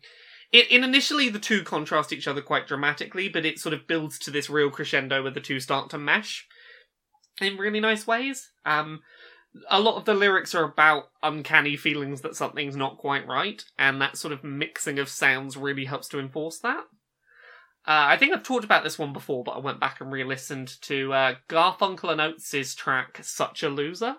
[0.52, 4.18] it, in initially the two contrast each other quite dramatically, but it sort of builds
[4.20, 6.48] to this real crescendo where the two start to mesh
[7.40, 8.52] in really nice ways.
[8.66, 9.02] Um,
[9.70, 14.02] a lot of the lyrics are about uncanny feelings that something's not quite right, and
[14.02, 16.84] that sort of mixing of sounds really helps to enforce that.
[17.88, 20.82] Uh, I think I've talked about this one before, but I went back and re-listened
[20.82, 24.16] to uh, Garfunkel and Oates' track "Such a Loser."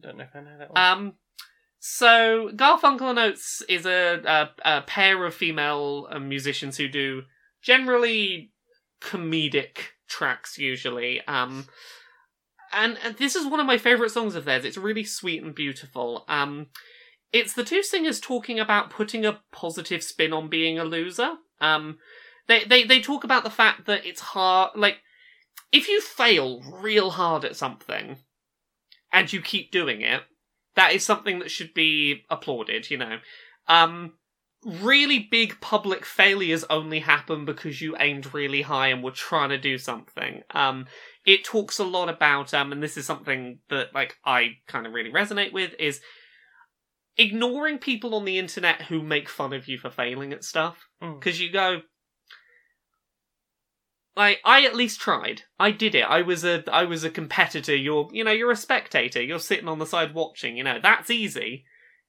[0.00, 0.82] Don't know if I know that one.
[0.82, 1.14] Um,
[1.80, 7.22] So Garfunkel and Oates is a, a, a pair of female uh, musicians who do
[7.62, 8.50] generally
[9.00, 9.78] comedic
[10.08, 11.20] tracks usually.
[11.26, 11.66] Um,
[12.72, 14.64] and, this is one of my favorite songs of theirs.
[14.64, 16.24] It's really sweet and beautiful.
[16.28, 16.66] Um,
[17.32, 21.34] it's the two singers talking about putting a positive spin on being a loser.
[21.60, 21.98] Um,
[22.46, 24.98] they, they, they talk about the fact that it's hard, like,
[25.70, 28.16] if you fail real hard at something
[29.12, 30.22] and you keep doing it,
[30.76, 33.18] that is something that should be applauded, you know.
[33.66, 34.14] Um,
[34.68, 39.58] really big public failures only happen because you aimed really high and were trying to
[39.58, 40.42] do something.
[40.50, 40.86] Um,
[41.24, 44.92] it talks a lot about, um, and this is something that, like, I kind of
[44.92, 46.00] really resonate with, is
[47.16, 50.88] ignoring people on the internet who make fun of you for failing at stuff.
[51.02, 51.18] Mm.
[51.18, 51.80] Because you go,
[54.16, 55.42] like, I at least tried.
[55.58, 56.04] I did it.
[56.04, 57.74] I was a, I was a competitor.
[57.74, 59.22] You're, you know, you're a spectator.
[59.22, 60.56] You're sitting on the side watching.
[60.56, 61.64] You know, that's easy.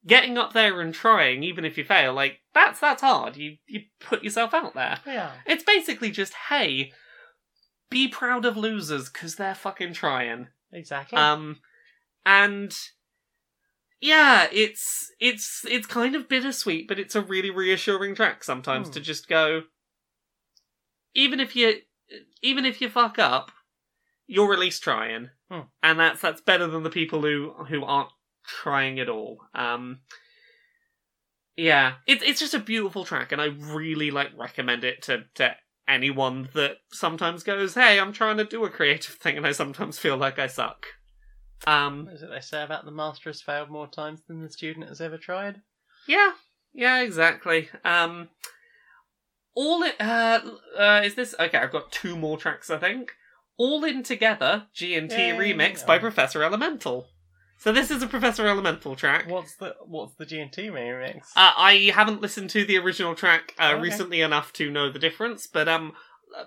[0.07, 3.35] Getting up there and trying, even if you fail, like that's that's hard.
[3.35, 4.99] You you put yourself out there.
[5.05, 5.31] Yeah.
[5.45, 6.93] It's basically just, hey,
[7.89, 10.47] be proud of losers because they're fucking trying.
[10.71, 11.17] Exactly.
[11.17, 11.57] Um,
[12.25, 12.73] and
[13.99, 18.93] yeah, it's it's it's kind of bittersweet, but it's a really reassuring track sometimes Hmm.
[18.93, 19.63] to just go.
[21.13, 21.79] Even if you,
[22.41, 23.51] even if you fuck up,
[24.27, 25.61] you're at least trying, Hmm.
[25.83, 28.11] and that's that's better than the people who who aren't
[28.61, 29.39] trying it all.
[29.53, 29.99] Um,
[31.55, 35.55] yeah, it's it's just a beautiful track, and I really like recommend it to to
[35.87, 39.99] anyone that sometimes goes, "Hey, I'm trying to do a creative thing, and I sometimes
[39.99, 40.85] feel like I suck."
[41.67, 44.49] Um, What is it they say about the master has failed more times than the
[44.49, 45.61] student has ever tried?
[46.07, 46.31] yeah,
[46.73, 47.69] yeah, exactly.
[47.83, 48.29] Um,
[49.53, 50.39] all it uh,
[50.77, 51.57] uh is this okay?
[51.57, 53.11] I've got two more tracks, I think.
[53.57, 57.09] All in together, G and T remix by Professor Elemental.
[57.61, 59.29] So this is a Professor Elemental track.
[59.29, 61.17] What's the what's the G and T remix?
[61.35, 63.81] Uh, I haven't listened to the original track uh, Okay.
[63.81, 65.91] recently enough to know the difference, but um,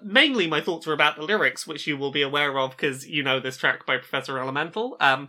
[0.02, 3.22] mainly my thoughts were about the lyrics, which you will be aware of because you
[3.22, 4.97] know this track by Professor Elemental.
[5.01, 5.28] Um,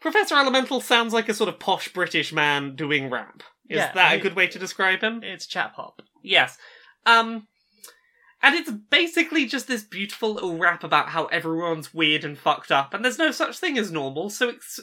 [0.00, 3.44] Professor Elemental sounds like a sort of posh British man doing rap.
[3.70, 5.20] Is Yeah, that a good way to describe him?
[5.22, 6.02] it's chap hop.
[6.22, 6.58] Yes.
[7.06, 7.46] Um,
[8.42, 12.92] and it's basically just this beautiful little rap about how everyone's weird and fucked up,
[12.92, 14.30] and there's no such thing as normal.
[14.30, 14.80] So it's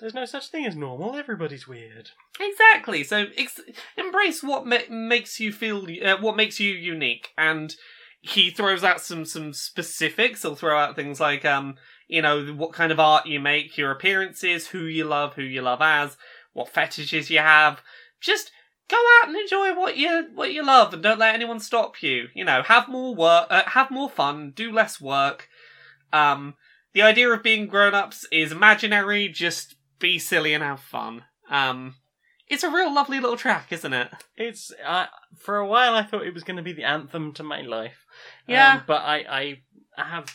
[0.00, 1.16] There's no such thing as normal.
[1.16, 2.10] Everybody's weird.
[2.40, 3.02] Exactly.
[3.04, 3.60] So ex-
[3.96, 7.74] embrace what ma- makes you feel, uh, what makes you unique, and
[8.20, 10.42] he throws out some some specifics.
[10.42, 11.76] He'll throw out things like, um,
[12.06, 15.62] you know, what kind of art you make, your appearances, who you love, who you
[15.62, 16.16] love as,
[16.52, 17.80] what fetishes you have.
[18.20, 18.50] Just
[18.88, 22.28] go out and enjoy what you what you love, and don't let anyone stop you.
[22.34, 25.48] You know, have more work, uh, have more fun, do less work.
[26.12, 26.54] Um,
[26.94, 29.28] the idea of being grown ups is imaginary.
[29.28, 31.24] Just be silly and have fun.
[31.50, 31.96] Um,
[32.48, 34.10] it's a real lovely little track, isn't it?
[34.36, 35.06] It's uh,
[35.38, 38.04] for a while I thought it was going to be the anthem to my life.
[38.46, 38.74] Yeah.
[38.76, 39.58] Um, but I,
[39.96, 40.34] I have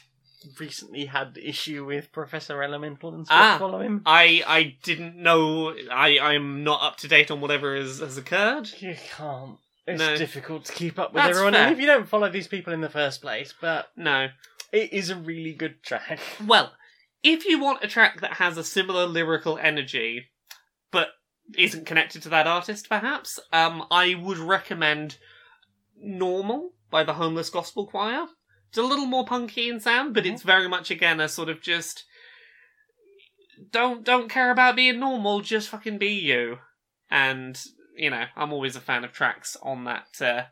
[0.59, 3.55] recently had issue with Professor Elemental and Ah.
[3.59, 4.01] following him.
[4.05, 5.73] I I didn't know.
[5.91, 8.69] I I'm not up to date on whatever has, has occurred.
[8.79, 9.57] You can't.
[9.87, 10.15] It's No.
[10.15, 11.71] difficult to keep up with That's everyone, fair.
[11.71, 13.53] if you don't follow these people in the first place.
[13.59, 14.29] But No.
[14.71, 16.19] it is a really good track.
[16.45, 16.73] Well,
[17.23, 20.29] if you want a track that has a similar lyrical energy,
[20.91, 21.09] but
[21.57, 25.17] isn't connected to that artist, perhaps, um, I would recommend
[25.95, 28.27] "Normal" by the Homeless Gospel Choir.
[28.69, 31.61] It's a little more punky in sound, but it's very much again a sort of
[31.61, 32.05] just
[33.71, 36.59] don't don't care about being normal, just fucking be you.
[37.09, 37.61] And
[37.95, 40.43] you know, I'm always a fan of tracks on that uh,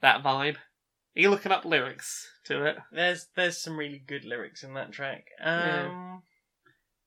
[0.00, 0.56] that vibe.
[0.56, 2.76] Are you looking up lyrics to it?
[2.92, 5.24] There's there's some really good lyrics in that track.
[5.42, 6.16] Um, Yeah.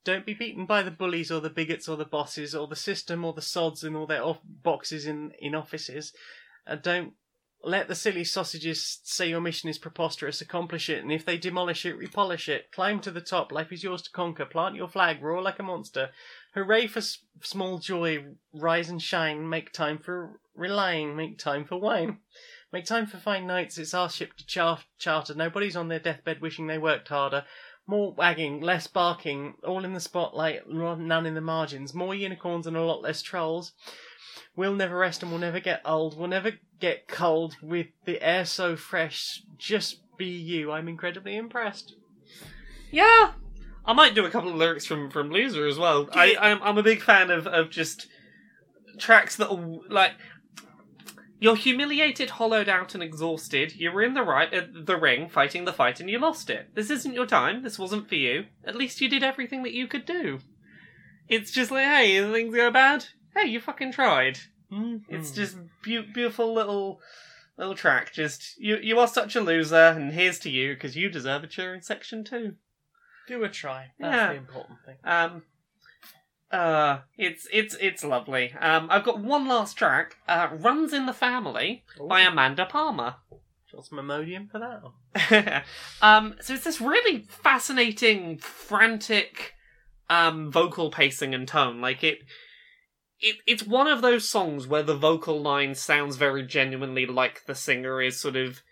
[0.04, 3.24] Don't be beaten by the bullies or the bigots or the bosses or the system
[3.24, 6.12] or the sods in all their off- boxes in in offices.
[6.66, 7.14] Uh, don't
[7.62, 10.42] let the silly sausages say your mission is preposterous.
[10.42, 12.70] Accomplish it, and if they demolish it, repolish it.
[12.72, 13.50] Climb to the top.
[13.50, 14.44] Life is yours to conquer.
[14.44, 15.22] Plant your flag.
[15.22, 16.10] Roar like a monster.
[16.52, 18.26] Hooray for s- small joy.
[18.52, 19.48] Rise and shine.
[19.48, 21.16] Make time for relying.
[21.16, 22.18] Make time for wine.
[22.74, 23.78] Make time for fine nights.
[23.78, 25.32] It's our ship to char- charter.
[25.32, 27.44] Nobody's on their deathbed wishing they worked harder.
[27.86, 31.94] More wagging, less barking, all in the spotlight, none in the margins.
[31.94, 33.74] More unicorns and a lot less trolls.
[34.56, 36.18] We'll never rest and we'll never get old.
[36.18, 39.44] We'll never get cold with the air so fresh.
[39.56, 40.72] Just be you.
[40.72, 41.94] I'm incredibly impressed.
[42.90, 43.34] Yeah,
[43.84, 46.08] I might do a couple of lyrics from from Loser as well.
[46.12, 48.08] I I'm, I'm a big fan of of just
[48.98, 50.14] tracks that are like
[51.40, 53.74] you're humiliated, hollowed out, and exhausted.
[53.76, 56.74] You were in the right uh, the ring, fighting the fight, and you lost it.
[56.74, 57.62] This isn't your time.
[57.62, 58.46] This wasn't for you.
[58.64, 60.40] At least you did everything that you could do.
[61.28, 63.06] it's just like, hey, things go bad.
[63.34, 64.38] Hey, you fucking tried.
[65.08, 65.34] It's Mm.
[65.34, 67.00] just beau- beautiful little
[67.56, 68.12] little track.
[68.12, 71.46] Just you you are such a loser, and here's to you because you deserve a
[71.46, 72.56] cheering section too.
[73.26, 73.86] do a try.
[73.98, 74.28] That's Yeah.
[74.32, 74.96] the important thing.
[75.04, 75.42] Um,
[76.54, 78.54] uh, it's it's it's lovely.
[78.60, 80.16] Um, I've got one last track.
[80.28, 83.16] Uh, "Runs in the Family" by Amanda Palmer.
[83.72, 84.60] What's Memodium for
[85.14, 85.64] that?
[86.02, 89.54] um, so it's this really fascinating, frantic,
[90.08, 91.80] um, vocal pacing and tone.
[91.80, 92.18] Like it,
[93.18, 97.54] it, it's one of those songs where the vocal line sounds very genuinely like the
[97.56, 98.62] singer is sort of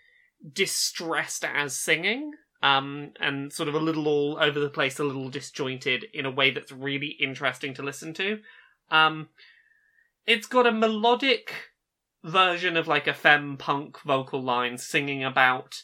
[0.53, 2.31] distressed as singing.
[2.63, 6.31] Um, and sort of a little all over the place, a little disjointed in a
[6.31, 8.39] way that's really interesting to listen to.
[8.89, 9.27] Um,
[10.25, 11.53] it's got a melodic
[12.23, 15.83] version of like a femme punk vocal line singing about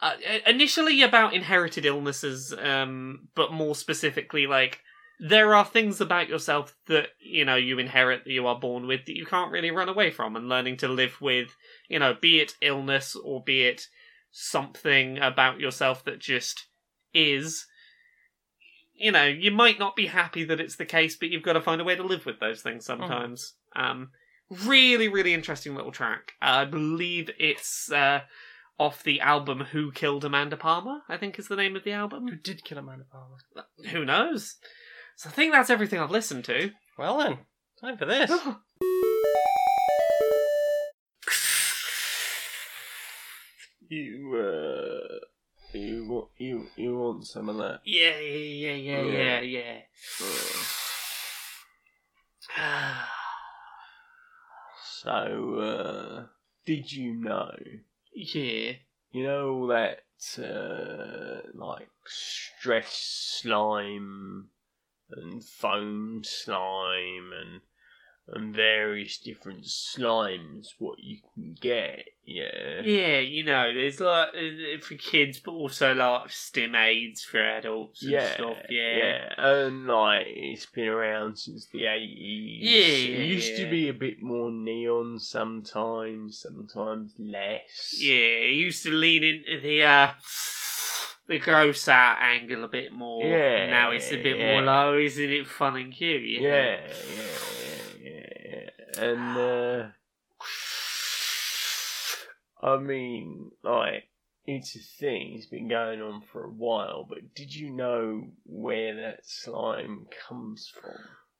[0.00, 0.14] uh,
[0.46, 4.80] initially about inherited illnesses um but more specifically like
[5.18, 9.04] there are things about yourself that you know you inherit that you are born with
[9.04, 11.54] that you can't really run away from and learning to live with
[11.90, 13.86] you know be it illness or be it
[14.30, 16.66] something about yourself that just
[17.12, 17.66] is
[18.94, 21.60] you know you might not be happy that it's the case but you've got to
[21.60, 24.10] find a way to live with those things sometimes um
[24.66, 28.20] really really interesting little track i believe it's uh
[28.78, 32.28] off the album who killed amanda palmer i think is the name of the album.
[32.28, 33.36] Who did kill Amanda Palmer?
[33.90, 34.56] who knows
[35.16, 37.38] so i think that's everything i've listened to Well then,
[37.80, 38.30] time for this.
[43.90, 45.18] you, uh,
[45.76, 47.80] you, wa- you, you want some of that?
[47.84, 49.80] yeah yeah yeah yeah yeah yeah
[55.02, 56.26] So, uh,
[56.66, 57.54] did you know?
[58.14, 58.72] yeah
[59.12, 60.00] You know all that,
[60.38, 64.48] uh, like stress slime
[65.10, 67.60] and foam slime and
[68.32, 72.80] and various different slimes what you can get, yeah.
[72.84, 74.28] yeah you know there's like
[74.82, 79.86] for kids but also like stim aids for adults and Yeah, stuff yeah yeah, and
[79.86, 82.60] like it's been around since the eighties.
[82.62, 83.64] Yeah, it used yeah.
[83.64, 87.98] to be a bit more neon sometimes, sometimes less.
[87.98, 90.12] Yeah, he used to lean into the uh
[91.26, 93.24] the gross out angle a bit more.
[93.24, 94.52] Yeah, Now it's a bit yeah.
[94.54, 96.22] more low, isn't it fun and cute?
[96.22, 96.48] you know?
[96.48, 96.80] yeah, yeah,
[97.16, 97.59] yeah, yeah.
[99.00, 99.86] And uh,
[102.62, 104.08] I mean, like,
[104.44, 105.34] it's a thing.
[105.36, 107.06] It's been going on for a while.
[107.08, 110.98] But did you know where that slime comes from?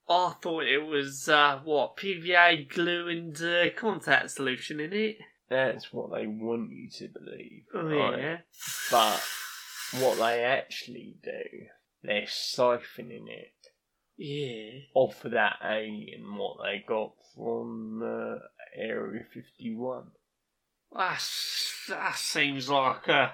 [0.09, 5.17] I thought it was uh what, PVA glue and uh, contact solution in it.
[5.47, 7.63] That's what they want you to believe.
[7.75, 8.19] Oh right?
[8.19, 8.37] yeah.
[8.89, 9.23] But
[10.01, 11.67] what they actually do,
[12.01, 13.53] they're siphoning it
[14.17, 14.79] Yeah.
[14.93, 18.39] off of that alien what they got from uh,
[18.75, 20.03] Area 51.
[20.95, 23.33] That's, that seems like a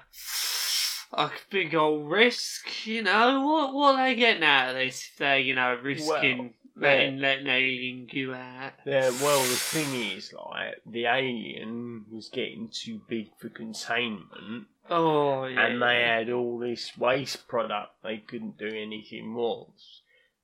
[1.13, 3.45] a big old risk, you know.
[3.45, 7.47] What what are they getting out of this if they're, you know, risking letting letting
[7.47, 8.73] alien go out?
[8.85, 15.45] Yeah, well, the thing is, like, the alien was getting too big for containment, Oh
[15.45, 15.65] yeah.
[15.65, 19.67] and they had all this waste product they couldn't do anything with.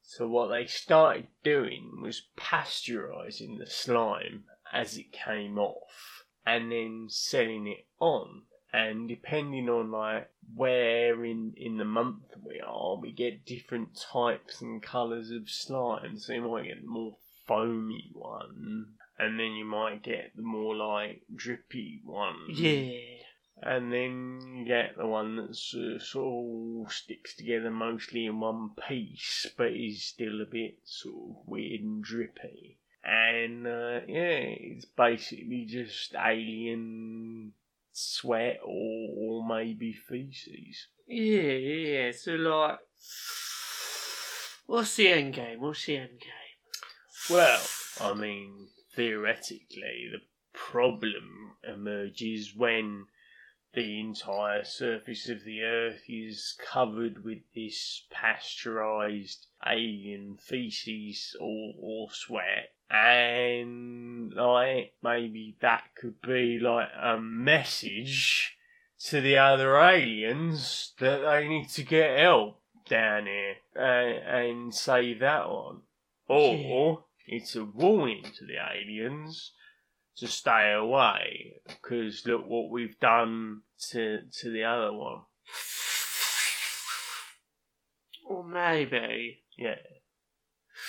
[0.06, 7.08] So what they started doing was pasteurising the slime as it came off, and then
[7.10, 8.44] selling it on.
[8.72, 14.62] And depending on like where in in the month we are, we get different types
[14.62, 16.18] and colours of slime.
[16.18, 17.18] So you might get the more
[17.48, 22.50] foamy one, and then you might get the more like drippy one.
[22.50, 23.23] Yeah.
[23.66, 28.40] And then you get the one that's uh, sort of all sticks together mostly in
[28.40, 32.78] one piece, but is still a bit sort of weird and drippy.
[33.06, 37.54] And uh, yeah, it's basically just alien
[37.94, 40.88] sweat or, or maybe feces.
[41.08, 42.12] Yeah, yeah.
[42.12, 42.80] So like,
[44.66, 45.62] what's the end game?
[45.62, 46.30] What's the end game?
[47.30, 47.62] Well,
[48.02, 50.22] I mean, theoretically, the
[50.54, 53.06] problem emerges when
[53.74, 62.08] the entire surface of the Earth is covered with this pasteurized alien feces or, or
[62.12, 62.74] sweat.
[62.90, 68.58] And, like, maybe that could be, like, a message
[69.06, 75.20] to the other aliens that they need to get help down here and, and save
[75.20, 75.82] that one.
[76.28, 79.52] Or it's a warning to the aliens
[80.18, 83.62] to stay away because look what we've done
[83.92, 85.22] to to the other one.
[88.26, 89.76] Or maybe, Yeah.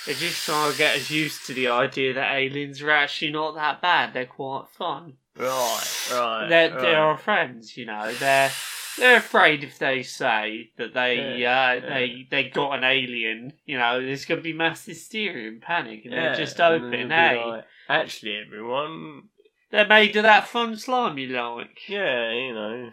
[0.07, 3.55] They're just trying to get us used to the idea that aliens are actually not
[3.55, 4.13] that bad.
[4.13, 5.15] They're quite fun.
[5.37, 6.49] Right, right.
[6.49, 6.81] They're, right.
[6.81, 8.13] they're our friends, you know.
[8.15, 8.51] They're
[8.99, 11.89] they're afraid if they say that they Yeah, uh, yeah.
[11.89, 16.05] they they got an alien, you know, there's going to be mass hysteria and panic,
[16.05, 17.11] and Yeah, they're just open.
[17.11, 19.25] Hey, like, Actually, everyone.
[19.71, 21.89] they're made of that fun slime you like.
[21.89, 22.91] Yeah, you know.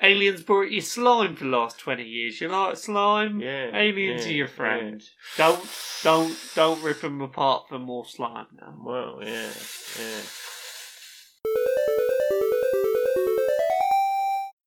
[0.00, 2.40] Aliens brought you slime for the last twenty years.
[2.40, 3.40] You like slime?
[3.40, 3.70] Yeah.
[3.76, 5.02] Aliens yeah, are your friend.
[5.36, 5.68] Don't
[6.04, 8.74] don't don't rip them apart for more slime now.
[8.80, 9.50] Well, yeah,
[9.98, 10.20] yeah.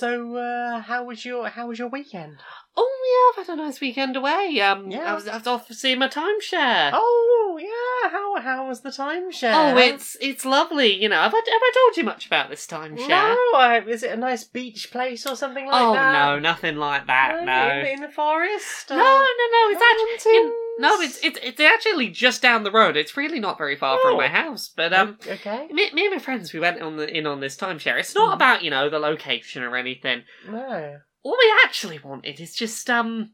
[0.02, 2.38] So, uh, how was your how was your weekend?
[2.76, 4.60] Oh yeah, I've had a nice weekend away.
[4.60, 5.12] Um, Yeah.
[5.12, 6.90] I was I was off to see my timeshare.
[6.92, 9.54] Oh yeah, how how was the timeshare?
[9.54, 11.00] Oh, it's it's lovely.
[11.00, 13.10] You know, have I, have I told you much about this timeshare?
[13.10, 13.60] no.
[13.60, 15.88] I, is it a nice beach place or something like that?
[15.88, 16.14] oh that?
[16.14, 17.46] no, nothing like that.
[17.46, 18.90] No, in, in the forest.
[18.90, 19.70] no, no, no.
[19.70, 20.52] It's actually?
[20.80, 22.98] No, it's it's it's actually just down the road.
[22.98, 24.02] It's really not very far Oh.
[24.10, 24.72] from my house.
[24.76, 25.68] But um, okay.
[25.72, 28.00] me, me and my friends we went on the in on this timeshare.
[28.00, 28.36] It's not Mhm.
[28.36, 30.24] about you know the location or anything.
[30.48, 31.00] No.
[31.24, 33.32] All we actually wanted is just um.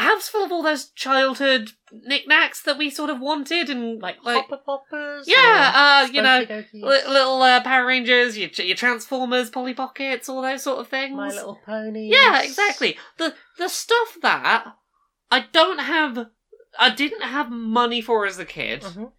[0.00, 4.18] A house full of all those childhood knickknacks that we sort of wanted, and Like,
[4.22, 5.26] like hopper poppers.
[5.26, 5.72] yeah,
[6.06, 10.62] uh, you know, Li- little uh, Power Rangers, your, your Transformers, Polly Pockets, all those
[10.62, 11.16] sort of things.
[11.16, 12.12] My Little Ponies.
[12.14, 12.96] yeah, exactly.
[13.16, 14.66] The the stuff that
[15.32, 16.26] I don't have,
[16.78, 19.12] I didn't have money for as a kid, Mhm.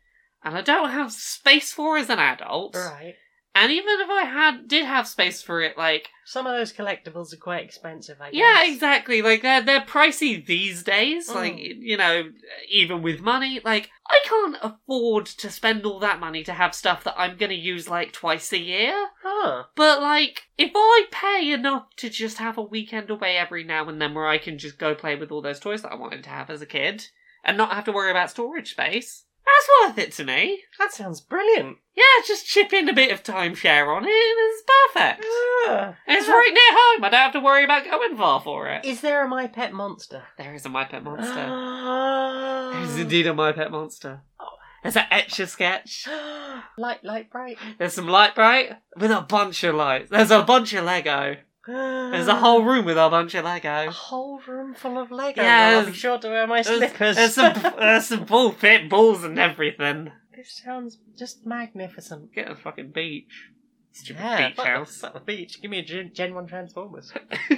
[0.44, 2.76] and I don't have space for as an adult.
[2.76, 3.16] Right.
[3.56, 7.34] And even if I had did have space for it, like Some of those collectibles
[7.34, 8.22] are quite expensive.
[8.22, 8.36] I guess.
[8.40, 9.22] yeah, exactly.
[9.24, 11.28] Like they're they're pricey these days.
[11.30, 11.36] Mm.
[11.36, 12.32] Like you know,
[12.70, 17.04] even with money, like I can't afford to spend all that money to have stuff
[17.04, 19.10] that I'm gonna use like twice a year.
[19.24, 19.64] Huh.
[19.76, 24.00] But like, if I pay enough to just have a weekend away every now and
[24.00, 26.30] then where I can just go play with all those toys that I wanted to
[26.30, 27.08] have as a kid
[27.44, 30.64] and not have to worry about storage space, that's worth it to me.
[30.78, 31.78] That sounds brilliant.
[31.96, 34.64] Yeah, just chip in a bit of timeshare on it and it's
[34.94, 35.26] perfect.
[35.28, 35.96] Ah.
[36.08, 37.04] It's right near home.
[37.04, 38.86] I don't have to worry about going far for it.
[38.86, 40.24] Is there a My Pet Monster?
[40.38, 41.46] There is a My Pet Monster.
[41.48, 42.72] Ah.
[42.74, 44.22] There is indeed a My Pet Monster.
[44.40, 44.46] Oh.
[44.84, 46.08] There's an etch a sketch.
[46.78, 47.58] light, light, bright.
[47.78, 50.10] There's some Lite-Brite with a bunch of lights.
[50.10, 51.36] There's a bunch of Lego.
[51.70, 53.88] There's a whole room with a bunch of Legos.
[53.88, 55.42] a whole room full of Lego.
[55.42, 57.16] Yeah, I'll be sure to wear my There's, slippers.
[57.16, 60.12] there's some there's some bull pit balls and everything.
[60.36, 62.34] This sounds just magnificent.
[62.34, 63.50] Get a fucking beach.
[63.92, 64.96] Stupid Yeah, beach fuck house.
[64.96, 65.62] The, fuck the beach.
[65.62, 67.12] Give me a Gen, Gen 1 Transformers.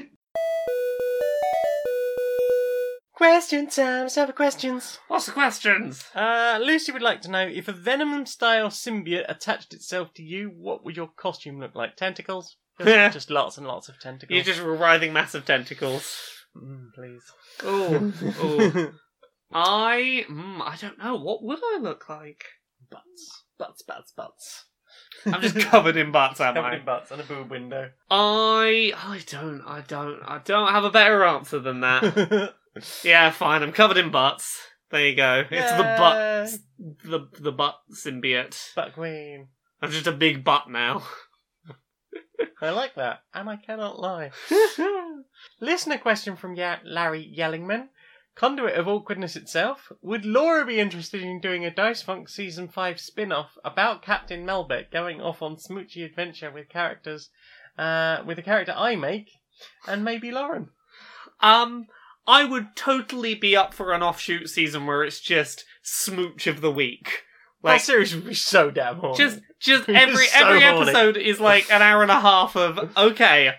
[3.13, 4.07] Question time.
[4.09, 4.97] Have questions.
[5.07, 6.05] What's the questions?
[6.15, 10.47] Uh, Lucy would like to know if a Venom style symbiote attached itself to you,
[10.57, 11.95] what would your costume look like?
[11.95, 12.57] Tentacles?
[12.83, 13.09] Just, Yeah.
[13.09, 14.35] just lots and lots of tentacles.
[14.35, 16.17] You're just writhing massive tentacles.
[16.57, 17.23] Mm, please.
[17.63, 18.13] Ooh,
[18.43, 18.93] ooh.
[19.53, 21.15] I, mm, I don't know.
[21.15, 22.43] What would I look like?
[22.89, 23.43] butts.
[23.57, 24.65] Butts, butts, butts.
[25.25, 26.75] I'm just covered in butts, am Covered I?
[26.77, 27.89] in butts and a boob window.
[28.09, 32.53] I, I don't, I don't, I don't have a better answer than that.
[33.03, 33.61] yeah, fine.
[33.63, 34.57] I'm covered in butts.
[34.89, 35.43] There you go.
[35.49, 36.49] It's the butt,
[37.05, 38.73] the the butt symbiote.
[38.75, 39.47] Butt queen.
[39.81, 41.03] I'm just a big butt now.
[42.61, 44.31] I like that, and I cannot lie.
[45.59, 47.89] Listener question from ya- Larry Yellingman.
[48.35, 49.91] Conduit of Awkwardness itself.
[50.01, 54.45] Would Laura be interested in doing a Dice Funk Season 5 spin off about Captain
[54.45, 57.29] Melbeck going off on smoochy adventure with characters,
[57.77, 59.31] uh, with a character I make,
[59.85, 60.69] and maybe Lauren?
[61.41, 61.87] Um,
[62.25, 66.71] I would totally be up for an offshoot season where it's just smooch of the
[66.71, 67.23] week.
[67.63, 69.17] Like, that series would be so damn horny.
[69.17, 70.81] just just every so every horny.
[70.89, 73.53] episode is like an hour and a half of okay,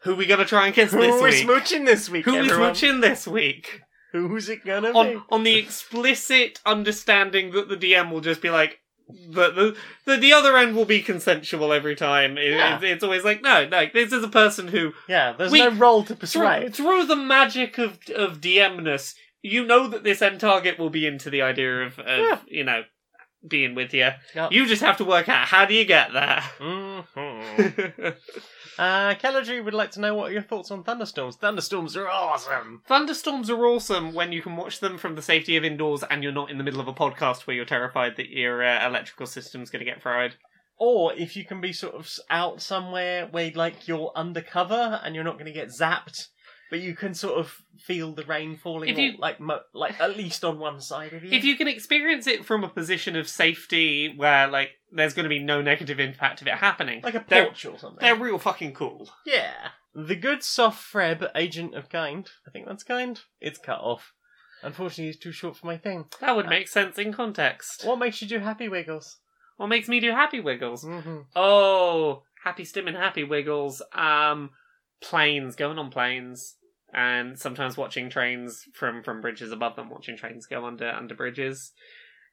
[0.00, 1.46] who we gonna try and kiss Who this are we week?
[1.46, 2.72] smooching this week, Who we everyone?
[2.72, 3.80] smooching this week?
[4.12, 4.98] Who's it gonna be?
[4.98, 8.80] On on the explicit understanding that the DM will just be like.
[9.08, 12.36] The, the the the other end will be consensual every time.
[12.36, 12.74] It- Yeah.
[12.74, 13.86] it's, it's always like no, no.
[13.94, 16.74] This is a person who yeah, there's We- no role to through, persuade.
[16.74, 21.30] through the magic of of DMness, you know that this end target will be into
[21.30, 22.38] the idea of, of Yeah.
[22.48, 22.82] you know
[23.48, 24.10] being with you.
[24.34, 24.52] Yep.
[24.52, 26.42] You just have to work out how do you get there.
[26.60, 28.16] Mhm.
[28.78, 29.14] Uh,
[29.64, 31.36] would like to know what are your thoughts on thunderstorms.
[31.36, 32.82] Thunderstorms are awesome.
[32.86, 36.32] Thunderstorms are awesome when you can watch them from the safety of indoors and you're
[36.32, 39.70] not in the middle of a podcast where you're terrified that your uh, electrical system's
[39.70, 40.34] going to get fried.
[40.78, 45.24] Or if you can be sort of out somewhere where like you're undercover and you're
[45.24, 46.26] not going to get zapped,
[46.70, 50.00] but you can sort of feel the rain falling, If you- or, like mo- like
[50.00, 51.30] at least on one side of you.
[51.30, 55.28] If you can experience it from a position of safety where like there's going to
[55.30, 57.98] be no negative impact of it happening, like a porch or something.
[58.00, 59.08] they're real fucking cool.
[59.24, 59.68] Yeah.
[59.94, 62.28] The good soft Freb, agent of kind.
[62.46, 63.18] I think that's kind.
[63.40, 64.12] It's cut off.
[64.62, 66.06] Unfortunately, it's too short for my thing.
[66.20, 67.84] That would make sense in context.
[67.84, 69.18] What makes you do Happy Wiggles?
[69.56, 70.84] What makes me do happy wiggles?
[70.84, 71.16] Mm-hmm.
[71.34, 73.80] Oh, happy stim and happy wiggles.
[73.94, 74.50] Um,
[75.00, 76.55] planes, going on planes,
[76.96, 81.72] and sometimes watching trains from from bridges above them, watching trains go under under bridges.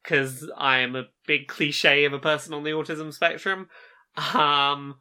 [0.02, 3.68] Because I am a big cliche of a person on the autism spectrum.
[4.34, 4.96] Um,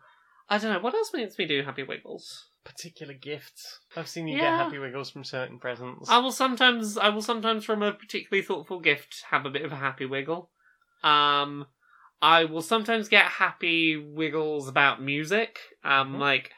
[0.50, 2.50] I don't know what else makes me do happy wiggles.
[2.64, 3.80] Particular gifts.
[3.98, 4.52] I've seen you Yeah.
[4.52, 6.10] get Happy Wiggles from certain presents.
[6.10, 9.74] I will sometimes, I will sometimes from a particularly thoughtful gift have a bit of
[9.74, 10.50] a happy wiggle.
[11.04, 11.68] Um,
[12.22, 15.60] I will sometimes get happy wiggles about music.
[15.84, 16.20] Um, Mhm.
[16.20, 16.52] like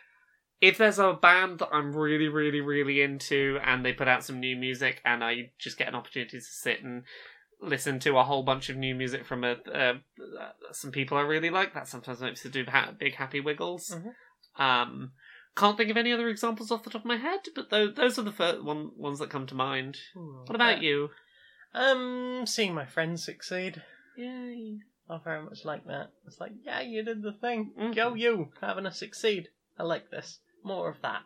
[0.67, 4.39] if there's a band that I'm really, really, really into, and they put out some
[4.39, 7.03] new music, and I just get an opportunity to sit and
[7.61, 9.93] listen to a whole bunch of new music from a uh,
[10.71, 11.73] some people I really like.
[11.73, 13.91] That sometimes makes me do ha- big happy wiggles.
[13.95, 14.13] Mhm.
[14.63, 15.11] Um,
[15.55, 18.19] can't think of any other examples off the top of my head, but those those
[18.19, 19.97] are the first one, ones that come to mind.
[20.13, 21.09] Hmm, What about uh, you?
[21.73, 23.81] Um, seeing my friends succeed.
[24.17, 24.79] Yay.
[25.09, 26.11] I very much like that.
[26.25, 27.73] It's like, yeah, you did the thing.
[27.79, 27.95] Mhm.
[27.95, 29.49] Go you, having us succeed.
[29.77, 30.39] I like this.
[30.65, 31.21] More of that.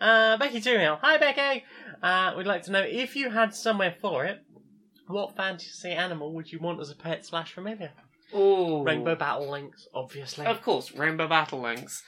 [0.00, 1.64] Uh, Becky Two Hi, Becky.
[2.02, 4.44] Uh, we'd like to know if you had somewhere for it,
[5.06, 7.92] what fantasy animal would you want as a pet slash familiar?
[8.32, 10.44] Oh, Rainbow Battle Links, obviously.
[10.44, 12.02] Of course, Rainbow Battle Links.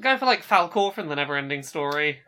[0.00, 2.20] Go for like Falkor from the Neverending Story.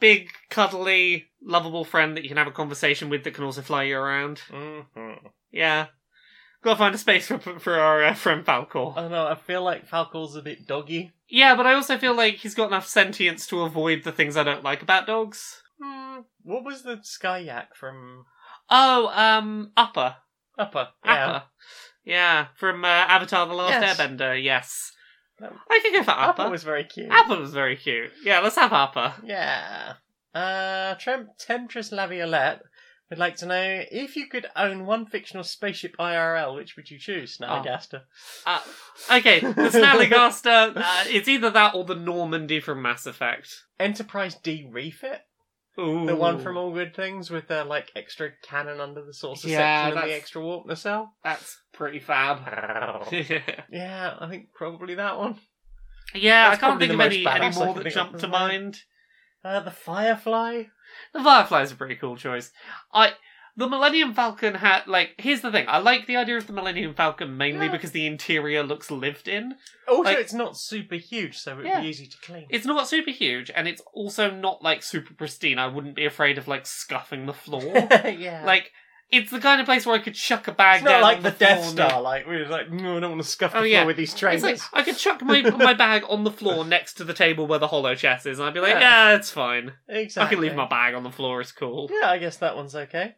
[0.00, 3.82] Big, cuddly, lovable friend that you can have a conversation with that can also fly
[3.82, 4.40] you around.
[4.50, 5.26] Mm-hmm.
[5.50, 5.86] Yeah.
[6.62, 8.96] Gotta find a space for for our uh, friend Falkor.
[8.96, 9.26] I don't know.
[9.26, 11.12] I feel like Falkor's a bit doggy.
[11.28, 14.44] Yeah, but I also feel like he's got enough sentience to avoid the things I
[14.44, 15.62] don't like about dogs.
[15.82, 16.20] Hmm.
[16.42, 18.24] What was the Sky Yak from
[18.70, 20.18] Oh, um, Appa.
[20.58, 20.90] Appa?
[21.04, 21.12] Yeah.
[21.12, 21.44] Appa.
[22.04, 23.98] Yeah, from uh, Avatar The Last Yes.
[23.98, 24.92] Airbender, yes.
[25.40, 25.52] No.
[25.70, 26.42] I could go for Appa.
[26.42, 27.08] Appa was very cute.
[27.10, 28.10] Appa was very cute.
[28.24, 29.14] Yeah, let's have Appa.
[29.24, 29.94] Yeah.
[30.34, 32.62] Uh, Trem- Temptress Laviolette
[33.10, 36.98] would like to know if you could own one fictional spaceship IRL, which would you
[36.98, 38.02] choose, Snallygaster?
[38.46, 38.60] Uh,
[39.10, 43.64] okay, the Snallygaster, uh, it's either that or the Normandy from Mass Effect.
[43.80, 45.22] Enterprise D refit,
[45.78, 46.04] Ooh.
[46.06, 49.84] the one from All Good Things with the like extra cannon under the saucer Yeah,
[49.86, 51.14] section and the extra warp nacelle.
[51.24, 52.40] That's pretty fab.
[53.70, 55.36] Yeah, I think probably that one.
[56.14, 58.62] yeah, That's I can't think of any, any more that jump to the moment.
[58.62, 58.80] mind.
[59.44, 60.64] Uh, the Firefly.
[61.12, 62.50] The Firefly's a pretty cool choice.
[62.92, 63.12] I
[63.56, 65.66] the Millennium Falcon had like here's the thing.
[65.68, 67.72] I like the idea of the Millennium Falcon mainly Yeah.
[67.72, 69.54] because the interior looks lived in.
[69.88, 71.80] Also, Like- it's not super huge, so it'd Yeah.
[71.80, 72.46] be easy to clean.
[72.50, 75.58] It's not super huge and it's also not like super pristine.
[75.58, 77.62] I wouldn't be afraid of like scuffing the floor.
[78.04, 78.44] yeah.
[78.44, 78.72] like
[79.10, 81.16] it's the kind of place where I could chuck a bag it's not down like
[81.18, 83.58] on the, the Death Star, like we're like, no, I don't want to scuff the
[83.58, 83.84] Oh, floor yeah.
[83.84, 84.42] with these It's trains.
[84.42, 87.58] like I could chuck my my bag on the floor next to the table where
[87.58, 89.10] the holochess is, and I'd be like, Yeah.
[89.10, 89.72] yeah, it's fine.
[89.88, 90.26] exactly.
[90.26, 91.40] I can leave my bag on the floor.
[91.40, 91.90] It's cool.
[91.90, 93.14] Yeah, I guess that one's okay.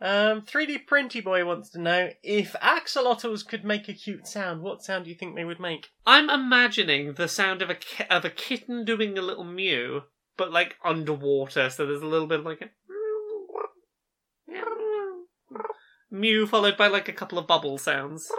[0.00, 4.62] Um, 3D Printy Boy wants to know if axolotls could make a cute sound.
[4.62, 5.88] What sound do you think they would make?
[6.06, 10.02] I'm imagining the sound of a ki- of a kitten doing a little mew,
[10.36, 11.68] but like underwater.
[11.68, 12.70] So there's a little bit of like a
[16.10, 18.30] mew followed by like a couple of bubble sounds.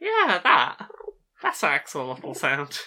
[0.00, 0.88] Yeah, that.
[1.42, 2.78] That's an axolotl sound.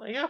[0.00, 0.28] There you go.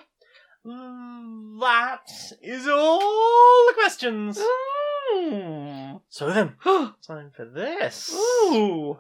[0.67, 2.09] Mm, That
[2.43, 4.39] is all the questions.
[4.39, 6.01] Ooh.
[6.09, 6.55] So then,
[7.07, 8.13] time for this.
[8.15, 8.99] Ooh.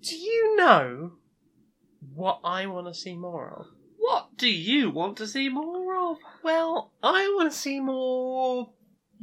[0.00, 1.12] Do you know
[2.14, 3.66] what I want to see more of?
[3.98, 6.18] What do you want to see more of?
[6.42, 8.70] Well, I want to see more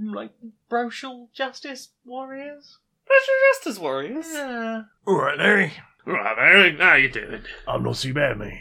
[0.02, 0.32] like
[0.70, 2.78] social justice warriors.
[3.06, 4.26] Pressure Justice Warriors.
[4.32, 4.82] Yeah.
[5.08, 5.74] Alright, Larry.
[6.08, 6.78] All right, Larry.
[6.78, 7.44] how you doing?
[7.68, 8.60] I'm not too bad, mate.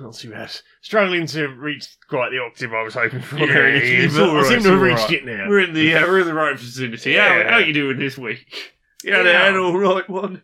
[0.00, 0.50] Not too bad.
[0.80, 4.28] Struggling to reach quite the octave I was hoping for Yeah, there initially, it's but
[4.28, 5.12] all I seem to have reached right.
[5.12, 5.48] it now.
[5.48, 7.14] We're in the uh, we're in the right vicinity.
[7.16, 7.50] How, Yeah.
[7.50, 8.72] how you doing this week?
[9.04, 9.48] You had Yeah.
[9.48, 10.42] an all right one.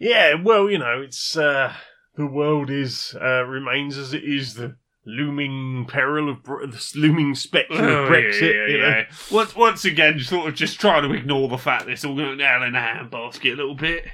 [0.00, 1.72] Yeah, well, you know, it's uh
[2.16, 4.54] the world is uh remains as it is.
[4.54, 4.76] The
[5.08, 8.40] looming peril of Bre- the looming spectre Oh, of Brexit.
[8.42, 8.88] yeah, you yeah, know.
[8.98, 9.04] yeah.
[9.32, 12.38] Once, once again, sort of just trying to ignore the fact that it's all going
[12.38, 14.04] down in a handbasket a little bit.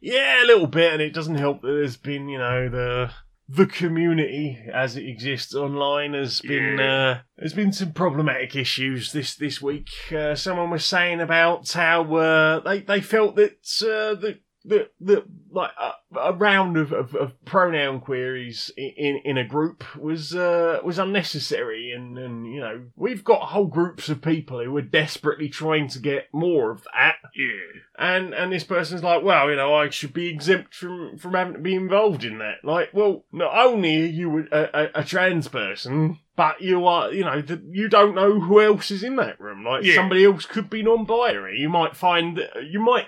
[0.00, 3.10] Yeah, a little bit, and it doesn't help that there's been, you know, the
[3.48, 7.08] the community as it exists online has been Yeah.
[7.10, 9.88] uh, there's been some problematic issues this this week.
[10.12, 13.52] Uh, someone was saying about how uh, they they felt that
[13.82, 14.20] uh,
[14.66, 19.84] the that like a, a round of, of, of pronoun queries in in a group
[19.96, 24.76] was uh, was unnecessary, and and you know we've got whole groups of people who
[24.76, 27.80] are desperately trying to get more of that, Yeah.
[27.98, 31.54] and and this person's like, well, you know, I should be exempt from from having
[31.54, 32.64] to be involved in that.
[32.64, 36.18] Like, well, not only are you a, a, a trans person.
[36.36, 39.64] But you are, you know, th- you don't know who else is in that room.
[39.64, 39.94] Like Yeah.
[39.94, 41.58] somebody else could be non-binary.
[41.58, 42.38] You might find,
[42.70, 43.06] you might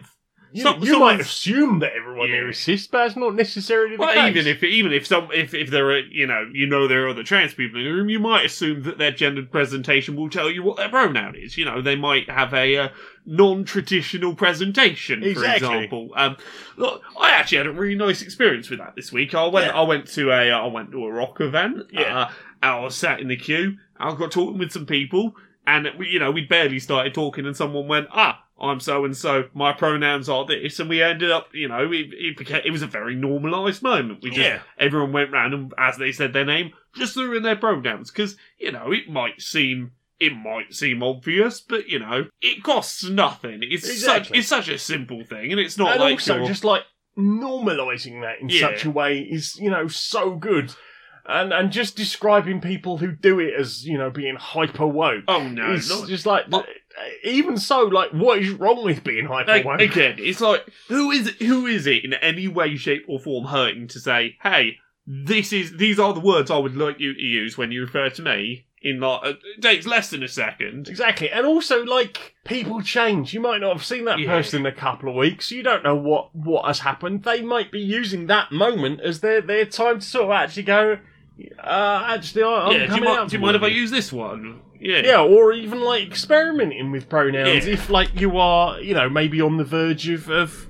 [0.53, 2.37] you, Some- you might assume that everyone Yeah.
[2.37, 4.31] there is cis, but that's not necessarily the Well, case.
[4.37, 7.09] even if even if some if if there are you know you know there are
[7.09, 10.51] other trans people in the room, you might assume that their gendered presentation will tell
[10.51, 11.57] you what their pronoun is.
[11.59, 12.89] You know, they might have a uh,
[13.27, 16.11] non-traditional presentation, for example.
[16.17, 16.37] Um,
[16.77, 19.35] look, I actually had a really nice experience with that this week.
[19.35, 19.79] I went Yeah.
[19.79, 21.87] I went to a I went to a rock event.
[21.91, 22.19] Yeah.
[22.19, 22.31] Uh,
[22.63, 23.77] I was sat in the queue.
[23.99, 25.35] I got talking with some people,
[25.67, 29.17] and we, you know we barely started talking, and someone went, "Ah, I'm so and
[29.17, 29.45] so.
[29.55, 32.83] My pronouns are this," and we ended up, you know, it, it became it was
[32.83, 34.23] a very normalised moment.
[34.23, 37.43] We just yeah, everyone went round and as they said their name, just threw in
[37.43, 42.27] their pronouns because you know it might seem it might seem obvious, but you know
[42.41, 43.61] it costs nothing.
[43.63, 46.83] It's such it's such a simple thing, and it's not and like also just like
[47.17, 48.61] normalizing that in Yeah.
[48.61, 50.75] such a way is you know so good,
[51.27, 55.25] and and just describing people who do it as you know being hyper woke.
[55.29, 56.47] oh no, not just like.
[57.25, 61.29] Even so, like what is wrong with being hyper Like, again, it's like who is
[61.39, 64.77] who is it in any way, shape, or form hurting to say, "Hey,
[65.07, 68.11] this is these are the words I would like you to use when you refer
[68.11, 70.89] to me." In like uh, it takes less than a second.
[70.89, 73.35] Exactly, and also like people change.
[73.35, 74.29] You might not have seen that Yeah.
[74.29, 75.51] person in a couple of weeks.
[75.51, 77.25] You don't know what what has happened.
[77.25, 80.99] They might be using that moment as their their time to sort of actually go.
[81.59, 83.69] Uh, actually, I, I'm yeah, do you, coming mind, out do you mind if I
[83.69, 84.61] use this one?
[84.81, 87.73] Yeah, Yeah, or even like experimenting with pronouns Yeah.
[87.75, 90.67] if like you are, you know, maybe on the verge of, of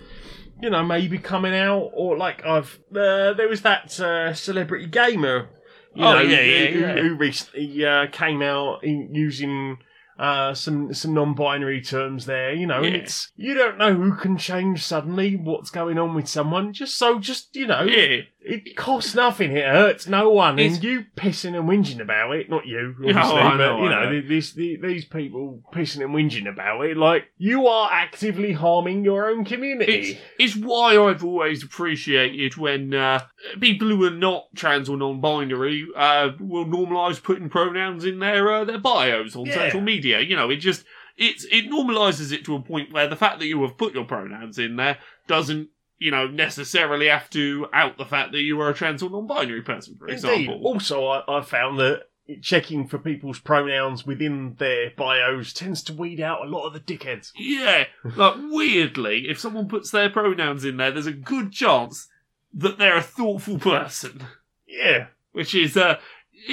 [0.63, 5.49] you know, maybe coming out, or like I've uh, there was that uh, celebrity gamer,
[5.95, 6.95] you Oh, know, yeah, yeah, who, yeah.
[7.03, 9.79] who recently uh, came out in, using.
[10.19, 14.37] Uh, some some non-binary terms there, you know, and it's you don't know who can
[14.37, 16.73] change suddenly what's going on with someone.
[16.73, 18.23] Just so, just you know, yeah.
[18.41, 19.53] it costs nothing.
[19.57, 22.51] It hurts no one, It's- and you pissing and whinging about it.
[22.51, 24.21] Not you, obviously, I but know, you know, know.
[24.29, 26.97] these these these people pissing and whinging about it.
[26.97, 30.19] Like you are actively harming your own It's, community.
[30.37, 33.21] it's why I've always appreciated when uh,
[33.61, 38.65] people who are not trans or non-binary uh, will normalise putting pronouns in their uh,
[38.65, 39.55] their bios on Yeah.
[39.55, 40.21] social media.
[40.21, 40.85] You know, it just
[41.17, 44.05] it's it normalises it to a point where the fact that you have put your
[44.05, 48.71] pronouns in there doesn't you know necessarily have to out the fact that you are
[48.71, 50.15] a trans or non-binary person, for Indeed.
[50.25, 50.61] example.
[50.65, 52.03] Also, I, I found that
[52.43, 56.81] checking for people's pronouns within their bios tends to weed out a lot of the
[56.81, 57.31] dickheads.
[57.37, 57.85] Yeah,
[58.17, 62.07] like weirdly, if someone puts their pronouns in there, there's a good chance
[62.55, 64.25] that they're a thoughtful person.
[64.67, 65.07] Yeah.
[65.33, 65.99] which is uh,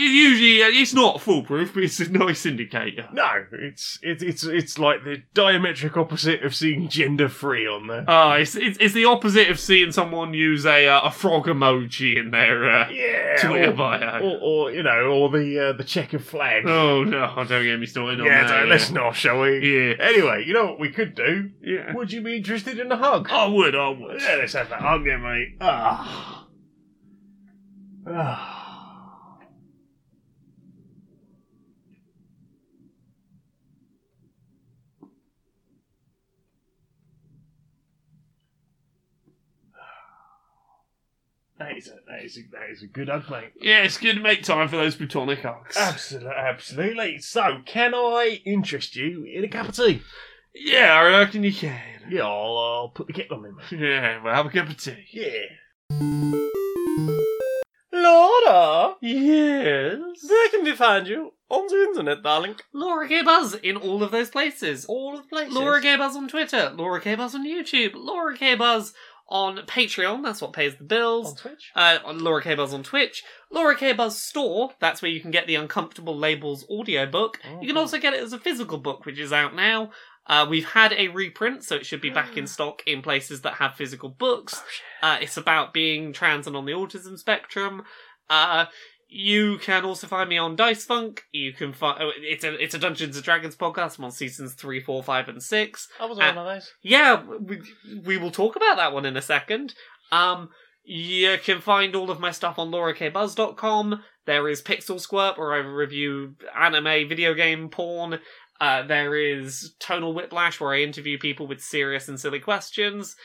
[0.02, 3.08] usually uh, it's not foolproof, but it's a nice indicator.
[3.14, 8.10] No, it's it's it's it's like the diametric opposite of seeing gender free on there.
[8.10, 12.18] Uh, it's, it's it's the opposite of seeing someone use a uh, a frog emoji
[12.18, 13.38] in their uh, yeah.
[13.42, 14.20] Twitter or- bio.
[14.22, 16.66] or, or you know, or the uh, the checker flag.
[16.68, 17.34] Oh no!
[17.48, 18.60] Don't get me started on yeah, that.
[18.60, 19.60] don't, let's not, shall we?
[19.60, 21.52] Yeah, Anyway, you know what we could do?
[21.62, 21.94] yeah.
[21.94, 23.28] Would you be interested in a hug?
[23.30, 24.22] I would, I would.
[24.22, 25.56] Yeah, let's have that hug, then, mate.
[25.62, 26.48] Ah.
[28.08, 28.55] Ah.
[41.76, 43.52] That is a that is a, that is a good hug, mate.
[43.60, 45.76] Yeah, it's good to make time for those platonic hugs.
[45.78, 47.20] Absolutely, absolutely.
[47.20, 50.02] So, can I interest you in a cup of tea?
[50.54, 51.82] yeah, I reckon you can.
[52.10, 53.80] Yeah, I'll, I'll put the kettle on, mate.
[53.80, 55.06] Yeah, well, have a cup of tea.
[55.12, 56.52] Yeah.
[57.92, 59.98] Laura, Yes.
[60.28, 61.32] Where can we find you?
[61.50, 62.56] On the internet, darling.
[62.74, 64.86] Laura K Buzz in all of those places.
[64.86, 65.54] All of the places.
[65.54, 68.94] Laura K Buzz on Twitter, Laura K Buzz on YouTube, Laura K Buzz
[69.28, 71.30] on Patreon, that's what pays the bills.
[71.32, 71.72] on Twitch.
[71.76, 74.72] Uh, on Laura K Buzz on Twitch, Laura K Buzz store.
[74.80, 77.40] That's where you can get the Uncomfortable Labels audiobook.
[77.62, 77.80] You can Mhm.
[77.80, 79.92] also get it as a physical book, which is out now.
[80.28, 83.56] Uh, we've had a reprint, so it should be back in stock in places that
[83.56, 84.62] have physical books.
[85.02, 87.84] Uh, it's about being trans and on the autism spectrum.
[88.30, 88.66] Uh,
[89.08, 91.24] you can also find me on Dice Funk.
[91.32, 93.98] You can find oh, it's a it's a Dungeons and Dragons podcast.
[93.98, 95.88] I'm on seasons three, four, five, and six.
[96.00, 96.72] I was Uh, on one of those.
[96.82, 97.62] Yeah, we,
[98.04, 99.74] we will talk about that one in a second.
[100.12, 100.50] Um,
[100.84, 104.04] you can find all of my stuff on laurakbuzz.com.
[104.26, 108.20] There is Pixel Squirt, where I review anime, video game, porn.
[108.60, 113.16] Uh, there is Tonal Whiplash, where I interview people with serious and silly questions.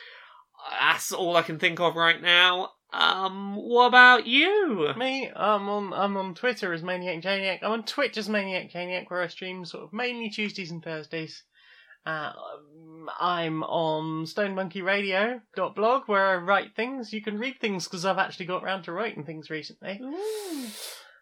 [0.80, 2.70] that's all I can think of right now.
[2.92, 4.92] Um, what about you?
[4.96, 7.62] Me, I'm on I'm on Twitter as Maniac Janiac.
[7.62, 11.44] I'm on Twitch as Maniac Janiac, where I stream sort of mainly Tuesdays and Thursdays.
[12.04, 12.32] Uh,
[13.20, 17.12] I'm on Stone Monkey Radio blog where I write things.
[17.12, 20.00] You can read things because I've actually got around to writing things recently.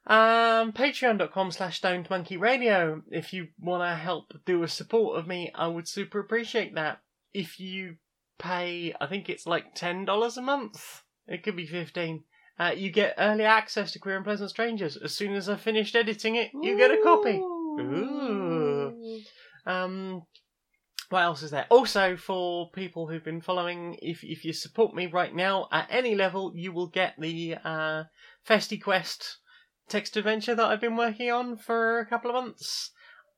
[0.06, 3.02] Um, Patreon.com slash Stoned Monkey Radio.
[3.10, 7.00] If you want to help do a support of me, I would super appreciate that.
[7.34, 7.96] If you
[8.38, 11.02] pay, I think it's like $10 a month.
[11.28, 12.24] It could be 15
[12.58, 14.96] uh, you get early access to Queer and Pleasant Strangers.
[14.96, 17.36] As soon as I've finished editing it, you get a copy.
[17.36, 19.20] Ooh.
[19.64, 20.22] Um,
[21.08, 21.66] what else is there?
[21.70, 26.16] Also, for people who've been following, if if you support me right now at any
[26.16, 28.04] level, you will get the uh,
[28.46, 29.36] FestiQuest
[29.88, 32.90] text adventure that I've been working on for a couple of months.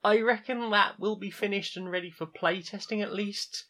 [0.02, 3.66] I reckon that will be finished and ready for playtesting at least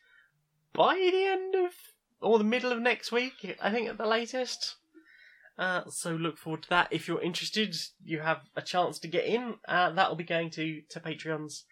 [0.72, 1.72] by the end of
[2.20, 3.56] or the middle of next week.
[3.60, 4.76] I think at the latest.
[5.59, 6.88] Uh, so look forward to that.
[6.90, 9.56] If you're interested, you have a chance to get in.
[9.68, 11.64] Uh, that'll be going to to Patreons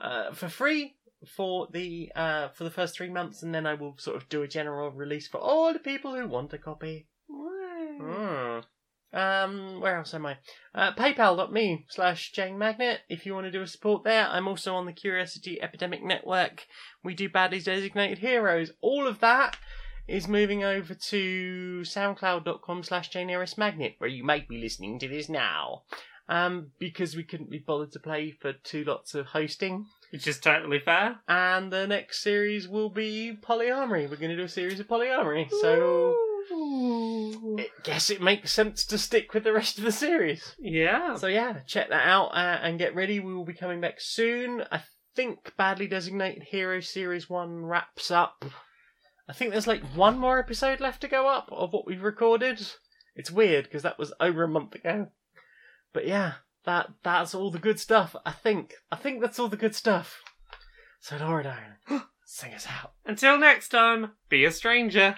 [0.00, 0.94] uh, for free
[1.36, 4.42] for the uh, for the first three months, and then I will sort of do
[4.42, 7.08] a general release for all the people who want a copy.
[7.28, 8.60] Hmm.
[9.12, 10.38] Um, where else am I?
[10.74, 14.26] Uh, PayPal.me slash Jane Magnet if you want to do a support there.
[14.26, 16.66] I'm also on the Curiosity Epidemic Network.
[17.04, 18.72] We do Badly Designated Heroes.
[18.80, 19.56] All of that
[20.06, 23.14] is moving over to soundcloud.com slash
[23.56, 25.82] Magnet, where you might be listening to this now.
[26.26, 29.84] Um, because we couldn't be bothered to pay for two lots of hosting.
[30.10, 31.16] Which is totally fair.
[31.28, 34.08] And the next series will be polyamory.
[34.08, 35.50] We're going to do a series of polyamory.
[35.50, 36.14] So
[37.58, 40.54] I guess it makes sense to stick with the rest of the series.
[40.58, 41.16] Yeah.
[41.16, 43.20] So yeah, check that out uh, and get ready.
[43.20, 44.62] We will be coming back soon.
[44.70, 44.82] I
[45.14, 48.44] think Badly Designated Hero Series 1 wraps up.
[49.28, 52.60] I think there's like one more episode left to go up of what we've recorded.
[53.16, 55.08] It's weird because that was over a month ago.
[55.92, 56.34] But yeah,
[56.64, 58.14] that that's all the good stuff.
[58.26, 58.74] I think.
[58.90, 60.22] I think that's all the good stuff.
[61.00, 62.92] So Laura Down, sing us out.
[63.04, 65.16] Until next time, be a stranger.